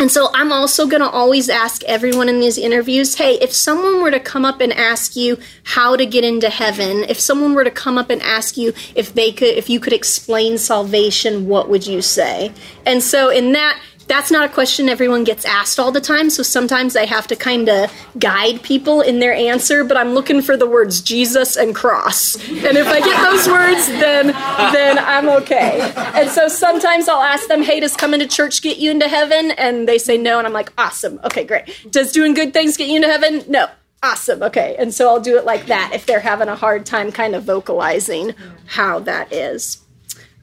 and 0.00 0.10
so 0.10 0.30
I'm 0.32 0.50
also 0.50 0.86
going 0.86 1.02
to 1.02 1.10
always 1.10 1.50
ask 1.50 1.84
everyone 1.84 2.30
in 2.30 2.40
these 2.40 2.56
interviews, 2.56 3.16
hey, 3.16 3.34
if 3.34 3.52
someone 3.52 4.02
were 4.02 4.10
to 4.10 4.18
come 4.18 4.46
up 4.46 4.62
and 4.62 4.72
ask 4.72 5.14
you 5.14 5.38
how 5.62 5.94
to 5.94 6.06
get 6.06 6.24
into 6.24 6.48
heaven, 6.48 7.04
if 7.10 7.20
someone 7.20 7.52
were 7.52 7.64
to 7.64 7.70
come 7.70 7.98
up 7.98 8.08
and 8.08 8.22
ask 8.22 8.56
you 8.56 8.72
if 8.94 9.12
they 9.12 9.30
could 9.30 9.48
if 9.48 9.68
you 9.68 9.78
could 9.78 9.92
explain 9.92 10.56
salvation, 10.56 11.46
what 11.48 11.68
would 11.68 11.86
you 11.86 12.00
say? 12.00 12.50
And 12.86 13.02
so 13.02 13.28
in 13.28 13.52
that 13.52 13.78
that's 14.10 14.32
not 14.32 14.44
a 14.44 14.52
question 14.52 14.88
everyone 14.88 15.22
gets 15.22 15.44
asked 15.44 15.78
all 15.78 15.92
the 15.92 16.00
time. 16.00 16.30
So 16.30 16.42
sometimes 16.42 16.96
I 16.96 17.06
have 17.06 17.28
to 17.28 17.36
kind 17.36 17.68
of 17.68 17.92
guide 18.18 18.60
people 18.64 19.02
in 19.02 19.20
their 19.20 19.32
answer, 19.32 19.84
but 19.84 19.96
I'm 19.96 20.14
looking 20.14 20.42
for 20.42 20.56
the 20.56 20.66
words 20.66 21.00
Jesus 21.00 21.56
and 21.56 21.76
cross. 21.76 22.34
And 22.34 22.76
if 22.76 22.88
I 22.88 22.98
get 22.98 23.22
those 23.22 23.46
words, 23.46 23.86
then 23.86 24.26
then 24.72 24.98
I'm 24.98 25.28
okay. 25.28 25.92
And 25.96 26.28
so 26.28 26.48
sometimes 26.48 27.08
I'll 27.08 27.22
ask 27.22 27.46
them, 27.46 27.62
"Hey, 27.62 27.78
does 27.78 27.96
coming 27.96 28.18
to 28.18 28.26
church 28.26 28.62
get 28.62 28.78
you 28.78 28.90
into 28.90 29.08
heaven?" 29.08 29.52
And 29.52 29.88
they 29.88 29.96
say 29.96 30.18
no, 30.18 30.38
and 30.38 30.46
I'm 30.46 30.52
like, 30.52 30.72
"Awesome. 30.76 31.20
Okay, 31.22 31.44
great. 31.44 31.70
Does 31.88 32.10
doing 32.10 32.34
good 32.34 32.52
things 32.52 32.76
get 32.76 32.88
you 32.88 32.96
into 32.96 33.08
heaven?" 33.08 33.44
No. 33.46 33.68
Awesome. 34.02 34.42
Okay. 34.42 34.74
And 34.76 34.92
so 34.92 35.08
I'll 35.08 35.20
do 35.20 35.36
it 35.36 35.44
like 35.44 35.66
that 35.66 35.92
if 35.94 36.04
they're 36.06 36.20
having 36.20 36.48
a 36.48 36.56
hard 36.56 36.84
time 36.84 37.12
kind 37.12 37.36
of 37.36 37.44
vocalizing 37.44 38.34
how 38.66 38.98
that 39.00 39.32
is. 39.32 39.78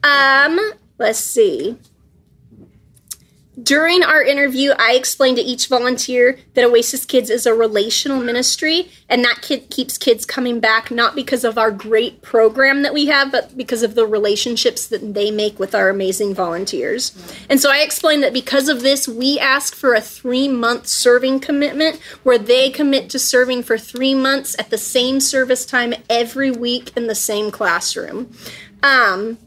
Um, 0.02 0.58
let's 0.96 1.18
see. 1.18 1.76
During 3.62 4.02
our 4.02 4.22
interview, 4.22 4.72
I 4.78 4.92
explained 4.92 5.38
to 5.38 5.42
each 5.42 5.68
volunteer 5.68 6.38
that 6.54 6.64
Oasis 6.64 7.04
Kids 7.04 7.30
is 7.30 7.46
a 7.46 7.54
relational 7.54 8.20
ministry, 8.20 8.90
and 9.08 9.24
that 9.24 9.42
kid 9.42 9.70
keeps 9.70 9.96
kids 9.98 10.26
coming 10.26 10.60
back 10.60 10.90
not 10.90 11.14
because 11.14 11.44
of 11.44 11.58
our 11.58 11.70
great 11.70 12.22
program 12.22 12.82
that 12.82 12.92
we 12.92 13.06
have, 13.06 13.32
but 13.32 13.56
because 13.56 13.82
of 13.82 13.94
the 13.94 14.06
relationships 14.06 14.86
that 14.88 15.14
they 15.14 15.30
make 15.30 15.58
with 15.58 15.74
our 15.74 15.88
amazing 15.88 16.34
volunteers. 16.34 17.16
And 17.48 17.60
so 17.60 17.70
I 17.70 17.78
explained 17.78 18.22
that 18.22 18.32
because 18.32 18.68
of 18.68 18.82
this, 18.82 19.08
we 19.08 19.38
ask 19.38 19.74
for 19.74 19.94
a 19.94 20.00
three 20.00 20.46
month 20.46 20.86
serving 20.86 21.40
commitment 21.40 22.00
where 22.22 22.38
they 22.38 22.70
commit 22.70 23.10
to 23.10 23.18
serving 23.18 23.62
for 23.62 23.78
three 23.78 24.14
months 24.14 24.56
at 24.58 24.70
the 24.70 24.78
same 24.78 25.20
service 25.20 25.64
time 25.64 25.94
every 26.08 26.50
week 26.50 26.96
in 26.96 27.06
the 27.06 27.14
same 27.14 27.50
classroom. 27.50 28.30
Um, 28.82 29.38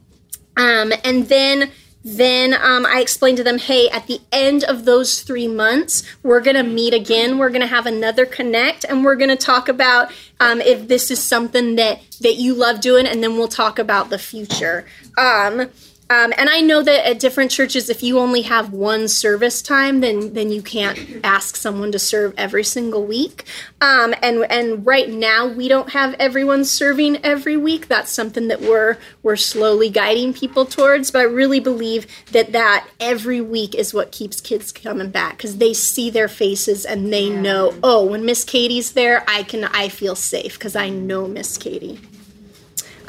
um, 0.57 0.91
and 1.03 1.29
then 1.29 1.71
then 2.03 2.53
um, 2.53 2.85
I 2.85 2.99
explained 2.99 3.37
to 3.37 3.43
them, 3.43 3.59
hey, 3.59 3.89
at 3.89 4.07
the 4.07 4.19
end 4.31 4.63
of 4.63 4.85
those 4.85 5.21
three 5.21 5.47
months, 5.47 6.03
we're 6.23 6.41
going 6.41 6.55
to 6.55 6.63
meet 6.63 6.93
again. 6.93 7.37
We're 7.37 7.49
going 7.49 7.61
to 7.61 7.67
have 7.67 7.85
another 7.85 8.25
connect, 8.25 8.85
and 8.85 9.05
we're 9.05 9.15
going 9.15 9.29
to 9.29 9.35
talk 9.35 9.69
about 9.69 10.11
um, 10.39 10.61
if 10.61 10.87
this 10.87 11.11
is 11.11 11.21
something 11.21 11.75
that 11.75 12.01
that 12.21 12.35
you 12.35 12.53
love 12.53 12.81
doing, 12.81 13.05
and 13.05 13.23
then 13.23 13.37
we'll 13.37 13.47
talk 13.47 13.79
about 13.79 14.09
the 14.09 14.19
future. 14.19 14.85
Um, 15.17 15.69
um, 16.11 16.33
and 16.37 16.49
I 16.49 16.59
know 16.59 16.83
that 16.83 17.07
at 17.07 17.19
different 17.19 17.51
churches, 17.51 17.89
if 17.89 18.03
you 18.03 18.19
only 18.19 18.41
have 18.41 18.73
one 18.73 19.07
service 19.07 19.61
time, 19.61 20.01
then 20.01 20.33
then 20.33 20.51
you 20.51 20.61
can't 20.61 20.99
ask 21.23 21.55
someone 21.55 21.93
to 21.93 21.99
serve 21.99 22.33
every 22.37 22.65
single 22.65 23.05
week. 23.05 23.45
Um, 23.79 24.13
and 24.21 24.45
and 24.51 24.85
right 24.85 25.07
now 25.09 25.47
we 25.47 25.69
don't 25.69 25.91
have 25.91 26.13
everyone 26.19 26.65
serving 26.65 27.23
every 27.23 27.55
week. 27.55 27.87
That's 27.87 28.11
something 28.11 28.49
that 28.49 28.59
we're 28.59 28.97
we're 29.23 29.37
slowly 29.37 29.89
guiding 29.89 30.33
people 30.33 30.65
towards. 30.65 31.11
But 31.11 31.19
I 31.19 31.23
really 31.23 31.61
believe 31.61 32.07
that 32.33 32.51
that 32.51 32.89
every 32.99 33.39
week 33.39 33.73
is 33.73 33.93
what 33.93 34.11
keeps 34.11 34.41
kids 34.41 34.73
coming 34.73 35.11
back 35.11 35.37
because 35.37 35.59
they 35.59 35.73
see 35.73 36.09
their 36.09 36.27
faces 36.27 36.83
and 36.83 37.13
they 37.13 37.29
know, 37.29 37.73
oh, 37.83 38.05
when 38.05 38.25
Miss 38.25 38.43
Katie's 38.43 38.91
there, 38.91 39.23
I 39.29 39.43
can 39.43 39.63
I 39.63 39.87
feel 39.87 40.15
safe 40.15 40.59
because 40.59 40.75
I 40.75 40.89
know 40.89 41.25
Miss 41.25 41.57
Katie. 41.57 42.01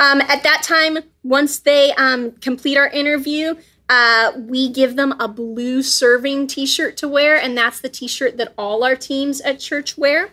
Um, 0.02 0.20
at 0.22 0.42
that 0.42 0.64
time, 0.64 0.98
once 1.22 1.60
they 1.60 1.92
um, 1.92 2.32
complete 2.32 2.76
our 2.76 2.88
interview, 2.88 3.54
uh, 3.88 4.32
we 4.36 4.68
give 4.68 4.96
them 4.96 5.12
a 5.20 5.28
blue 5.28 5.80
serving 5.80 6.48
t-shirt 6.48 6.96
to 6.96 7.08
wear, 7.08 7.40
and 7.40 7.56
that's 7.56 7.78
the 7.78 7.88
t-shirt 7.88 8.36
that 8.38 8.52
all 8.58 8.82
our 8.82 8.96
teams 8.96 9.40
at 9.42 9.60
church 9.60 9.96
wear. 9.96 10.30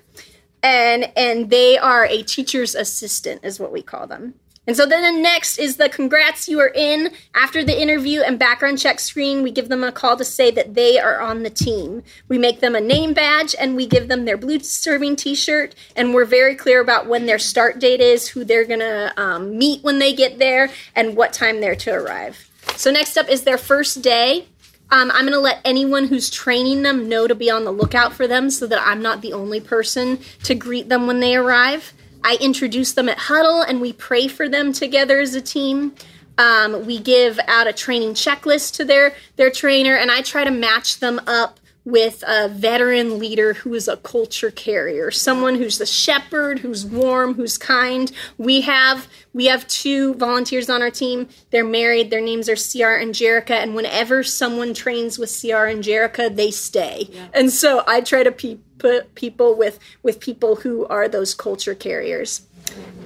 And 0.64 1.12
and 1.16 1.52
they 1.52 1.78
are 1.78 2.06
a 2.06 2.24
teacher's 2.24 2.74
assistant, 2.74 3.46
is 3.46 3.60
what 3.60 3.72
we 3.72 3.84
call 3.84 4.08
them. 4.08 4.34
And 4.70 4.78
so 4.78 4.86
then 4.86 5.02
the 5.02 5.20
next 5.20 5.58
is 5.58 5.78
the 5.78 5.90
congrats 5.90 6.48
you 6.48 6.60
are 6.60 6.72
in. 6.76 7.12
After 7.34 7.64
the 7.64 7.82
interview 7.82 8.22
and 8.22 8.38
background 8.38 8.78
check 8.78 9.00
screen, 9.00 9.42
we 9.42 9.50
give 9.50 9.68
them 9.68 9.84
a 9.84 9.92
call 9.92 10.16
to 10.16 10.24
say 10.24 10.52
that 10.52 10.76
they 10.76 11.00
are 11.00 11.20
on 11.20 11.42
the 11.42 11.50
team. 11.50 12.04
We 12.28 12.38
make 12.38 12.60
them 12.60 12.76
a 12.76 12.80
name 12.80 13.16
badge 13.16 13.56
and 13.60 13.76
we 13.76 13.88
give 13.88 14.10
them 14.10 14.26
their 14.26 14.38
blue 14.38 14.60
serving 14.60 15.16
t 15.16 15.34
shirt. 15.34 15.74
And 15.96 16.14
we're 16.14 16.24
very 16.24 16.54
clear 16.54 16.82
about 16.82 17.08
when 17.08 17.26
their 17.26 17.40
start 17.40 17.80
date 17.80 18.00
is, 18.00 18.28
who 18.28 18.44
they're 18.46 18.64
going 18.64 18.82
to 18.82 19.12
um, 19.18 19.58
meet 19.58 19.84
when 19.84 19.98
they 19.98 20.14
get 20.14 20.38
there, 20.38 20.70
and 20.96 21.18
what 21.18 21.34
time 21.34 21.62
they're 21.62 21.76
to 21.78 21.92
arrive. 21.92 22.48
So 22.76 22.92
next 22.92 23.18
up 23.18 23.28
is 23.28 23.46
their 23.46 23.58
first 23.58 24.04
day. 24.04 24.46
Um, 24.92 25.10
I'm 25.10 25.22
going 25.22 25.34
to 25.34 25.40
let 25.40 25.62
anyone 25.66 26.10
who's 26.10 26.30
training 26.30 26.84
them 26.84 27.10
know 27.10 27.28
to 27.28 27.34
be 27.34 27.50
on 27.50 27.64
the 27.64 27.72
lookout 27.72 28.14
for 28.14 28.28
them 28.28 28.52
so 28.52 28.68
that 28.68 28.84
I'm 28.86 29.02
not 29.02 29.22
the 29.22 29.34
only 29.34 29.62
person 29.62 30.20
to 30.44 30.54
greet 30.54 30.90
them 30.90 31.08
when 31.08 31.22
they 31.22 31.36
arrive. 31.36 31.92
I 32.24 32.38
introduce 32.42 32.94
them 32.94 33.10
at 33.10 33.18
huddle 33.18 33.62
and 33.62 33.82
we 33.82 33.94
pray 33.94 34.28
for 34.28 34.50
them 34.50 34.74
together 34.74 35.20
as 35.20 35.36
a 35.36 35.42
team. 35.42 35.96
Um, 36.38 36.86
we 36.86 37.00
give 37.00 37.40
out 37.48 37.68
a 37.68 37.74
training 37.74 38.14
checklist 38.14 38.76
to 38.76 38.86
their 38.86 39.14
their 39.36 39.52
trainer, 39.52 39.96
and 39.98 40.10
I 40.10 40.22
try 40.22 40.46
to 40.46 40.52
match 40.52 41.00
them 41.00 41.20
up 41.28 41.60
with 41.86 42.24
a 42.28 42.48
veteran 42.50 43.18
leader 43.20 43.54
who 43.54 43.74
is 43.74 43.88
a 43.88 43.98
culture 43.98 44.52
carrier, 44.52 45.12
someone 45.12 45.56
who's 45.56 45.78
the 45.78 45.86
shepherd, 45.86 46.60
who's 46.60 46.86
warm, 46.86 47.34
who's 47.34 47.58
kind. 47.58 48.12
We 48.38 48.62
have 48.62 49.08
we 49.34 49.46
have 49.46 49.68
two 49.68 50.14
volunteers 50.16 50.70
on 50.70 50.82
our 50.82 50.92
team. 50.92 51.30
They're 51.52 51.64
married. 51.64 52.10
Their 52.10 52.22
names 52.22 52.50
are 52.50 52.56
CR 52.56 53.00
and 53.00 53.14
Jerica, 53.14 53.52
and 53.52 53.76
whenever 53.76 54.24
someone 54.24 54.74
trains 54.74 55.18
with 55.18 55.30
CR 55.30 55.66
and 55.66 55.84
Jerica, 55.84 56.36
they 56.36 56.52
stay. 56.52 57.08
Yeah. 57.12 57.28
And 57.34 57.52
so 57.52 57.84
I 57.88 58.02
try 58.02 58.24
to 58.24 58.32
pe- 58.32 58.58
put 58.78 59.16
people 59.16 59.56
with 59.56 59.80
with 60.04 60.20
people 60.20 60.58
who 60.58 60.86
are 60.88 61.08
those 61.08 61.34
culture 61.34 61.76
carriers. 61.76 62.42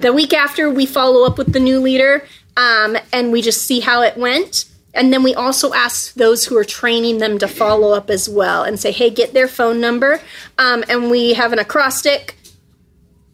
The 0.00 0.12
week 0.12 0.34
after, 0.34 0.68
we 0.68 0.84
follow 0.84 1.24
up 1.24 1.38
with 1.38 1.52
the 1.52 1.60
new 1.60 1.80
leader, 1.80 2.26
um, 2.56 2.98
and 3.12 3.32
we 3.32 3.40
just 3.40 3.62
see 3.62 3.80
how 3.80 4.02
it 4.02 4.16
went. 4.16 4.66
And 4.94 5.12
then 5.12 5.22
we 5.22 5.34
also 5.34 5.72
ask 5.74 6.14
those 6.14 6.44
who 6.44 6.56
are 6.56 6.64
training 6.64 7.18
them 7.18 7.38
to 7.38 7.48
follow 7.48 7.92
up 7.92 8.10
as 8.10 8.28
well 8.28 8.62
and 8.62 8.78
say, 8.78 8.92
hey, 8.92 9.10
get 9.10 9.34
their 9.34 9.48
phone 9.48 9.80
number. 9.80 10.20
Um, 10.56 10.84
and 10.88 11.10
we 11.10 11.34
have 11.34 11.52
an 11.52 11.58
acrostic 11.58 12.36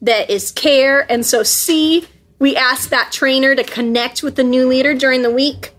that 0.02 0.30
is 0.30 0.50
care. 0.50 1.10
And 1.10 1.24
so, 1.24 1.42
C, 1.42 2.06
we 2.38 2.56
ask 2.56 2.88
that 2.88 3.12
trainer 3.12 3.54
to 3.54 3.62
connect 3.62 4.22
with 4.22 4.36
the 4.36 4.44
new 4.44 4.66
leader 4.66 4.94
during 4.94 5.22
the 5.22 5.30
week 5.30 5.74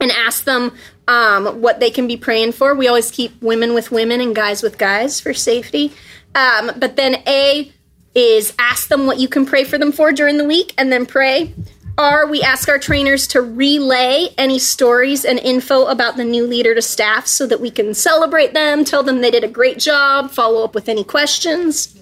and 0.00 0.10
ask 0.10 0.44
them 0.44 0.72
um, 1.06 1.62
what 1.62 1.78
they 1.78 1.90
can 1.90 2.08
be 2.08 2.16
praying 2.16 2.52
for. 2.52 2.74
We 2.74 2.88
always 2.88 3.10
keep 3.10 3.40
women 3.40 3.74
with 3.74 3.92
women 3.92 4.20
and 4.20 4.34
guys 4.34 4.62
with 4.62 4.78
guys 4.78 5.20
for 5.20 5.32
safety. 5.32 5.92
Um, 6.34 6.72
but 6.76 6.96
then 6.96 7.22
A 7.26 7.72
is 8.14 8.52
ask 8.58 8.88
them 8.88 9.06
what 9.06 9.18
you 9.18 9.28
can 9.28 9.46
pray 9.46 9.64
for 9.64 9.78
them 9.78 9.92
for 9.92 10.12
during 10.12 10.38
the 10.38 10.44
week 10.44 10.74
and 10.76 10.92
then 10.92 11.06
pray. 11.06 11.54
R, 11.98 12.26
we 12.26 12.42
ask 12.42 12.68
our 12.68 12.78
trainers 12.78 13.26
to 13.28 13.42
relay 13.42 14.28
any 14.38 14.58
stories 14.58 15.24
and 15.24 15.38
info 15.38 15.86
about 15.86 16.16
the 16.16 16.24
new 16.24 16.46
leader 16.46 16.74
to 16.74 16.82
staff 16.82 17.26
so 17.26 17.46
that 17.46 17.60
we 17.60 17.70
can 17.70 17.92
celebrate 17.92 18.54
them, 18.54 18.84
tell 18.84 19.02
them 19.02 19.20
they 19.20 19.30
did 19.30 19.44
a 19.44 19.48
great 19.48 19.78
job, 19.78 20.30
follow 20.30 20.64
up 20.64 20.74
with 20.74 20.88
any 20.88 21.04
questions. 21.04 21.94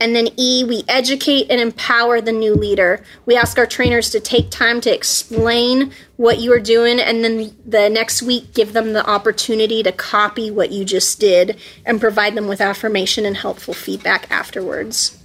And 0.00 0.14
then 0.16 0.28
E, 0.36 0.64
we 0.64 0.82
educate 0.88 1.46
and 1.48 1.60
empower 1.60 2.20
the 2.20 2.32
new 2.32 2.54
leader. 2.54 3.04
We 3.24 3.36
ask 3.36 3.56
our 3.56 3.66
trainers 3.66 4.10
to 4.10 4.20
take 4.20 4.50
time 4.50 4.80
to 4.80 4.92
explain 4.92 5.92
what 6.16 6.40
you 6.40 6.52
are 6.52 6.60
doing, 6.60 6.98
and 6.98 7.22
then 7.22 7.56
the 7.64 7.88
next 7.88 8.20
week, 8.20 8.52
give 8.52 8.72
them 8.72 8.94
the 8.94 9.08
opportunity 9.08 9.82
to 9.84 9.92
copy 9.92 10.50
what 10.50 10.72
you 10.72 10.84
just 10.84 11.20
did 11.20 11.56
and 11.86 12.00
provide 12.00 12.34
them 12.34 12.48
with 12.48 12.60
affirmation 12.60 13.24
and 13.24 13.36
helpful 13.36 13.74
feedback 13.74 14.28
afterwards. 14.30 15.16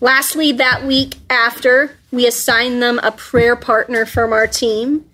Lastly, 0.00 0.52
that 0.52 0.84
week 0.84 1.16
after, 1.30 1.96
we 2.12 2.26
assign 2.26 2.78
them 2.78 3.00
a 3.02 3.10
prayer 3.10 3.56
partner 3.56 4.06
from 4.06 4.32
our 4.32 4.46
team 4.46 5.06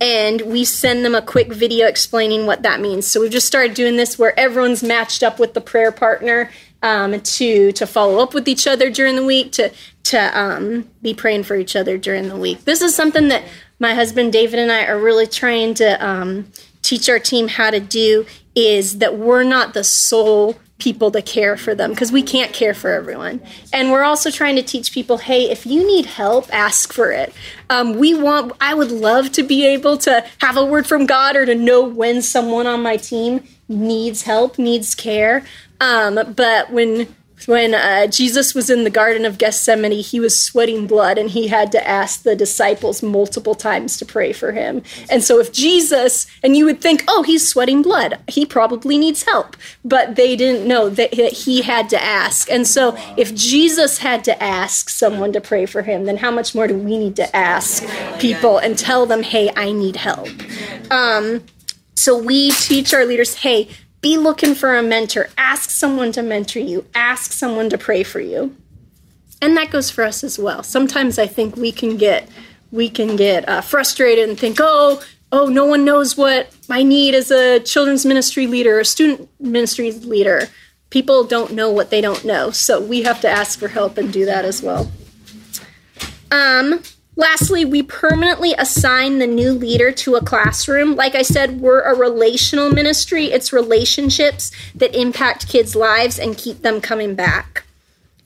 and 0.00 0.40
we 0.42 0.64
send 0.64 1.04
them 1.04 1.14
a 1.14 1.22
quick 1.22 1.52
video 1.52 1.86
explaining 1.86 2.46
what 2.46 2.62
that 2.62 2.80
means. 2.80 3.06
So 3.06 3.20
we've 3.20 3.30
just 3.30 3.46
started 3.46 3.74
doing 3.74 3.96
this 3.96 4.18
where 4.18 4.38
everyone's 4.38 4.82
matched 4.82 5.22
up 5.22 5.38
with 5.38 5.54
the 5.54 5.60
prayer 5.60 5.92
partner 5.92 6.50
um, 6.82 7.20
to 7.20 7.72
to 7.72 7.86
follow 7.86 8.22
up 8.22 8.32
with 8.32 8.48
each 8.48 8.66
other 8.66 8.90
during 8.90 9.16
the 9.16 9.24
week, 9.24 9.52
to 9.52 9.70
to 10.04 10.38
um, 10.38 10.88
be 11.02 11.12
praying 11.12 11.44
for 11.44 11.56
each 11.56 11.76
other 11.76 11.98
during 11.98 12.28
the 12.28 12.36
week. 12.36 12.64
This 12.64 12.80
is 12.80 12.94
something 12.94 13.28
that 13.28 13.44
my 13.78 13.94
husband 13.94 14.32
David 14.32 14.58
and 14.58 14.72
I 14.72 14.86
are 14.86 14.98
really 14.98 15.26
trying 15.26 15.74
to 15.74 16.04
um, 16.04 16.50
teach 16.82 17.08
our 17.10 17.18
team 17.18 17.48
how 17.48 17.70
to 17.70 17.80
do. 17.80 18.26
Is 18.54 18.98
that 18.98 19.16
we're 19.18 19.44
not 19.44 19.74
the 19.74 19.84
sole 19.84 20.58
people 20.80 21.10
to 21.12 21.22
care 21.22 21.56
for 21.56 21.74
them 21.74 21.90
because 21.90 22.10
we 22.10 22.22
can't 22.22 22.52
care 22.52 22.74
for 22.74 22.90
everyone. 22.90 23.40
And 23.72 23.92
we're 23.92 24.02
also 24.02 24.30
trying 24.30 24.56
to 24.56 24.62
teach 24.62 24.92
people 24.92 25.18
hey, 25.18 25.50
if 25.50 25.66
you 25.66 25.86
need 25.86 26.06
help, 26.06 26.52
ask 26.52 26.92
for 26.92 27.12
it. 27.12 27.32
Um, 27.68 27.94
we 27.94 28.14
want, 28.14 28.52
I 28.60 28.74
would 28.74 28.90
love 28.90 29.32
to 29.32 29.42
be 29.42 29.66
able 29.66 29.98
to 29.98 30.24
have 30.38 30.56
a 30.56 30.64
word 30.64 30.86
from 30.86 31.06
God 31.06 31.36
or 31.36 31.46
to 31.46 31.54
know 31.54 31.84
when 31.84 32.22
someone 32.22 32.66
on 32.66 32.82
my 32.82 32.96
team 32.96 33.44
needs 33.68 34.22
help, 34.22 34.58
needs 34.58 34.94
care. 34.94 35.44
Um, 35.80 36.34
but 36.34 36.70
when 36.70 37.14
when 37.46 37.74
uh, 37.74 38.06
Jesus 38.06 38.54
was 38.54 38.70
in 38.70 38.84
the 38.84 38.90
Garden 38.90 39.24
of 39.24 39.38
Gethsemane, 39.38 39.92
he 39.92 40.20
was 40.20 40.38
sweating 40.38 40.86
blood 40.86 41.18
and 41.18 41.30
he 41.30 41.48
had 41.48 41.72
to 41.72 41.88
ask 41.88 42.22
the 42.22 42.36
disciples 42.36 43.02
multiple 43.02 43.54
times 43.54 43.96
to 43.98 44.04
pray 44.04 44.32
for 44.32 44.52
him. 44.52 44.82
And 45.10 45.22
so, 45.22 45.38
if 45.38 45.52
Jesus, 45.52 46.26
and 46.42 46.56
you 46.56 46.64
would 46.64 46.80
think, 46.80 47.04
oh, 47.08 47.22
he's 47.22 47.46
sweating 47.46 47.82
blood, 47.82 48.18
he 48.28 48.44
probably 48.44 48.98
needs 48.98 49.22
help. 49.24 49.56
But 49.84 50.16
they 50.16 50.36
didn't 50.36 50.66
know 50.66 50.88
that 50.90 51.12
he 51.12 51.62
had 51.62 51.88
to 51.90 52.02
ask. 52.02 52.50
And 52.50 52.66
so, 52.66 52.96
if 53.16 53.34
Jesus 53.34 53.98
had 53.98 54.24
to 54.24 54.42
ask 54.42 54.88
someone 54.88 55.32
to 55.32 55.40
pray 55.40 55.66
for 55.66 55.82
him, 55.82 56.04
then 56.04 56.18
how 56.18 56.30
much 56.30 56.54
more 56.54 56.66
do 56.66 56.76
we 56.76 56.98
need 56.98 57.16
to 57.16 57.36
ask 57.36 57.84
people 58.18 58.58
and 58.58 58.78
tell 58.78 59.06
them, 59.06 59.22
hey, 59.22 59.50
I 59.56 59.72
need 59.72 59.96
help? 59.96 60.28
Um, 60.90 61.44
so, 61.94 62.16
we 62.18 62.50
teach 62.52 62.94
our 62.94 63.04
leaders, 63.04 63.36
hey, 63.36 63.68
be 64.00 64.16
looking 64.16 64.54
for 64.54 64.76
a 64.76 64.82
mentor. 64.82 65.28
Ask 65.36 65.70
someone 65.70 66.12
to 66.12 66.22
mentor 66.22 66.60
you. 66.60 66.86
Ask 66.94 67.32
someone 67.32 67.68
to 67.70 67.78
pray 67.78 68.02
for 68.02 68.20
you. 68.20 68.56
And 69.42 69.56
that 69.56 69.70
goes 69.70 69.90
for 69.90 70.04
us 70.04 70.22
as 70.22 70.38
well. 70.38 70.62
Sometimes 70.62 71.18
I 71.18 71.26
think 71.26 71.56
we 71.56 71.72
can 71.72 71.96
get 71.96 72.28
we 72.72 72.88
can 72.88 73.16
get 73.16 73.48
uh, 73.48 73.60
frustrated 73.60 74.28
and 74.28 74.38
think, 74.38 74.58
oh, 74.60 75.02
oh, 75.32 75.46
no 75.46 75.64
one 75.64 75.84
knows 75.84 76.16
what 76.16 76.54
I 76.68 76.82
need 76.82 77.14
as 77.14 77.30
a 77.30 77.58
children's 77.60 78.06
ministry 78.06 78.46
leader, 78.46 78.78
a 78.78 78.84
student 78.84 79.28
ministry 79.40 79.90
leader. 79.90 80.48
People 80.90 81.24
don't 81.24 81.52
know 81.52 81.70
what 81.70 81.90
they 81.90 82.00
don't 82.00 82.24
know, 82.24 82.50
so 82.50 82.80
we 82.80 83.02
have 83.02 83.20
to 83.22 83.28
ask 83.28 83.58
for 83.58 83.68
help 83.68 83.98
and 83.98 84.12
do 84.12 84.24
that 84.24 84.44
as 84.44 84.62
well. 84.62 84.90
Um, 86.30 86.82
Lastly, 87.20 87.66
we 87.66 87.82
permanently 87.82 88.54
assign 88.56 89.18
the 89.18 89.26
new 89.26 89.52
leader 89.52 89.92
to 89.92 90.16
a 90.16 90.24
classroom. 90.24 90.96
Like 90.96 91.14
I 91.14 91.20
said, 91.20 91.60
we're 91.60 91.82
a 91.82 91.94
relational 91.94 92.70
ministry. 92.70 93.26
It's 93.26 93.52
relationships 93.52 94.50
that 94.74 94.98
impact 94.98 95.46
kids' 95.46 95.76
lives 95.76 96.18
and 96.18 96.38
keep 96.38 96.62
them 96.62 96.80
coming 96.80 97.14
back. 97.14 97.64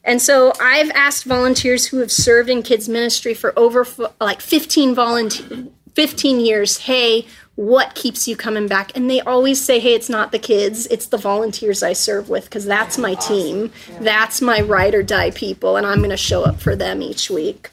And 0.05 0.22
so 0.22 0.53
I've 0.62 0.92
asked 0.92 1.24
volunteers 1.24 1.86
who 1.86 1.99
have 1.99 2.12
served 2.12 2.49
in 2.49 2.62
kids' 2.62 2.88
ministry 2.88 3.34
for 3.34 3.53
over 3.59 3.84
like 4.20 4.40
15 4.40 4.95
volunteer 4.95 5.66
15 5.97 6.38
years, 6.38 6.78
"Hey, 6.78 7.26
what 7.57 7.97
keeps 7.97 8.28
you 8.28 8.36
coming 8.36 8.68
back?" 8.68 8.92
And 8.95 9.11
they 9.11 9.20
always 9.20 9.61
say, 9.61 9.80
"Hey, 9.80 9.95
it's 9.95 10.09
not 10.09 10.30
the 10.30 10.38
kids, 10.38 10.86
it's 10.86 11.07
the 11.07 11.18
volunteers 11.18 11.82
I 11.82 11.95
serve 11.95 12.28
with 12.28 12.45
because 12.45 12.64
that's 12.64 12.97
my 12.97 13.14
team. 13.14 13.72
That's 14.01 14.40
my 14.40 14.61
ride 14.61 14.95
or 14.95 15.03
die 15.03 15.32
people 15.32 15.76
and 15.76 15.84
I'm 15.84 15.99
going 15.99 16.11
to 16.11 16.16
show 16.16 16.45
up 16.45 16.61
for 16.61 16.76
them 16.76 17.03
each 17.03 17.28
week." 17.28 17.70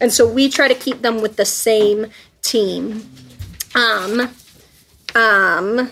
And 0.00 0.12
so 0.12 0.26
we 0.26 0.48
try 0.48 0.68
to 0.68 0.74
keep 0.74 1.02
them 1.02 1.20
with 1.20 1.36
the 1.36 1.44
same 1.44 2.06
team. 2.42 3.08
Um, 3.74 4.30
um, 5.14 5.90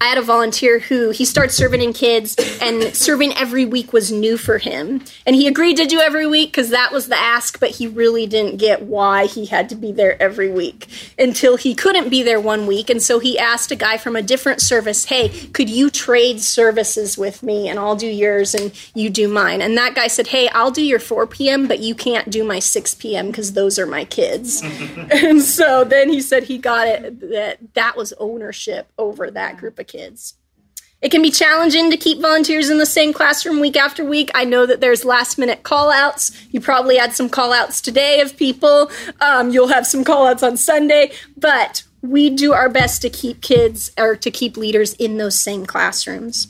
I 0.00 0.06
had 0.06 0.18
a 0.18 0.22
volunteer 0.22 0.78
who 0.78 1.10
he 1.10 1.24
starts 1.24 1.54
serving 1.54 1.82
in 1.82 1.92
kids, 1.92 2.36
and 2.60 2.94
serving 2.94 3.32
every 3.36 3.64
week 3.64 3.92
was 3.92 4.12
new 4.12 4.36
for 4.36 4.58
him. 4.58 5.02
And 5.26 5.34
he 5.34 5.48
agreed 5.48 5.76
to 5.78 5.86
do 5.86 5.98
every 5.98 6.26
week 6.26 6.52
because 6.52 6.70
that 6.70 6.92
was 6.92 7.08
the 7.08 7.18
ask, 7.18 7.58
but 7.58 7.70
he 7.70 7.88
really 7.88 8.26
didn't 8.26 8.58
get 8.58 8.82
why 8.82 9.26
he 9.26 9.46
had 9.46 9.68
to 9.70 9.74
be 9.74 9.90
there 9.90 10.20
every 10.22 10.52
week 10.52 10.86
until 11.18 11.56
he 11.56 11.74
couldn't 11.74 12.10
be 12.10 12.22
there 12.22 12.40
one 12.40 12.68
week. 12.68 12.88
And 12.90 13.02
so 13.02 13.18
he 13.18 13.38
asked 13.38 13.72
a 13.72 13.76
guy 13.76 13.96
from 13.96 14.14
a 14.14 14.22
different 14.22 14.60
service, 14.60 15.06
Hey, 15.06 15.30
could 15.48 15.68
you 15.68 15.90
trade 15.90 16.40
services 16.40 17.18
with 17.18 17.42
me 17.42 17.68
and 17.68 17.78
I'll 17.78 17.96
do 17.96 18.06
yours 18.06 18.54
and 18.54 18.72
you 18.94 19.10
do 19.10 19.26
mine? 19.26 19.60
And 19.60 19.76
that 19.76 19.96
guy 19.96 20.06
said, 20.06 20.28
Hey, 20.28 20.48
I'll 20.50 20.70
do 20.70 20.82
your 20.82 21.00
4 21.00 21.26
p.m., 21.26 21.66
but 21.66 21.80
you 21.80 21.96
can't 21.96 22.30
do 22.30 22.44
my 22.44 22.60
6 22.60 22.94
p.m. 22.96 23.28
because 23.28 23.54
those 23.54 23.80
are 23.80 23.86
my 23.86 24.04
kids. 24.04 24.62
and 25.10 25.42
so 25.42 25.82
then 25.82 26.08
he 26.08 26.20
said 26.20 26.44
he 26.44 26.56
got 26.56 26.86
it 26.86 27.18
that 27.20 27.58
that 27.74 27.96
was 27.96 28.12
ownership 28.18 28.92
over 28.96 29.28
that 29.32 29.56
group 29.56 29.78
of 29.80 29.87
kids. 29.88 30.34
It 31.00 31.10
can 31.10 31.22
be 31.22 31.30
challenging 31.30 31.90
to 31.90 31.96
keep 31.96 32.20
volunteers 32.20 32.70
in 32.70 32.78
the 32.78 32.86
same 32.86 33.12
classroom 33.12 33.60
week 33.60 33.76
after 33.76 34.04
week. 34.04 34.30
I 34.34 34.44
know 34.44 34.66
that 34.66 34.80
there's 34.80 35.04
last 35.04 35.38
minute 35.38 35.62
call 35.62 35.92
outs. 35.92 36.32
You 36.50 36.60
probably 36.60 36.96
had 36.96 37.14
some 37.14 37.28
call 37.28 37.52
outs 37.52 37.80
today 37.80 38.20
of 38.20 38.36
people. 38.36 38.90
Um, 39.20 39.50
you'll 39.50 39.68
have 39.68 39.86
some 39.86 40.02
call 40.02 40.26
outs 40.26 40.42
on 40.42 40.56
Sunday, 40.56 41.12
but 41.36 41.84
we 42.02 42.30
do 42.30 42.52
our 42.52 42.68
best 42.68 43.00
to 43.02 43.10
keep 43.10 43.42
kids 43.42 43.92
or 43.96 44.16
to 44.16 44.30
keep 44.30 44.56
leaders 44.56 44.94
in 44.94 45.18
those 45.18 45.38
same 45.38 45.66
classrooms. 45.66 46.48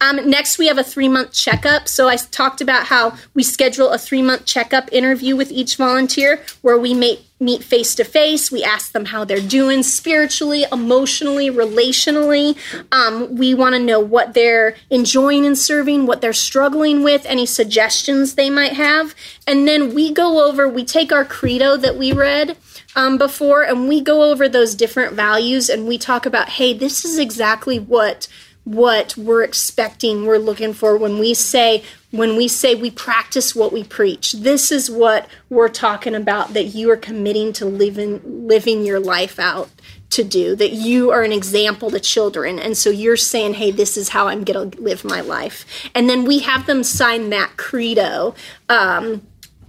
Um, 0.00 0.28
next, 0.28 0.58
we 0.58 0.66
have 0.66 0.78
a 0.78 0.84
three 0.84 1.08
month 1.08 1.32
checkup. 1.32 1.88
So, 1.88 2.08
I 2.08 2.16
talked 2.16 2.60
about 2.60 2.86
how 2.86 3.16
we 3.34 3.42
schedule 3.42 3.90
a 3.90 3.98
three 3.98 4.22
month 4.22 4.44
checkup 4.44 4.92
interview 4.92 5.36
with 5.36 5.50
each 5.50 5.76
volunteer 5.76 6.42
where 6.62 6.78
we 6.78 6.94
meet 6.94 7.20
meet 7.40 7.62
face 7.62 7.94
to 7.96 8.04
face. 8.04 8.50
We 8.50 8.64
ask 8.64 8.92
them 8.92 9.06
how 9.06 9.24
they're 9.24 9.40
doing 9.40 9.82
spiritually, 9.82 10.64
emotionally, 10.72 11.50
relationally. 11.50 12.56
Um, 12.92 13.36
we 13.36 13.54
want 13.54 13.74
to 13.74 13.78
know 13.80 14.00
what 14.00 14.34
they're 14.34 14.76
enjoying 14.90 15.44
in 15.44 15.56
serving, 15.56 16.06
what 16.06 16.20
they're 16.20 16.32
struggling 16.32 17.02
with, 17.02 17.26
any 17.26 17.46
suggestions 17.46 18.34
they 18.34 18.50
might 18.50 18.72
have. 18.72 19.14
And 19.46 19.68
then 19.68 19.94
we 19.94 20.12
go 20.12 20.48
over, 20.48 20.68
we 20.68 20.84
take 20.84 21.12
our 21.12 21.24
credo 21.24 21.76
that 21.76 21.96
we 21.96 22.12
read. 22.12 22.56
Um, 22.96 23.18
before, 23.18 23.64
and 23.64 23.88
we 23.88 24.00
go 24.00 24.30
over 24.30 24.48
those 24.48 24.76
different 24.76 25.14
values 25.14 25.68
and 25.68 25.88
we 25.88 25.98
talk 25.98 26.26
about, 26.26 26.48
hey, 26.48 26.72
this 26.72 27.04
is 27.04 27.18
exactly 27.18 27.76
what 27.76 28.28
what 28.64 29.14
we're 29.16 29.42
expecting 29.42 30.24
we're 30.24 30.38
looking 30.38 30.72
for 30.72 30.96
when 30.96 31.18
we 31.18 31.34
say 31.34 31.82
when 32.10 32.36
we 32.36 32.48
say 32.48 32.74
we 32.74 32.90
practice 32.90 33.54
what 33.54 33.72
we 33.72 33.84
preach. 33.84 34.32
This 34.32 34.72
is 34.72 34.90
what 34.90 35.28
we're 35.50 35.68
talking 35.68 36.14
about 36.14 36.54
that 36.54 36.66
you 36.66 36.90
are 36.90 36.96
committing 36.96 37.52
to 37.54 37.66
living 37.66 38.20
living 38.48 38.84
your 38.84 39.00
life 39.00 39.38
out 39.38 39.68
to 40.10 40.24
do 40.24 40.54
that 40.54 40.72
you 40.72 41.10
are 41.10 41.22
an 41.22 41.32
example 41.32 41.90
to 41.90 42.00
children. 42.00 42.58
And 42.58 42.76
so 42.76 42.88
you're 42.88 43.16
saying 43.16 43.54
hey 43.54 43.70
this 43.70 43.96
is 43.96 44.10
how 44.10 44.28
i'm 44.28 44.44
going 44.44 44.70
to 44.70 44.80
live 44.80 45.04
my 45.04 45.20
life. 45.20 45.90
And 45.94 46.08
then 46.08 46.24
we 46.24 46.38
have 46.40 46.66
them 46.66 46.82
sign 46.82 47.30
that 47.30 47.56
credo. 47.56 48.34
Um, 48.68 49.26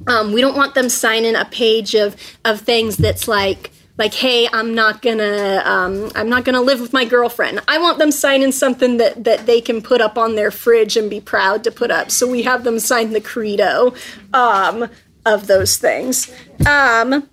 um, 0.07 0.33
we 0.33 0.41
don't 0.41 0.55
want 0.55 0.75
them 0.75 0.89
signing 0.89 1.35
a 1.35 1.45
page 1.45 1.95
of 1.95 2.15
of 2.45 2.61
things 2.61 2.97
that's 2.97 3.27
like 3.27 3.71
like 3.97 4.13
hey 4.13 4.47
i'm 4.51 4.75
not 4.75 5.01
gonna 5.01 5.61
um, 5.65 6.11
i'm 6.15 6.29
not 6.29 6.43
gonna 6.45 6.61
live 6.61 6.79
with 6.79 6.93
my 6.93 7.05
girlfriend. 7.05 7.61
I 7.67 7.77
want 7.77 7.97
them 7.99 8.11
signing 8.11 8.51
something 8.51 8.97
that 8.97 9.23
that 9.23 9.45
they 9.45 9.61
can 9.61 9.81
put 9.81 10.01
up 10.01 10.17
on 10.17 10.35
their 10.35 10.51
fridge 10.51 10.97
and 10.97 11.09
be 11.09 11.21
proud 11.21 11.63
to 11.63 11.71
put 11.71 11.91
up. 11.91 12.11
So 12.11 12.29
we 12.29 12.43
have 12.43 12.63
them 12.63 12.79
sign 12.79 13.11
the 13.11 13.21
credo 13.21 13.93
um, 14.33 14.89
of 15.25 15.47
those 15.47 15.77
things. 15.77 16.33
Um, 16.67 17.29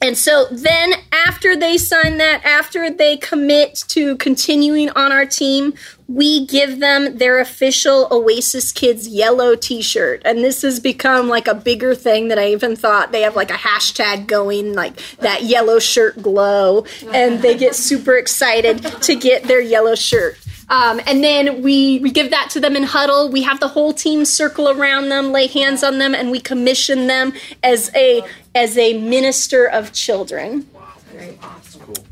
and 0.00 0.18
so 0.18 0.46
then 0.50 0.94
after 1.12 1.54
they 1.54 1.78
sign 1.78 2.18
that, 2.18 2.44
after 2.44 2.90
they 2.90 3.16
commit 3.16 3.84
to 3.88 4.16
continuing 4.16 4.90
on 4.90 5.12
our 5.12 5.24
team, 5.24 5.74
we 6.14 6.44
give 6.46 6.78
them 6.78 7.16
their 7.16 7.40
official 7.40 8.06
Oasis 8.10 8.70
Kids 8.70 9.08
yellow 9.08 9.56
t 9.56 9.80
shirt. 9.80 10.20
And 10.24 10.38
this 10.38 10.62
has 10.62 10.78
become 10.78 11.28
like 11.28 11.48
a 11.48 11.54
bigger 11.54 11.94
thing 11.94 12.28
that 12.28 12.38
I 12.38 12.48
even 12.48 12.76
thought 12.76 13.12
they 13.12 13.22
have 13.22 13.34
like 13.34 13.50
a 13.50 13.54
hashtag 13.54 14.26
going, 14.26 14.74
like 14.74 14.96
that 15.18 15.44
yellow 15.44 15.78
shirt 15.78 16.20
glow. 16.20 16.84
And 17.12 17.40
they 17.40 17.56
get 17.56 17.74
super 17.74 18.16
excited 18.16 18.82
to 19.02 19.14
get 19.14 19.44
their 19.44 19.60
yellow 19.60 19.94
shirt. 19.94 20.38
Um, 20.68 21.00
and 21.06 21.24
then 21.24 21.62
we, 21.62 21.98
we 22.00 22.10
give 22.10 22.30
that 22.30 22.50
to 22.50 22.60
them 22.60 22.76
in 22.76 22.82
huddle. 22.82 23.30
We 23.30 23.42
have 23.42 23.60
the 23.60 23.68
whole 23.68 23.92
team 23.92 24.24
circle 24.24 24.68
around 24.68 25.08
them, 25.08 25.32
lay 25.32 25.46
hands 25.46 25.82
on 25.82 25.98
them, 25.98 26.14
and 26.14 26.30
we 26.30 26.40
commission 26.40 27.06
them 27.06 27.32
as 27.62 27.90
a 27.94 28.22
as 28.54 28.76
a 28.76 28.98
minister 28.98 29.66
of 29.66 29.92
children. 29.92 30.66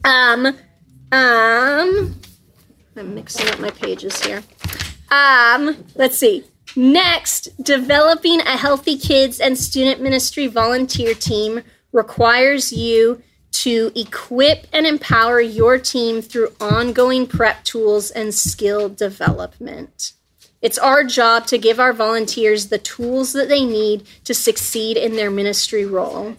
Um, 0.05 0.57
um, 1.13 2.21
I'm 3.01 3.15
mixing 3.15 3.49
up 3.49 3.59
my 3.59 3.71
pages 3.71 4.23
here. 4.23 4.43
Um, 5.11 5.85
let's 5.95 6.19
see. 6.19 6.45
Next, 6.77 7.49
developing 7.63 8.41
a 8.43 8.59
healthy 8.59 8.99
kids 8.99 9.41
and 9.41 9.57
student 9.57 10.03
ministry 10.03 10.47
volunteer 10.47 11.15
team 11.15 11.63
requires 11.93 12.75
you 12.75 13.23
to 13.53 13.91
equip 13.97 14.67
and 14.73 14.87
empower 14.87 15.41
your 15.41 15.79
team 15.79 16.21
through 16.21 16.53
ongoing 16.61 17.27
prep 17.27 17.65
tools 17.65 18.11
and 18.11 18.35
skill 18.35 18.91
development. 18.91 20.13
It's 20.61 20.79
our 20.79 21.03
job 21.03 21.47
to 21.47 21.59
give 21.59 21.81
our 21.81 21.95
volunteers 21.95 22.69
the 22.69 22.79
tools 22.79 23.33
that 23.33 23.49
they 23.49 23.65
need 23.65 24.07
to 24.25 24.35
succeed 24.35 24.99
in 24.99 25.17
their 25.17 25.31
ministry 25.31 25.87
role. 25.87 26.37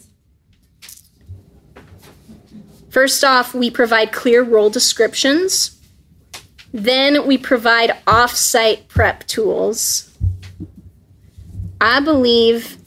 First 2.92 3.24
off, 3.24 3.56
we 3.56 3.72
provide 3.72 4.12
clear 4.12 4.44
role 4.44 4.70
descriptions. 4.70 5.81
Then 6.74 7.28
we 7.28 7.38
provide 7.38 7.98
off 8.08 8.32
site 8.32 8.88
prep 8.88 9.28
tools. 9.28 10.18
I 11.80 12.00
believe, 12.00 12.78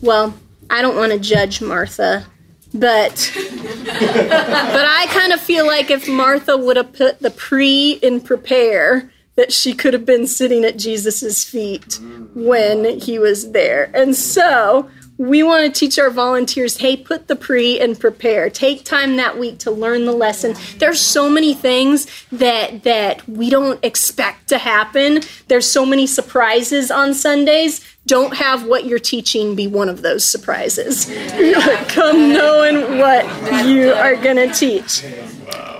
well, 0.00 0.34
I 0.70 0.82
don't 0.82 0.96
want 0.96 1.12
to 1.12 1.18
judge 1.18 1.60
Martha, 1.60 2.26
but 2.74 3.32
but 3.34 4.84
I 4.86 5.06
kind 5.10 5.32
of 5.32 5.40
feel 5.40 5.66
like 5.66 5.90
if 5.90 6.08
Martha 6.08 6.56
would 6.56 6.76
have 6.76 6.92
put 6.92 7.20
the 7.20 7.30
pre 7.30 7.92
in 7.92 8.20
prepare, 8.20 9.10
that 9.38 9.52
she 9.52 9.72
could 9.72 9.94
have 9.94 10.04
been 10.04 10.26
sitting 10.26 10.64
at 10.64 10.76
Jesus' 10.76 11.44
feet 11.44 12.00
when 12.34 12.98
he 12.98 13.20
was 13.20 13.52
there. 13.52 13.88
And 13.94 14.16
so 14.16 14.90
we 15.18 15.42
want 15.42 15.74
to 15.74 15.78
teach 15.78 15.98
our 15.98 16.10
volunteers 16.10 16.78
hey 16.78 16.96
put 16.96 17.26
the 17.26 17.36
pre 17.36 17.78
and 17.78 17.98
prepare. 17.98 18.48
Take 18.48 18.84
time 18.84 19.16
that 19.16 19.38
week 19.38 19.58
to 19.58 19.70
learn 19.70 20.06
the 20.06 20.12
lesson. 20.12 20.54
There's 20.78 21.00
so 21.00 21.28
many 21.28 21.54
things 21.54 22.06
that 22.30 22.84
that 22.84 23.28
we 23.28 23.50
don't 23.50 23.84
expect 23.84 24.48
to 24.48 24.58
happen. 24.58 25.20
There's 25.48 25.70
so 25.70 25.84
many 25.84 26.06
surprises 26.06 26.90
on 26.90 27.14
sundays. 27.14 27.84
Don't 28.06 28.36
have 28.36 28.64
what 28.64 28.86
you're 28.86 28.98
teaching 28.98 29.54
be 29.54 29.66
one 29.66 29.88
of 29.88 30.00
those 30.00 30.24
surprises. 30.24 31.04
Come 31.88 32.32
knowing 32.32 32.98
what 32.98 33.26
you 33.66 33.92
are 33.92 34.16
going 34.16 34.36
to 34.36 34.54
teach 34.54 35.04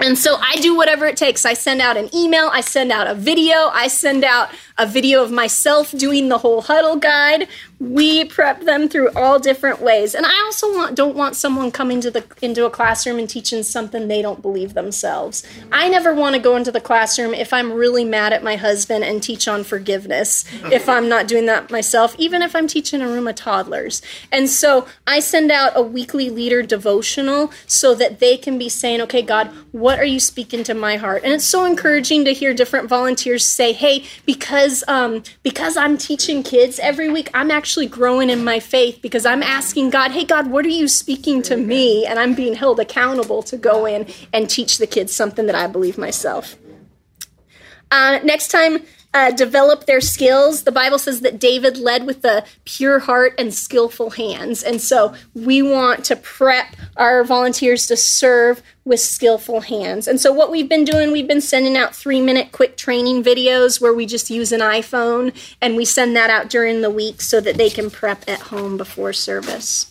and 0.00 0.16
so 0.16 0.36
I 0.40 0.56
do 0.56 0.76
whatever 0.76 1.06
it 1.06 1.16
takes. 1.16 1.44
I 1.44 1.54
send 1.54 1.80
out 1.80 1.96
an 1.96 2.14
email, 2.14 2.48
I 2.52 2.60
send 2.60 2.92
out 2.92 3.06
a 3.06 3.14
video, 3.14 3.68
I 3.72 3.88
send 3.88 4.24
out 4.24 4.50
a 4.78 4.86
video 4.86 5.24
of 5.24 5.30
myself 5.30 5.90
doing 5.90 6.28
the 6.28 6.38
whole 6.38 6.62
huddle 6.62 6.96
guide. 6.96 7.48
We 7.80 8.24
prep 8.24 8.62
them 8.62 8.88
through 8.88 9.10
all 9.14 9.38
different 9.38 9.80
ways. 9.80 10.14
And 10.14 10.24
I 10.24 10.40
also 10.44 10.72
want, 10.72 10.94
don't 10.94 11.16
want 11.16 11.36
someone 11.36 11.70
coming 11.70 12.00
to 12.00 12.10
the 12.10 12.24
into 12.40 12.64
a 12.64 12.70
classroom 12.70 13.18
and 13.18 13.28
teaching 13.28 13.62
something 13.62 14.06
they 14.06 14.22
don't 14.22 14.40
believe 14.40 14.74
themselves. 14.74 15.44
I 15.72 15.88
never 15.88 16.14
want 16.14 16.36
to 16.36 16.40
go 16.40 16.56
into 16.56 16.72
the 16.72 16.80
classroom 16.80 17.34
if 17.34 17.52
I'm 17.52 17.72
really 17.72 18.04
mad 18.04 18.32
at 18.32 18.42
my 18.42 18.56
husband 18.56 19.04
and 19.04 19.22
teach 19.22 19.48
on 19.48 19.64
forgiveness. 19.64 20.44
If 20.72 20.88
I'm 20.88 21.08
not 21.08 21.26
doing 21.26 21.46
that 21.46 21.70
myself, 21.70 22.14
even 22.18 22.42
if 22.42 22.54
I'm 22.54 22.68
teaching 22.68 23.00
a 23.00 23.08
room 23.08 23.26
of 23.26 23.34
toddlers. 23.34 24.00
And 24.30 24.48
so 24.48 24.86
I 25.06 25.20
send 25.20 25.50
out 25.50 25.72
a 25.74 25.82
weekly 25.82 26.30
leader 26.30 26.62
devotional 26.62 27.52
so 27.66 27.94
that 27.96 28.20
they 28.20 28.36
can 28.36 28.58
be 28.58 28.68
saying, 28.68 29.00
"Okay, 29.02 29.22
God, 29.22 29.50
what 29.72 29.98
are 29.98 30.04
you 30.04 30.20
speaking 30.20 30.64
to 30.64 30.74
my 30.74 30.96
heart?" 30.96 31.22
And 31.24 31.32
it's 31.32 31.44
so 31.44 31.64
encouraging 31.64 32.24
to 32.24 32.32
hear 32.32 32.54
different 32.54 32.88
volunteers 32.88 33.44
say, 33.44 33.72
"Hey, 33.72 34.04
because 34.26 34.84
um, 34.88 35.22
because 35.42 35.76
I'm 35.76 35.96
teaching 35.98 36.42
kids 36.42 36.78
every 36.78 37.10
week, 37.10 37.30
I'm 37.34 37.50
actually 37.50 37.86
growing 37.86 38.30
in 38.30 38.44
my 38.44 38.60
faith 38.60 39.00
because 39.02 39.26
I'm 39.26 39.42
asking 39.42 39.90
God, 39.90 40.12
hey 40.12 40.24
God, 40.24 40.50
what 40.50 40.64
are 40.64 40.70
you 40.70 40.88
speaking 40.88 41.42
to 41.42 41.56
me? 41.56 42.06
And 42.06 42.18
I'm 42.18 42.34
being 42.34 42.54
held 42.54 42.80
accountable 42.80 43.42
to 43.44 43.56
go 43.56 43.86
in 43.86 44.06
and 44.32 44.48
teach 44.48 44.78
the 44.78 44.86
kids 44.86 45.14
something 45.14 45.46
that 45.46 45.54
I 45.54 45.66
believe 45.66 45.98
myself. 45.98 46.56
Uh, 47.90 48.20
next 48.22 48.48
time 48.48 48.82
uh, 49.14 49.30
develop 49.30 49.86
their 49.86 50.00
skills. 50.00 50.64
The 50.64 50.72
Bible 50.72 50.98
says 50.98 51.20
that 51.20 51.40
David 51.40 51.78
led 51.78 52.06
with 52.06 52.24
a 52.24 52.44
pure 52.64 52.98
heart 53.00 53.34
and 53.38 53.52
skillful 53.54 54.10
hands. 54.10 54.62
And 54.62 54.80
so 54.80 55.14
we 55.34 55.62
want 55.62 56.04
to 56.06 56.16
prep 56.16 56.76
our 56.96 57.24
volunteers 57.24 57.86
to 57.86 57.96
serve 57.96 58.62
with 58.84 59.00
skillful 59.00 59.62
hands. 59.62 60.08
And 60.08 60.20
so 60.20 60.32
what 60.32 60.50
we've 60.50 60.68
been 60.68 60.84
doing, 60.84 61.10
we've 61.10 61.26
been 61.26 61.40
sending 61.40 61.76
out 61.76 61.96
three 61.96 62.20
minute 62.20 62.52
quick 62.52 62.76
training 62.76 63.22
videos 63.22 63.80
where 63.80 63.94
we 63.94 64.06
just 64.06 64.30
use 64.30 64.52
an 64.52 64.60
iPhone 64.60 65.34
and 65.60 65.76
we 65.76 65.84
send 65.84 66.14
that 66.16 66.30
out 66.30 66.50
during 66.50 66.82
the 66.82 66.90
week 66.90 67.20
so 67.20 67.40
that 67.40 67.56
they 67.56 67.70
can 67.70 67.90
prep 67.90 68.24
at 68.28 68.40
home 68.40 68.76
before 68.76 69.12
service. 69.12 69.88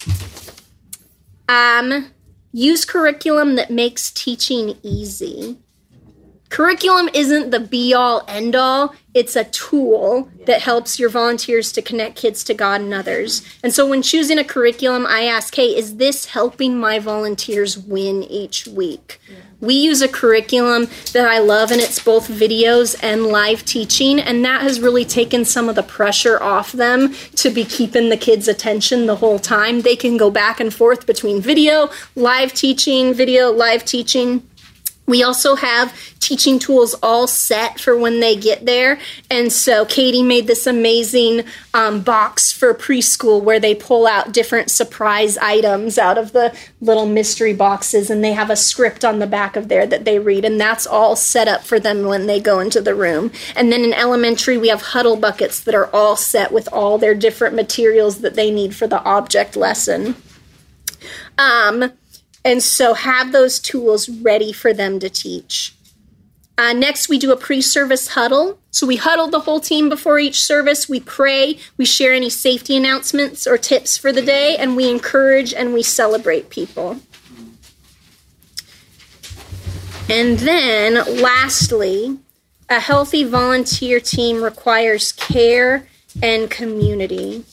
Um, 1.49 2.11
use 2.51 2.85
curriculum 2.85 3.55
that 3.55 3.71
makes 3.71 4.11
teaching 4.11 4.77
easy 4.83 5.57
curriculum 6.49 7.09
isn't 7.13 7.51
the 7.51 7.59
be 7.59 7.93
all 7.93 8.23
end 8.27 8.55
all 8.55 8.93
it's 9.17 9.35
a 9.35 9.45
tool 9.45 10.29
that 10.45 10.61
helps 10.61 10.99
your 10.99 11.09
volunteers 11.09 11.71
to 11.71 11.81
connect 11.81 12.15
kids 12.15 12.43
to 12.43 12.53
god 12.53 12.81
and 12.81 12.93
others. 12.93 13.41
And 13.63 13.73
so 13.73 13.87
when 13.87 14.03
choosing 14.03 14.37
a 14.37 14.43
curriculum 14.43 15.07
i 15.07 15.23
ask 15.23 15.55
hey 15.55 15.75
is 15.75 15.95
this 15.95 16.27
helping 16.27 16.79
my 16.79 16.99
volunteers 16.99 17.77
win 17.79 18.21
each 18.23 18.67
week? 18.67 19.19
We 19.59 19.73
use 19.73 20.03
a 20.03 20.07
curriculum 20.07 20.87
that 21.13 21.27
i 21.27 21.39
love 21.39 21.71
and 21.71 21.81
it's 21.81 21.97
both 21.97 22.27
videos 22.27 22.95
and 23.01 23.25
live 23.25 23.65
teaching 23.65 24.19
and 24.19 24.45
that 24.45 24.61
has 24.61 24.79
really 24.79 25.05
taken 25.05 25.45
some 25.45 25.67
of 25.67 25.75
the 25.75 25.83
pressure 25.83 26.41
off 26.41 26.71
them 26.71 27.15
to 27.37 27.49
be 27.49 27.65
keeping 27.65 28.09
the 28.09 28.17
kids 28.17 28.47
attention 28.47 29.07
the 29.07 29.15
whole 29.15 29.39
time. 29.39 29.81
They 29.81 29.95
can 29.95 30.17
go 30.17 30.29
back 30.29 30.59
and 30.59 30.71
forth 30.71 31.07
between 31.07 31.41
video 31.41 31.89
live 32.15 32.53
teaching 32.53 33.15
video 33.15 33.51
live 33.51 33.83
teaching 33.83 34.47
We 35.07 35.23
also 35.23 35.55
have 35.55 35.97
teaching 36.19 36.59
tools 36.59 36.93
all 37.01 37.27
set 37.27 37.79
for 37.79 37.97
when 37.97 38.19
they 38.19 38.35
get 38.35 38.65
there. 38.65 38.99
And 39.31 39.53
so 39.53 39.85
Katie 39.85 40.21
made 40.21 40.47
this 40.47 40.67
amazing 40.67 41.45
um, 41.73 42.01
box 42.01 42.51
for 42.51 42.73
preschool 42.73 43.41
where 43.41 43.59
they 43.59 43.73
pull 43.73 44.05
out 44.05 44.33
different 44.33 44.69
surprise 44.69 45.37
items 45.37 45.97
out 45.97 46.17
of 46.17 46.33
the 46.33 46.53
little 46.81 47.05
mystery 47.05 47.53
boxes 47.53 48.09
and 48.09 48.21
they 48.21 48.33
have 48.33 48.49
a 48.49 48.57
script 48.57 49.05
on 49.05 49.19
the 49.19 49.27
back 49.27 49.55
of 49.55 49.69
there 49.69 49.87
that 49.87 50.03
they 50.03 50.19
read. 50.19 50.43
And 50.43 50.59
that's 50.59 50.85
all 50.85 51.15
set 51.15 51.47
up 51.47 51.63
for 51.63 51.79
them 51.79 52.03
when 52.03 52.27
they 52.27 52.41
go 52.41 52.59
into 52.59 52.81
the 52.81 52.93
room. 52.93 53.31
And 53.55 53.71
then 53.71 53.85
in 53.85 53.93
elementary, 53.93 54.57
we 54.57 54.67
have 54.67 54.81
huddle 54.81 55.15
buckets 55.15 55.61
that 55.61 55.73
are 55.73 55.89
all 55.95 56.17
set 56.17 56.51
with 56.51 56.67
all 56.73 56.97
their 56.97 57.15
different 57.15 57.55
materials 57.55 58.19
that 58.19 58.35
they 58.35 58.51
need 58.51 58.75
for 58.75 58.87
the 58.87 59.01
object 59.03 59.55
lesson. 59.55 60.15
Um, 61.37 61.93
and 62.47 62.63
so 62.63 62.93
have 62.93 63.33
those 63.33 63.59
tools 63.59 64.07
ready 64.07 64.53
for 64.53 64.73
them 64.73 65.01
to 65.01 65.09
teach. 65.09 65.75
Uh, 66.57 66.71
next, 66.71 67.09
we 67.09 67.19
do 67.19 67.33
a 67.33 67.35
pre 67.35 67.61
service 67.61 68.07
huddle. 68.07 68.57
So 68.71 68.87
we 68.87 68.95
huddle 68.95 69.27
the 69.27 69.41
whole 69.41 69.59
team 69.59 69.89
before 69.89 70.17
each 70.17 70.41
service. 70.41 70.87
We 70.87 71.01
pray, 71.01 71.59
we 71.75 71.83
share 71.83 72.13
any 72.13 72.29
safety 72.29 72.77
announcements 72.77 73.45
or 73.45 73.57
tips 73.57 73.97
for 73.97 74.13
the 74.13 74.21
day, 74.21 74.55
and 74.57 74.77
we 74.77 74.89
encourage 74.89 75.53
and 75.53 75.73
we 75.73 75.83
celebrate 75.83 76.49
people. 76.49 77.01
And 80.09 80.39
then, 80.39 81.21
lastly, 81.21 82.17
a 82.69 82.79
healthy 82.79 83.25
volunteer 83.25 83.99
team 83.99 84.41
requires 84.41 85.11
care 85.11 85.85
and 86.23 86.49
community. 86.49 87.43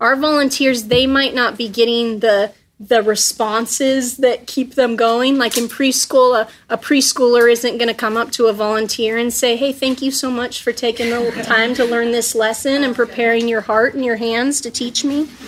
Our 0.00 0.16
volunteers, 0.16 0.84
they 0.84 1.06
might 1.06 1.34
not 1.34 1.56
be 1.56 1.68
getting 1.68 2.18
the 2.18 2.52
the 2.80 3.02
responses 3.02 4.16
that 4.16 4.46
keep 4.46 4.74
them 4.74 4.96
going. 4.96 5.36
Like 5.36 5.58
in 5.58 5.64
preschool, 5.64 6.34
a, 6.40 6.48
a 6.72 6.78
preschooler 6.78 7.52
isn't 7.52 7.76
going 7.76 7.88
to 7.88 7.94
come 7.94 8.16
up 8.16 8.32
to 8.32 8.46
a 8.46 8.54
volunteer 8.54 9.18
and 9.18 9.32
say, 9.32 9.54
Hey, 9.56 9.72
thank 9.72 10.00
you 10.00 10.10
so 10.10 10.30
much 10.30 10.62
for 10.62 10.72
taking 10.72 11.10
the 11.10 11.42
time 11.44 11.74
to 11.74 11.84
learn 11.84 12.10
this 12.10 12.34
lesson 12.34 12.82
and 12.82 12.96
preparing 12.96 13.46
your 13.46 13.60
heart 13.60 13.94
and 13.94 14.04
your 14.04 14.16
hands 14.16 14.62
to 14.62 14.70
teach 14.70 15.04
me. 15.04 15.28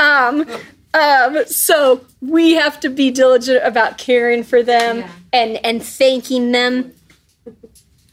Um, 0.00 0.46
um, 0.94 1.44
so 1.46 2.04
we 2.22 2.54
have 2.54 2.80
to 2.80 2.88
be 2.88 3.10
diligent 3.10 3.64
about 3.64 3.98
caring 3.98 4.42
for 4.42 4.62
them 4.62 4.98
yeah. 4.98 5.10
and, 5.32 5.64
and 5.64 5.82
thanking 5.82 6.52
them. 6.52 6.94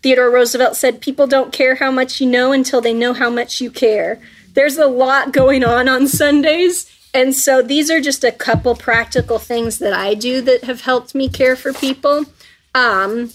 Theodore 0.02 0.30
Roosevelt 0.30 0.76
said, 0.76 1.00
People 1.00 1.28
don't 1.28 1.54
care 1.54 1.76
how 1.76 1.92
much 1.92 2.20
you 2.20 2.28
know 2.28 2.52
until 2.52 2.82
they 2.82 2.94
know 2.94 3.14
how 3.14 3.30
much 3.30 3.62
you 3.62 3.72
care. 3.72 4.20
There's 4.54 4.78
a 4.78 4.88
lot 4.88 5.32
going 5.32 5.64
on 5.64 5.88
on 5.88 6.08
Sundays 6.08 6.92
and 7.16 7.34
so 7.34 7.62
these 7.62 7.90
are 7.90 8.02
just 8.02 8.26
a 8.26 8.32
couple 8.32 8.76
practical 8.76 9.40
things 9.40 9.80
that 9.80 9.94
I 9.94 10.16
do 10.16 10.42
that 10.42 10.66
have 10.66 10.82
helped 10.82 11.16
me 11.16 11.30
care 11.30 11.56
for 11.56 11.72
people. 11.72 12.26
Um, 12.76 13.32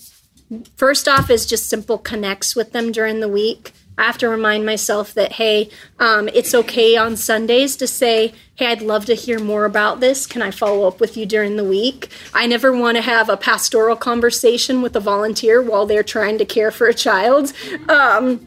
first 0.77 1.09
off, 1.09 1.31
is 1.31 1.47
just 1.47 1.71
simple 1.71 1.97
connects 1.97 2.55
with 2.55 2.73
them 2.73 2.93
during 2.93 3.21
the 3.21 3.29
week. 3.29 3.73
I 3.97 4.05
have 4.05 4.19
to 4.19 4.29
remind 4.29 4.67
myself 4.67 5.15
that, 5.15 5.33
hey, 5.33 5.71
um, 5.99 6.29
it's 6.35 6.55
okay 6.55 6.97
on 6.97 7.17
Sundays 7.17 7.75
to 7.77 7.87
say, 7.87 8.35
hey, 8.55 8.67
I'd 8.67 8.83
love 8.83 9.07
to 9.07 9.15
hear 9.15 9.39
more 9.39 9.65
about 9.65 10.01
this. 10.01 10.27
Can 10.27 10.43
I 10.43 10.51
follow 10.51 10.87
up 10.87 11.01
with 11.01 11.17
you 11.17 11.25
during 11.25 11.57
the 11.57 11.65
week? 11.65 12.09
I 12.35 12.47
never 12.47 12.77
want 12.77 12.97
to 12.97 13.03
have 13.03 13.31
a 13.31 13.37
pastoral 13.37 13.97
conversation 13.97 14.83
with 14.83 14.95
a 14.95 15.01
volunteer 15.01 15.63
while 15.63 15.87
they're 15.87 16.03
trying 16.03 16.37
to 16.37 16.45
care 16.45 16.71
for 16.71 16.87
a 16.87 16.95
child. 16.95 17.53
Um, 17.89 18.47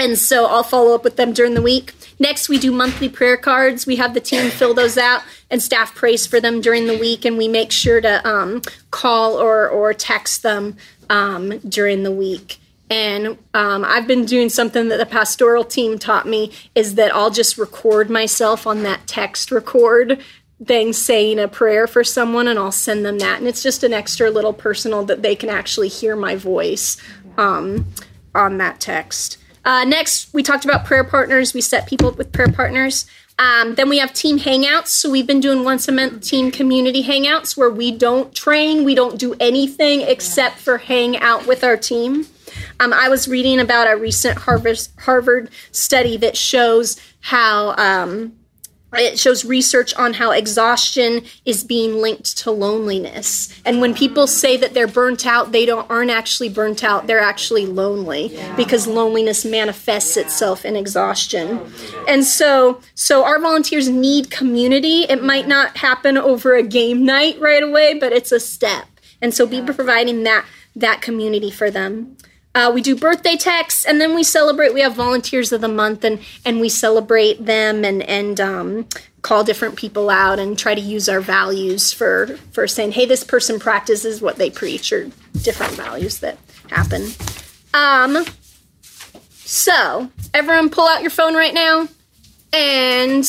and 0.00 0.18
so 0.18 0.46
I'll 0.46 0.62
follow 0.62 0.94
up 0.94 1.04
with 1.04 1.16
them 1.16 1.32
during 1.32 1.54
the 1.54 1.62
week. 1.62 1.92
Next, 2.18 2.48
we 2.48 2.58
do 2.58 2.72
monthly 2.72 3.08
prayer 3.08 3.36
cards. 3.36 3.86
We 3.86 3.96
have 3.96 4.14
the 4.14 4.20
team 4.20 4.50
fill 4.50 4.74
those 4.74 4.98
out, 4.98 5.22
and 5.50 5.62
staff 5.62 5.94
prays 5.94 6.26
for 6.26 6.40
them 6.40 6.60
during 6.60 6.86
the 6.86 6.98
week, 6.98 7.24
and 7.24 7.36
we 7.36 7.48
make 7.48 7.70
sure 7.70 8.00
to 8.00 8.26
um, 8.26 8.62
call 8.90 9.34
or, 9.34 9.68
or 9.68 9.92
text 9.94 10.42
them 10.42 10.76
um, 11.10 11.58
during 11.60 12.02
the 12.02 12.10
week. 12.10 12.58
And 12.88 13.38
um, 13.54 13.84
I've 13.84 14.06
been 14.06 14.24
doing 14.24 14.48
something 14.48 14.88
that 14.88 14.96
the 14.96 15.06
pastoral 15.06 15.64
team 15.64 15.98
taught 15.98 16.26
me 16.26 16.52
is 16.74 16.96
that 16.96 17.14
I'll 17.14 17.30
just 17.30 17.56
record 17.56 18.10
myself 18.10 18.66
on 18.66 18.82
that 18.82 19.06
text 19.06 19.52
record 19.52 20.20
thing 20.66 20.92
saying 20.92 21.38
a 21.38 21.46
prayer 21.46 21.86
for 21.86 22.02
someone, 22.04 22.48
and 22.48 22.58
I'll 22.58 22.72
send 22.72 23.04
them 23.04 23.18
that. 23.18 23.38
And 23.38 23.46
it's 23.46 23.62
just 23.62 23.84
an 23.84 23.92
extra 23.92 24.30
little 24.30 24.52
personal 24.52 25.04
that 25.04 25.22
they 25.22 25.36
can 25.36 25.48
actually 25.48 25.88
hear 25.88 26.16
my 26.16 26.36
voice 26.36 26.96
um, 27.38 27.86
on 28.34 28.58
that 28.58 28.80
text. 28.80 29.36
Uh, 29.64 29.84
next, 29.84 30.32
we 30.32 30.42
talked 30.42 30.64
about 30.64 30.84
prayer 30.84 31.04
partners. 31.04 31.54
We 31.54 31.60
set 31.60 31.86
people 31.86 32.08
up 32.08 32.18
with 32.18 32.32
prayer 32.32 32.48
partners. 32.52 33.06
Um, 33.38 33.74
then 33.74 33.88
we 33.88 33.98
have 33.98 34.12
team 34.12 34.38
hangouts. 34.38 34.88
So 34.88 35.10
we've 35.10 35.26
been 35.26 35.40
doing 35.40 35.64
once 35.64 35.88
a 35.88 35.92
month 35.92 36.22
team 36.22 36.50
community 36.50 37.02
hangouts 37.02 37.56
where 37.56 37.70
we 37.70 37.90
don't 37.90 38.34
train, 38.34 38.84
we 38.84 38.94
don't 38.94 39.18
do 39.18 39.34
anything 39.40 40.02
except 40.02 40.58
for 40.58 40.78
hang 40.78 41.18
out 41.18 41.46
with 41.46 41.64
our 41.64 41.76
team. 41.76 42.26
Um, 42.80 42.92
I 42.92 43.08
was 43.08 43.28
reading 43.28 43.60
about 43.60 43.90
a 43.90 43.96
recent 43.96 44.38
Harvard 44.38 44.78
Harvard 44.98 45.50
study 45.72 46.16
that 46.18 46.36
shows 46.36 47.00
how 47.20 47.74
um, 47.76 48.34
it 48.92 49.18
shows 49.18 49.44
research 49.44 49.94
on 49.94 50.14
how 50.14 50.30
exhaustion 50.32 51.22
is 51.44 51.62
being 51.62 52.00
linked 52.00 52.36
to 52.38 52.50
loneliness. 52.50 53.54
And 53.64 53.80
when 53.80 53.94
people 53.94 54.26
say 54.26 54.56
that 54.56 54.74
they're 54.74 54.88
burnt 54.88 55.26
out 55.26 55.52
they 55.52 55.66
don't 55.66 55.88
aren't 55.90 56.10
actually 56.10 56.48
burnt 56.48 56.82
out 56.82 57.06
they're 57.06 57.20
actually 57.20 57.66
lonely 57.66 58.28
yeah. 58.28 58.56
because 58.56 58.86
loneliness 58.86 59.44
manifests 59.44 60.16
yeah. 60.16 60.24
itself 60.24 60.64
in 60.64 60.76
exhaustion. 60.76 61.60
And 62.08 62.24
so 62.24 62.80
so 62.94 63.24
our 63.24 63.40
volunteers 63.40 63.88
need 63.88 64.30
community. 64.30 65.02
It 65.02 65.22
might 65.22 65.46
not 65.46 65.76
happen 65.76 66.18
over 66.18 66.54
a 66.54 66.62
game 66.62 67.04
night 67.04 67.38
right 67.40 67.62
away 67.62 67.98
but 67.98 68.12
it's 68.12 68.32
a 68.32 68.40
step. 68.40 68.86
And 69.22 69.34
so 69.34 69.46
be 69.46 69.62
providing 69.62 70.24
that 70.24 70.44
that 70.74 71.02
community 71.02 71.50
for 71.50 71.70
them 71.70 72.16
uh, 72.54 72.70
we 72.74 72.82
do 72.82 72.96
birthday 72.96 73.36
texts, 73.36 73.84
and 73.84 74.00
then 74.00 74.14
we 74.14 74.24
celebrate. 74.24 74.74
We 74.74 74.80
have 74.80 74.94
volunteers 74.94 75.52
of 75.52 75.60
the 75.60 75.68
month, 75.68 76.04
and 76.04 76.20
and 76.44 76.60
we 76.60 76.68
celebrate 76.68 77.44
them, 77.44 77.84
and 77.84 78.02
and 78.02 78.40
um, 78.40 78.86
call 79.22 79.44
different 79.44 79.76
people 79.76 80.10
out, 80.10 80.38
and 80.38 80.58
try 80.58 80.74
to 80.74 80.80
use 80.80 81.08
our 81.08 81.20
values 81.20 81.92
for 81.92 82.38
for 82.52 82.66
saying, 82.66 82.92
hey, 82.92 83.06
this 83.06 83.22
person 83.22 83.60
practices 83.60 84.20
what 84.20 84.36
they 84.36 84.50
preach, 84.50 84.92
or 84.92 85.10
different 85.42 85.74
values 85.74 86.18
that 86.20 86.38
happen. 86.68 87.08
Um. 87.72 88.24
So 89.44 90.10
everyone, 90.32 90.70
pull 90.70 90.88
out 90.88 91.02
your 91.02 91.10
phone 91.10 91.34
right 91.34 91.54
now, 91.54 91.88
and 92.52 93.24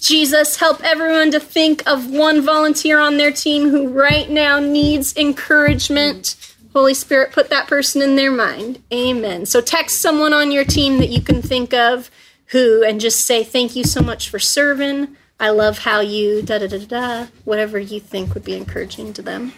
Jesus, 0.00 0.56
help 0.56 0.82
everyone 0.84 1.30
to 1.32 1.40
think 1.40 1.86
of 1.86 2.10
one 2.10 2.42
volunteer 2.42 2.98
on 2.98 3.16
their 3.16 3.32
team 3.32 3.70
who 3.70 3.88
right 3.88 4.30
now 4.30 4.60
needs 4.60 5.16
encouragement 5.16 6.36
Holy 6.72 6.94
Spirit, 6.94 7.32
put 7.32 7.50
that 7.50 7.66
person 7.66 8.02
in 8.02 8.16
their 8.16 8.30
mind. 8.30 8.82
Amen. 8.92 9.46
So 9.46 9.60
text 9.60 10.00
someone 10.00 10.32
on 10.32 10.52
your 10.52 10.64
team 10.64 10.98
that 10.98 11.08
you 11.08 11.20
can 11.20 11.42
think 11.42 11.72
of 11.74 12.10
who 12.46 12.82
and 12.82 13.00
just 13.00 13.24
say, 13.24 13.42
Thank 13.44 13.74
you 13.76 13.84
so 13.84 14.00
much 14.00 14.28
for 14.28 14.38
serving. 14.38 15.16
I 15.40 15.50
love 15.50 15.78
how 15.78 16.00
you 16.00 16.42
da 16.42 16.58
da 16.58 16.66
da 16.66 16.78
da, 16.78 17.26
whatever 17.44 17.78
you 17.78 18.00
think 18.00 18.34
would 18.34 18.44
be 18.44 18.56
encouraging 18.56 19.12
to 19.14 19.22
them. 19.22 19.52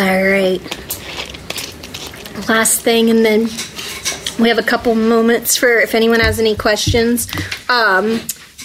All 0.00 0.06
right. 0.24 0.62
Last 2.50 2.80
thing, 2.80 3.10
and 3.10 3.24
then 3.24 3.42
we 4.40 4.48
have 4.48 4.58
a 4.58 4.62
couple 4.62 4.96
moments 4.96 5.56
for 5.56 5.78
if 5.78 5.94
anyone 5.94 6.18
has 6.18 6.40
any 6.40 6.56
questions. 6.56 7.28
Um, 7.68 8.22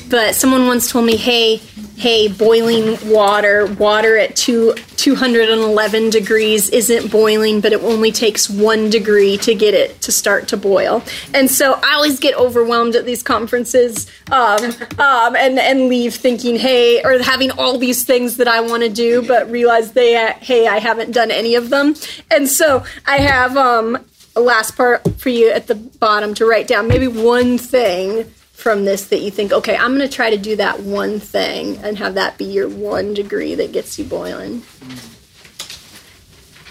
but 0.09 0.33
someone 0.33 0.65
once 0.65 0.89
told 0.91 1.05
me, 1.05 1.17
"Hey, 1.17 1.57
hey, 1.95 2.27
boiling 2.27 2.97
water, 3.07 3.67
water 3.67 4.17
at 4.17 4.35
two 4.35 4.73
211 5.05 6.09
degrees 6.09 6.67
isn't 6.69 7.11
boiling, 7.11 7.61
but 7.61 7.71
it 7.71 7.79
only 7.83 8.11
takes 8.11 8.49
one 8.49 8.89
degree 8.89 9.37
to 9.37 9.53
get 9.53 9.75
it 9.75 10.01
to 10.01 10.11
start 10.11 10.47
to 10.47 10.57
boil. 10.57 11.03
And 11.31 11.47
so 11.47 11.79
I 11.83 11.93
always 11.93 12.19
get 12.19 12.35
overwhelmed 12.35 12.95
at 12.95 13.05
these 13.05 13.21
conferences 13.21 14.09
um, 14.31 14.63
um, 14.97 15.35
and, 15.35 15.59
and 15.59 15.89
leave 15.89 16.15
thinking, 16.15 16.55
hey, 16.55 17.03
or 17.03 17.21
having 17.21 17.51
all 17.51 17.77
these 17.77 18.03
things 18.03 18.37
that 18.37 18.47
I 18.47 18.61
want 18.61 18.81
to 18.81 18.89
do, 18.89 19.21
but 19.21 19.47
realize 19.51 19.91
they, 19.91 20.15
hey, 20.41 20.65
I 20.65 20.79
haven't 20.79 21.11
done 21.11 21.29
any 21.29 21.53
of 21.53 21.69
them. 21.69 21.93
And 22.31 22.49
so 22.49 22.83
I 23.05 23.17
have 23.17 23.55
um, 23.57 24.03
a 24.35 24.41
last 24.41 24.75
part 24.75 25.07
for 25.21 25.29
you 25.29 25.51
at 25.51 25.67
the 25.67 25.75
bottom 25.75 26.33
to 26.33 26.47
write 26.47 26.67
down 26.67 26.87
maybe 26.87 27.07
one 27.07 27.59
thing 27.59 28.25
from 28.55 28.85
this 28.85 29.07
that 29.07 29.19
you 29.19 29.29
think, 29.29 29.51
okay, 29.51 29.75
I'm 29.75 29.95
going 29.95 30.07
to 30.09 30.15
try 30.15 30.29
to 30.29 30.37
do 30.37 30.55
that 30.55 30.79
one 30.79 31.19
thing 31.19 31.77
and 31.83 31.97
have 31.99 32.15
that 32.15 32.37
be 32.37 32.45
your 32.45 32.69
one 32.69 33.13
degree 33.13 33.53
that 33.53 33.71
gets 33.71 33.99
you 33.99 34.05
boiling. 34.05 34.63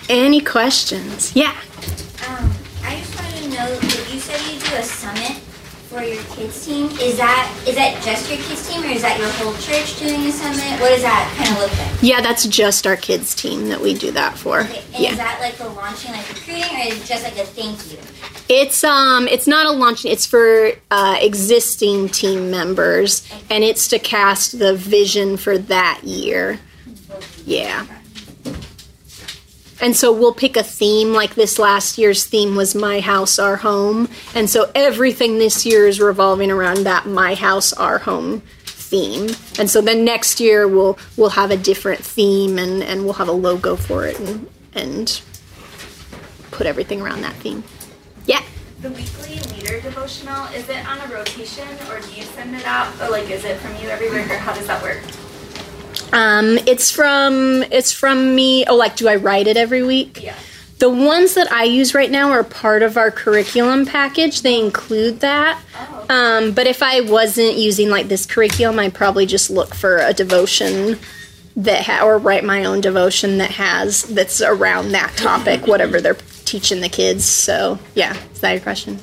Any 0.09 0.41
questions? 0.41 1.37
Yeah. 1.37 1.55
Um, 2.27 2.51
I 2.83 2.99
just 2.99 3.15
wanted 3.17 3.43
to 3.43 3.49
know 3.51 3.77
that 3.77 4.11
you 4.13 4.19
said 4.19 4.41
you 4.53 4.59
do 4.61 4.77
a 4.77 4.83
summit 4.83 5.44
for 5.95 6.03
your 6.03 6.23
kids 6.25 6.67
team. 6.67 6.87
Is 7.01 7.17
that 7.19 7.63
is 7.67 7.77
that 7.77 8.03
just 8.03 8.29
your 8.29 8.39
kids 8.39 8.69
team, 8.69 8.83
or 8.83 8.87
is 8.87 9.03
that 9.03 9.19
your 9.19 9.29
whole 9.31 9.55
church 9.55 9.99
doing 9.99 10.27
a 10.27 10.33
summit? 10.33 10.81
What 10.81 10.89
does 10.91 11.03
that 11.03 11.33
kind 11.37 11.51
of 11.51 11.59
look 11.59 11.79
like? 11.79 12.03
Yeah, 12.03 12.21
that's 12.21 12.47
just 12.47 12.87
our 12.87 12.97
kids 12.97 13.35
team 13.35 13.69
that 13.69 13.81
we 13.81 13.95
do 13.95 14.11
that 14.11 14.37
for. 14.37 14.61
Okay, 14.61 14.83
and 14.95 15.05
yeah. 15.05 15.11
is 15.13 15.17
that 15.19 15.39
like 15.41 15.55
for 15.55 15.69
launching, 15.69 16.11
like 16.11 16.29
recruiting, 16.29 16.65
or 16.65 16.93
is 16.93 17.01
it 17.01 17.07
just 17.07 17.23
like 17.23 17.39
a 17.39 17.45
thank 17.47 17.93
you? 17.93 17.99
It's 18.49 18.83
um 18.83 19.29
it's 19.29 19.47
not 19.47 19.67
a 19.67 19.71
launching. 19.71 20.11
it's 20.11 20.27
for 20.27 20.73
uh, 20.91 21.17
existing 21.21 22.09
team 22.09 22.51
members 22.51 23.27
and 23.49 23.65
it's 23.65 23.89
to 23.89 23.99
cast 23.99 24.59
the 24.59 24.75
vision 24.75 25.37
for 25.37 25.57
that 25.57 26.01
year. 26.03 26.59
Yeah. 27.47 27.87
And 29.85 29.95
so 29.95 30.11
we'll 30.11 30.33
pick 30.33 30.57
a 30.57 30.63
theme 30.63 31.13
like 31.13 31.35
this 31.35 31.59
last 31.59 31.99
year's 31.99 32.25
theme 32.25 32.57
was 32.57 32.75
my 32.75 33.01
house 33.01 33.39
our 33.39 33.57
home 33.57 34.09
and 34.35 34.49
so 34.49 34.71
everything 34.75 35.37
this 35.37 35.67
year 35.67 35.87
is 35.87 36.01
revolving 36.01 36.51
around 36.51 36.85
that 36.85 37.05
my 37.05 37.35
house 37.35 37.71
our 37.75 37.99
home 37.99 38.41
theme. 38.65 39.29
And 39.59 39.69
so 39.69 39.83
then 39.83 40.03
next 40.03 40.41
year 40.41 40.67
we'll 40.67 40.99
we'll 41.19 41.29
have 41.29 41.51
a 41.51 41.59
different 41.59 42.03
theme 42.03 42.59
and 42.59 42.83
and 42.83 43.05
we'll 43.05 43.13
have 43.13 43.29
a 43.29 43.33
logo 43.33 43.77
for 43.77 44.07
it 44.07 44.19
and 44.19 44.49
and 44.73 45.21
put 46.51 46.67
everything 46.67 47.03
around 47.03 47.21
that 47.21 47.35
theme. 47.35 47.63
Yeah. 48.25 48.43
The 48.81 48.89
weekly 48.89 49.39
leader 49.55 49.83
devotional, 49.83 50.47
is 50.55 50.67
it 50.71 50.89
on 50.89 50.99
a 50.99 51.13
rotation 51.13 51.69
or 51.91 52.01
do 52.01 52.11
you 52.15 52.23
send 52.23 52.57
it 52.57 52.65
out? 52.65 52.89
Or 53.03 53.11
like 53.11 53.29
is 53.29 53.45
it 53.45 53.59
from 53.59 53.77
you 53.83 53.91
every 53.91 54.09
week 54.09 54.31
or 54.31 54.39
how 54.39 54.55
does 54.55 54.67
that 54.67 54.83
work? 54.83 55.03
Um, 56.15 56.59
it's 56.67 56.91
from 56.91 57.65
it's 57.71 57.93
from 57.93 58.35
me. 58.35 58.65
Oh, 58.67 58.77
like 58.77 58.97
do 58.97 59.09
I 59.09 59.17
write 59.17 59.47
it 59.49 59.57
every 59.57 59.83
week? 59.83 60.23
Yeah. 60.23 60.37
The 60.79 60.91
ones 60.91 61.35
that 61.35 61.51
I 61.51 61.65
use 61.65 61.95
right 61.95 62.11
now 62.11 62.31
are 62.31 62.45
part 62.45 62.83
of 62.83 62.97
our 62.97 63.11
curriculum 63.11 63.87
package. 63.87 64.43
They 64.43 64.59
include 64.59 65.21
that. 65.21 65.61
Um, 66.09 66.53
but 66.53 66.67
if 66.67 66.83
I 66.83 67.01
wasn't 67.01 67.57
using 67.57 67.91
like 67.91 68.09
this 68.09 68.27
curriculum, 68.27 68.79
I'd 68.79 68.95
probably 68.95 69.27
just 69.27 69.51
look 69.51 69.75
for 69.75 69.99
a 69.99 70.13
devotion 70.13 70.99
that 71.57 71.83
ha- 71.87 72.05
or 72.05 72.19
write 72.19 72.45
my 72.45 72.65
own 72.65 72.81
devotion 72.81 73.39
that 73.39 73.53
has 73.53 74.03
that's 74.03 74.41
around 74.43 74.93
that 74.93 75.17
topic, 75.17 75.67
whatever 75.67 76.01
they're 76.01 76.19
teaching 76.45 76.81
the 76.81 76.89
kids. 76.89 77.25
So 77.25 77.79
yeah, 77.95 78.17
is 78.33 78.41
that 78.41 78.53
your 78.53 78.61
question? 78.61 78.99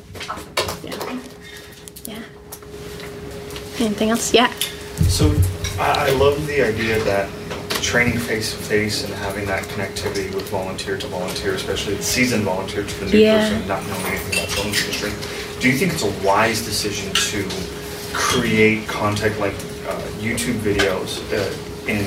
Yeah. 0.83 1.19
Yeah. 2.05 2.23
Anything 3.79 4.09
else? 4.11 4.33
Yeah. 4.33 4.51
So 5.07 5.29
I, 5.81 6.09
I 6.09 6.11
love 6.11 6.45
the 6.47 6.61
idea 6.61 7.03
that 7.03 7.29
training 7.81 8.19
face 8.19 8.51
to 8.51 8.57
face 8.57 9.03
and 9.03 9.13
having 9.15 9.45
that 9.47 9.63
connectivity 9.63 10.33
with 10.35 10.47
volunteer 10.49 10.97
to 10.97 11.07
volunteer, 11.07 11.55
especially 11.55 11.95
the 11.95 12.03
seasoned 12.03 12.43
volunteer 12.43 12.83
to 12.83 12.99
the 12.99 13.11
new 13.11 13.17
Yeah. 13.17 13.49
person 13.49 13.67
not 13.67 13.85
knowing 13.87 14.05
anything 14.05 14.33
about 14.37 14.49
children's 14.49 14.79
ministry. 14.81 15.11
Do 15.59 15.69
you 15.69 15.77
think 15.77 15.93
it's 15.93 16.03
a 16.03 16.25
wise 16.25 16.63
decision 16.63 17.11
to 17.13 17.49
create 18.13 18.87
content 18.87 19.39
like 19.39 19.53
uh, 19.87 19.99
YouTube 20.19 20.59
videos 20.59 21.21
uh, 21.33 21.89
in 21.89 22.05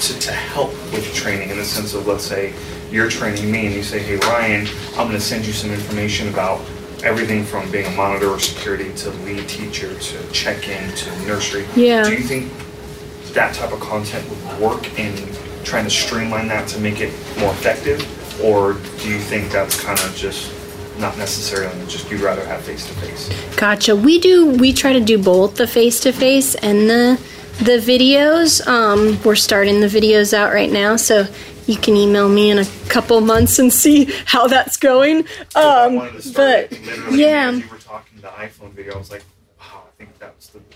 to, 0.00 0.18
to 0.18 0.32
help 0.32 0.70
with 0.92 1.14
training 1.14 1.50
in 1.50 1.56
the 1.56 1.64
sense 1.64 1.94
of 1.94 2.06
let's 2.08 2.24
say 2.24 2.52
you're 2.90 3.08
training 3.08 3.48
me 3.50 3.66
and 3.66 3.74
you 3.74 3.82
say, 3.84 4.00
hey 4.00 4.16
Ryan, 4.16 4.66
I'm 4.96 5.06
going 5.06 5.12
to 5.12 5.20
send 5.20 5.46
you 5.46 5.52
some 5.52 5.70
information 5.70 6.28
about 6.28 6.60
everything 7.04 7.44
from 7.44 7.70
being 7.70 7.86
a 7.86 7.90
monitor 7.92 8.28
or 8.28 8.40
security 8.40 8.92
to 8.94 9.10
lead 9.24 9.48
teacher 9.48 9.96
to 9.96 10.32
check 10.32 10.68
in 10.68 10.90
to 10.96 11.10
nursery. 11.26 11.64
Yeah. 11.76 12.02
Do 12.02 12.12
you 12.12 12.20
think 12.20 12.50
that 13.34 13.54
type 13.54 13.72
of 13.72 13.80
content 13.80 14.28
would 14.28 14.60
work 14.60 14.98
in 14.98 15.14
trying 15.64 15.84
to 15.84 15.90
streamline 15.90 16.48
that 16.48 16.68
to 16.68 16.80
make 16.80 17.00
it 17.00 17.12
more 17.38 17.50
effective? 17.52 18.00
Or 18.42 18.74
do 18.74 19.08
you 19.08 19.18
think 19.18 19.50
that's 19.52 19.80
kind 19.80 19.98
of 20.00 20.14
just 20.16 20.52
not 20.98 21.16
necessarily 21.18 21.74
just 21.86 22.10
you'd 22.10 22.20
rather 22.20 22.44
have 22.44 22.62
face 22.62 22.86
to 22.86 22.94
face? 22.94 23.56
Gotcha. 23.56 23.94
We 23.96 24.18
do. 24.20 24.50
We 24.50 24.72
try 24.72 24.92
to 24.92 25.00
do 25.00 25.22
both 25.22 25.56
the 25.56 25.66
face 25.66 26.00
to 26.00 26.12
face 26.12 26.54
and 26.56 26.88
the 26.88 27.20
the 27.58 27.78
videos. 27.78 28.66
Um, 28.66 29.20
we're 29.22 29.36
starting 29.36 29.80
the 29.80 29.86
videos 29.86 30.34
out 30.34 30.52
right 30.52 30.70
now, 30.70 30.96
so 30.96 31.26
you 31.66 31.76
can 31.76 31.96
email 31.96 32.28
me 32.28 32.50
in 32.50 32.58
a 32.58 32.64
couple 32.88 33.20
months 33.20 33.58
and 33.58 33.72
see 33.72 34.04
how 34.26 34.46
that's 34.46 34.76
going. 34.76 35.26
Um, 35.54 35.96
wanted 35.96 36.12
to 36.14 36.22
start 36.22 36.70
but 36.70 37.12
yeah. 37.12 37.50
you 37.50 37.68
were 37.68 37.78
talking 37.78 38.20
the 38.20 38.28
iPhone 38.28 38.72
video, 38.72 38.94
I 38.94 38.98
was 38.98 39.10
like, 39.10 39.24
wow, 39.58 39.84
I 39.86 39.90
think 39.96 40.18
that's 40.18 40.33
the 40.33 40.33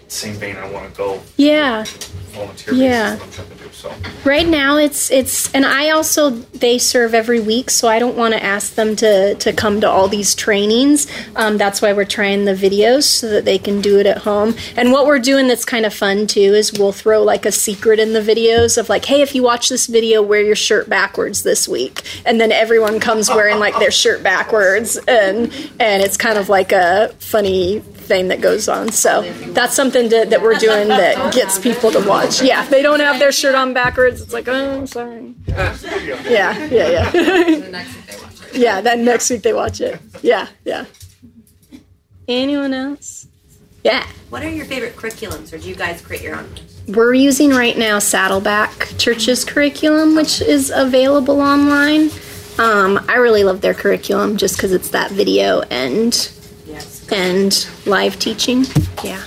same 0.09 0.35
vein 0.35 0.57
I 0.57 0.71
want 0.71 0.91
to 0.91 0.97
go 0.97 1.21
yeah, 1.37 1.85
volunteer 2.33 2.75
Yeah. 2.75 3.15
basis 3.17 3.23
I'm 3.27 3.33
trying 3.47 3.59
to 3.59 3.65
do. 3.65 3.69
So 3.73 3.93
right 4.25 4.49
now 4.49 4.77
it's 4.77 5.11
it's 5.11 5.53
and 5.55 5.65
I 5.65 5.91
also 5.91 6.31
they 6.31 6.79
serve 6.79 7.15
every 7.15 7.39
week, 7.41 7.71
so 7.71 7.87
I 7.89 7.99
don't 7.99 8.17
want 8.17 8.35
to 8.35 8.43
ask 8.43 8.75
them 8.75 8.97
to 8.97 9.35
to 9.37 9.53
come 9.53 9.81
to 9.83 9.89
all 9.89 10.09
these 10.09 10.35
trainings. 10.35 11.07
Um, 11.37 11.59
that's 11.59 11.81
why 11.83 11.93
we're 11.93 12.05
trying 12.07 12.45
the 12.47 12.55
videos 12.55 13.05
so 13.05 13.29
that 13.29 13.45
they 13.45 13.59
can 13.59 13.81
do 13.81 13.99
it 13.99 14.07
at 14.07 14.19
home. 14.19 14.55
And 14.77 14.91
what 14.93 15.07
we're 15.07 15.19
doing 15.19 15.47
that's 15.47 15.65
kind 15.65 15.85
of 15.87 15.93
fun 15.95 16.27
too 16.27 16.41
is 16.41 16.73
we'll 16.73 16.93
throw 16.93 17.23
like 17.23 17.45
a 17.47 17.53
secret 17.53 18.01
in 18.01 18.15
the 18.15 18.21
videos 18.21 18.79
of 18.79 18.89
like, 18.89 19.05
hey, 19.05 19.21
if 19.21 19.35
you 19.35 19.43
watch 19.43 19.69
this 19.69 19.87
video, 19.87 20.23
wear 20.23 20.41
your 20.43 20.57
shirt 20.57 20.89
backwards 20.89 21.43
this 21.43 21.69
week, 21.69 22.03
and 22.25 22.41
then 22.41 22.51
everyone 22.51 22.99
comes 22.99 23.29
wearing 23.29 23.59
like 23.59 23.79
their 23.79 23.91
shirt 23.93 24.23
backwards, 24.23 24.97
and 25.07 25.53
and 25.79 26.03
it's 26.03 26.17
kind 26.17 26.39
of 26.39 26.49
like 26.49 26.73
a 26.73 27.15
funny 27.19 27.83
thing 28.09 28.29
that 28.29 28.41
goes 28.41 28.69
on. 28.69 28.91
So 28.91 29.23
that's 29.53 29.75
something 29.77 30.09
to, 30.11 30.25
that 30.27 30.43
we're 30.43 30.55
doing 30.59 30.89
that 30.89 31.33
gets 31.33 31.59
people 31.59 31.91
to 31.93 32.01
watch. 32.09 32.43
Yeah, 32.43 32.65
if 32.65 32.71
they 32.71 32.83
don't 32.83 33.01
have 33.01 33.19
their 33.21 33.31
shirt 33.33 33.55
on 33.55 33.73
backwards, 33.75 34.21
it's 34.21 34.33
like, 34.33 34.49
oh, 34.49 34.79
I'm 34.81 34.87
sorry. 34.87 35.35
Yeah, 35.47 36.57
yeah, 36.67 36.89
yeah. 36.89 37.11
The 37.11 37.69
next 37.71 37.95
week 37.95 38.07
they 38.07 38.17
watch 38.23 38.41
it. 38.43 38.55
yeah, 38.57 38.81
then 38.81 39.05
next 39.05 39.31
week 39.31 39.43
they 39.43 39.53
watch 39.53 39.81
it. 39.81 40.01
Yeah, 40.23 40.49
yeah. 40.65 40.85
Anyone 42.27 42.75
else? 42.75 43.27
Yeah. 43.85 44.07
What 44.31 44.43
are 44.43 44.51
your 44.51 44.67
favorite 44.67 44.97
curriculums, 44.97 45.53
or 45.53 45.59
do 45.59 45.69
you 45.69 45.75
guys 45.75 46.03
create 46.03 46.23
your 46.23 46.37
own? 46.37 46.49
We're 46.89 47.15
using 47.15 47.51
right 47.51 47.77
now 47.77 47.99
Saddleback 47.99 48.95
Church's 48.99 49.45
curriculum, 49.45 50.15
which 50.15 50.41
is 50.43 50.71
available 50.75 51.41
online. 51.41 52.11
Um, 52.59 53.03
I 53.09 53.17
really 53.17 53.45
love 53.45 53.61
their 53.61 53.73
curriculum 53.75 54.37
just 54.37 54.57
because 54.57 54.73
it's 54.73 54.91
that 54.91 55.11
video 55.13 55.61
and 55.71 56.13
Yes. 56.13 56.38
And 57.13 57.69
live 57.87 58.19
teaching. 58.19 58.65
Yeah. 59.05 59.23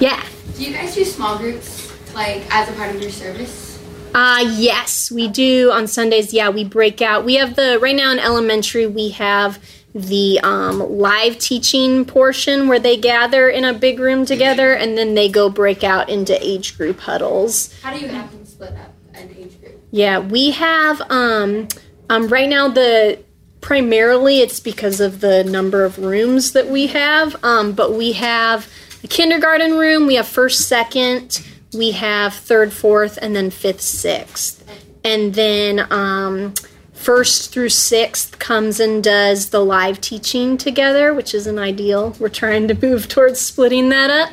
Yeah. 0.00 0.24
Do 0.56 0.64
you 0.64 0.72
guys 0.72 0.94
do 0.94 1.04
small 1.04 1.38
groups 1.38 1.92
like 2.14 2.42
as 2.50 2.68
a 2.68 2.72
part 2.72 2.94
of 2.94 3.00
your 3.00 3.10
service? 3.10 3.80
Uh 4.14 4.44
yes, 4.56 5.10
we 5.10 5.28
do 5.28 5.70
on 5.70 5.86
Sundays. 5.86 6.34
Yeah, 6.34 6.50
we 6.50 6.64
break 6.64 7.00
out. 7.00 7.24
We 7.24 7.36
have 7.36 7.56
the 7.56 7.78
right 7.80 7.96
now 7.96 8.12
in 8.12 8.18
elementary 8.18 8.86
we 8.86 9.10
have 9.10 9.58
the 9.94 10.40
um, 10.42 10.78
live 10.98 11.38
teaching 11.38 12.04
portion 12.04 12.66
where 12.68 12.78
they 12.78 12.96
gather 12.96 13.48
in 13.48 13.64
a 13.64 13.74
big 13.74 13.98
room 13.98 14.24
together 14.24 14.72
and 14.72 14.96
then 14.96 15.14
they 15.14 15.28
go 15.28 15.50
break 15.50 15.84
out 15.84 16.08
into 16.08 16.36
age 16.44 16.76
group 16.78 17.00
huddles. 17.00 17.78
How 17.82 17.92
do 17.92 18.00
you 18.00 18.08
have 18.08 18.30
them 18.32 18.44
split 18.46 18.72
up 18.72 18.94
an 19.14 19.34
age 19.36 19.60
group? 19.60 19.80
Yeah, 19.90 20.18
we 20.18 20.52
have 20.52 21.02
um, 21.10 21.68
um, 22.08 22.28
right 22.28 22.48
now 22.48 22.68
the 22.68 23.18
primarily 23.62 24.40
it's 24.40 24.60
because 24.60 25.00
of 25.00 25.20
the 25.20 25.42
number 25.44 25.84
of 25.84 25.96
rooms 25.96 26.52
that 26.52 26.68
we 26.68 26.88
have, 26.88 27.42
um, 27.42 27.72
but 27.72 27.94
we 27.94 28.12
have 28.12 28.70
a 29.02 29.06
kindergarten 29.08 29.78
room, 29.78 30.06
we 30.06 30.16
have 30.16 30.28
first, 30.28 30.68
second, 30.68 31.42
we 31.72 31.92
have 31.92 32.34
third, 32.34 32.72
fourth, 32.72 33.18
and 33.22 33.34
then 33.34 33.50
fifth, 33.50 33.80
sixth, 33.80 34.62
and 35.04 35.32
then 35.34 35.86
um, 35.90 36.52
first 36.92 37.52
through 37.52 37.70
sixth 37.70 38.38
comes 38.38 38.78
and 38.78 39.02
does 39.02 39.50
the 39.50 39.64
live 39.64 40.00
teaching 40.00 40.58
together, 40.58 41.14
which 41.14 41.32
is 41.32 41.46
an 41.46 41.58
ideal. 41.58 42.14
We're 42.20 42.28
trying 42.28 42.68
to 42.68 42.74
move 42.74 43.08
towards 43.08 43.40
splitting 43.40 43.88
that 43.88 44.10
up. 44.10 44.32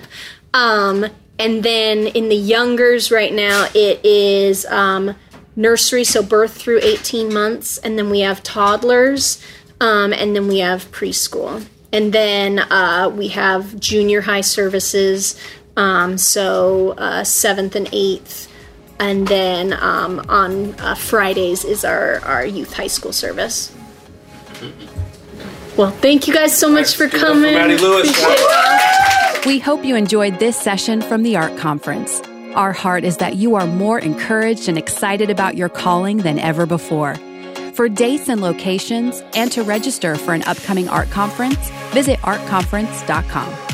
Um, 0.53 1.05
and 1.37 1.63
then 1.63 2.07
in 2.07 2.29
the 2.29 2.35
youngers 2.35 3.11
right 3.11 3.33
now, 3.33 3.67
it 3.73 4.03
is 4.03 4.65
um, 4.65 5.15
nursery, 5.59 6.05
so 6.05 6.23
birth 6.23 6.53
through 6.53 6.79
18 6.81 7.31
months, 7.33 7.77
and 7.79 7.97
then 7.97 8.09
we 8.09 8.21
have 8.21 8.41
toddlers, 8.41 9.43
um, 9.81 10.13
and 10.13 10.35
then 10.35 10.47
we 10.47 10.59
have 10.59 10.89
preschool. 10.91 11.65
And 11.91 12.13
then 12.13 12.59
uh, 12.59 13.11
we 13.13 13.27
have 13.29 13.79
junior 13.79 14.21
high 14.21 14.41
services, 14.41 15.39
um, 15.75 16.17
so 16.17 16.91
uh, 16.91 17.23
seventh 17.23 17.75
and 17.75 17.89
eighth, 17.91 18.51
and 18.99 19.27
then 19.27 19.73
um, 19.73 20.25
on 20.29 20.73
uh, 20.79 20.95
Fridays 20.95 21.65
is 21.65 21.83
our, 21.83 22.19
our 22.21 22.45
youth 22.45 22.73
high 22.73 22.87
school 22.87 23.13
service. 23.13 23.75
Well, 25.77 25.91
thank 25.91 26.27
you 26.27 26.33
guys 26.33 26.57
so 26.57 26.69
much 26.69 26.95
for 26.95 27.05
Give 27.07 27.15
it 27.15 27.21
up 27.21 27.21
for 27.21 27.33
coming. 27.33 27.53
Maddie 27.53 27.77
Lewis. 27.77 28.09
Appreciate 28.09 28.37
it. 28.39 29.45
We 29.45 29.59
hope 29.59 29.85
you 29.85 29.95
enjoyed 29.95 30.39
this 30.39 30.57
session 30.57 31.01
from 31.01 31.23
the 31.23 31.37
ARC 31.37 31.57
Conference. 31.57 32.21
Our 32.55 32.73
heart 32.73 33.03
is 33.03 33.17
that 33.17 33.35
you 33.35 33.55
are 33.55 33.67
more 33.67 33.99
encouraged 33.99 34.67
and 34.67 34.77
excited 34.77 35.29
about 35.29 35.55
your 35.55 35.69
calling 35.69 36.17
than 36.17 36.39
ever 36.39 36.65
before. 36.65 37.15
For 37.73 37.87
dates 37.87 38.27
and 38.27 38.41
locations 38.41 39.21
and 39.35 39.51
to 39.51 39.63
register 39.63 40.15
for 40.15 40.33
an 40.33 40.43
upcoming 40.43 40.89
ARC 40.89 41.09
conference, 41.11 41.69
visit 41.91 42.19
arcconference.com. 42.19 43.68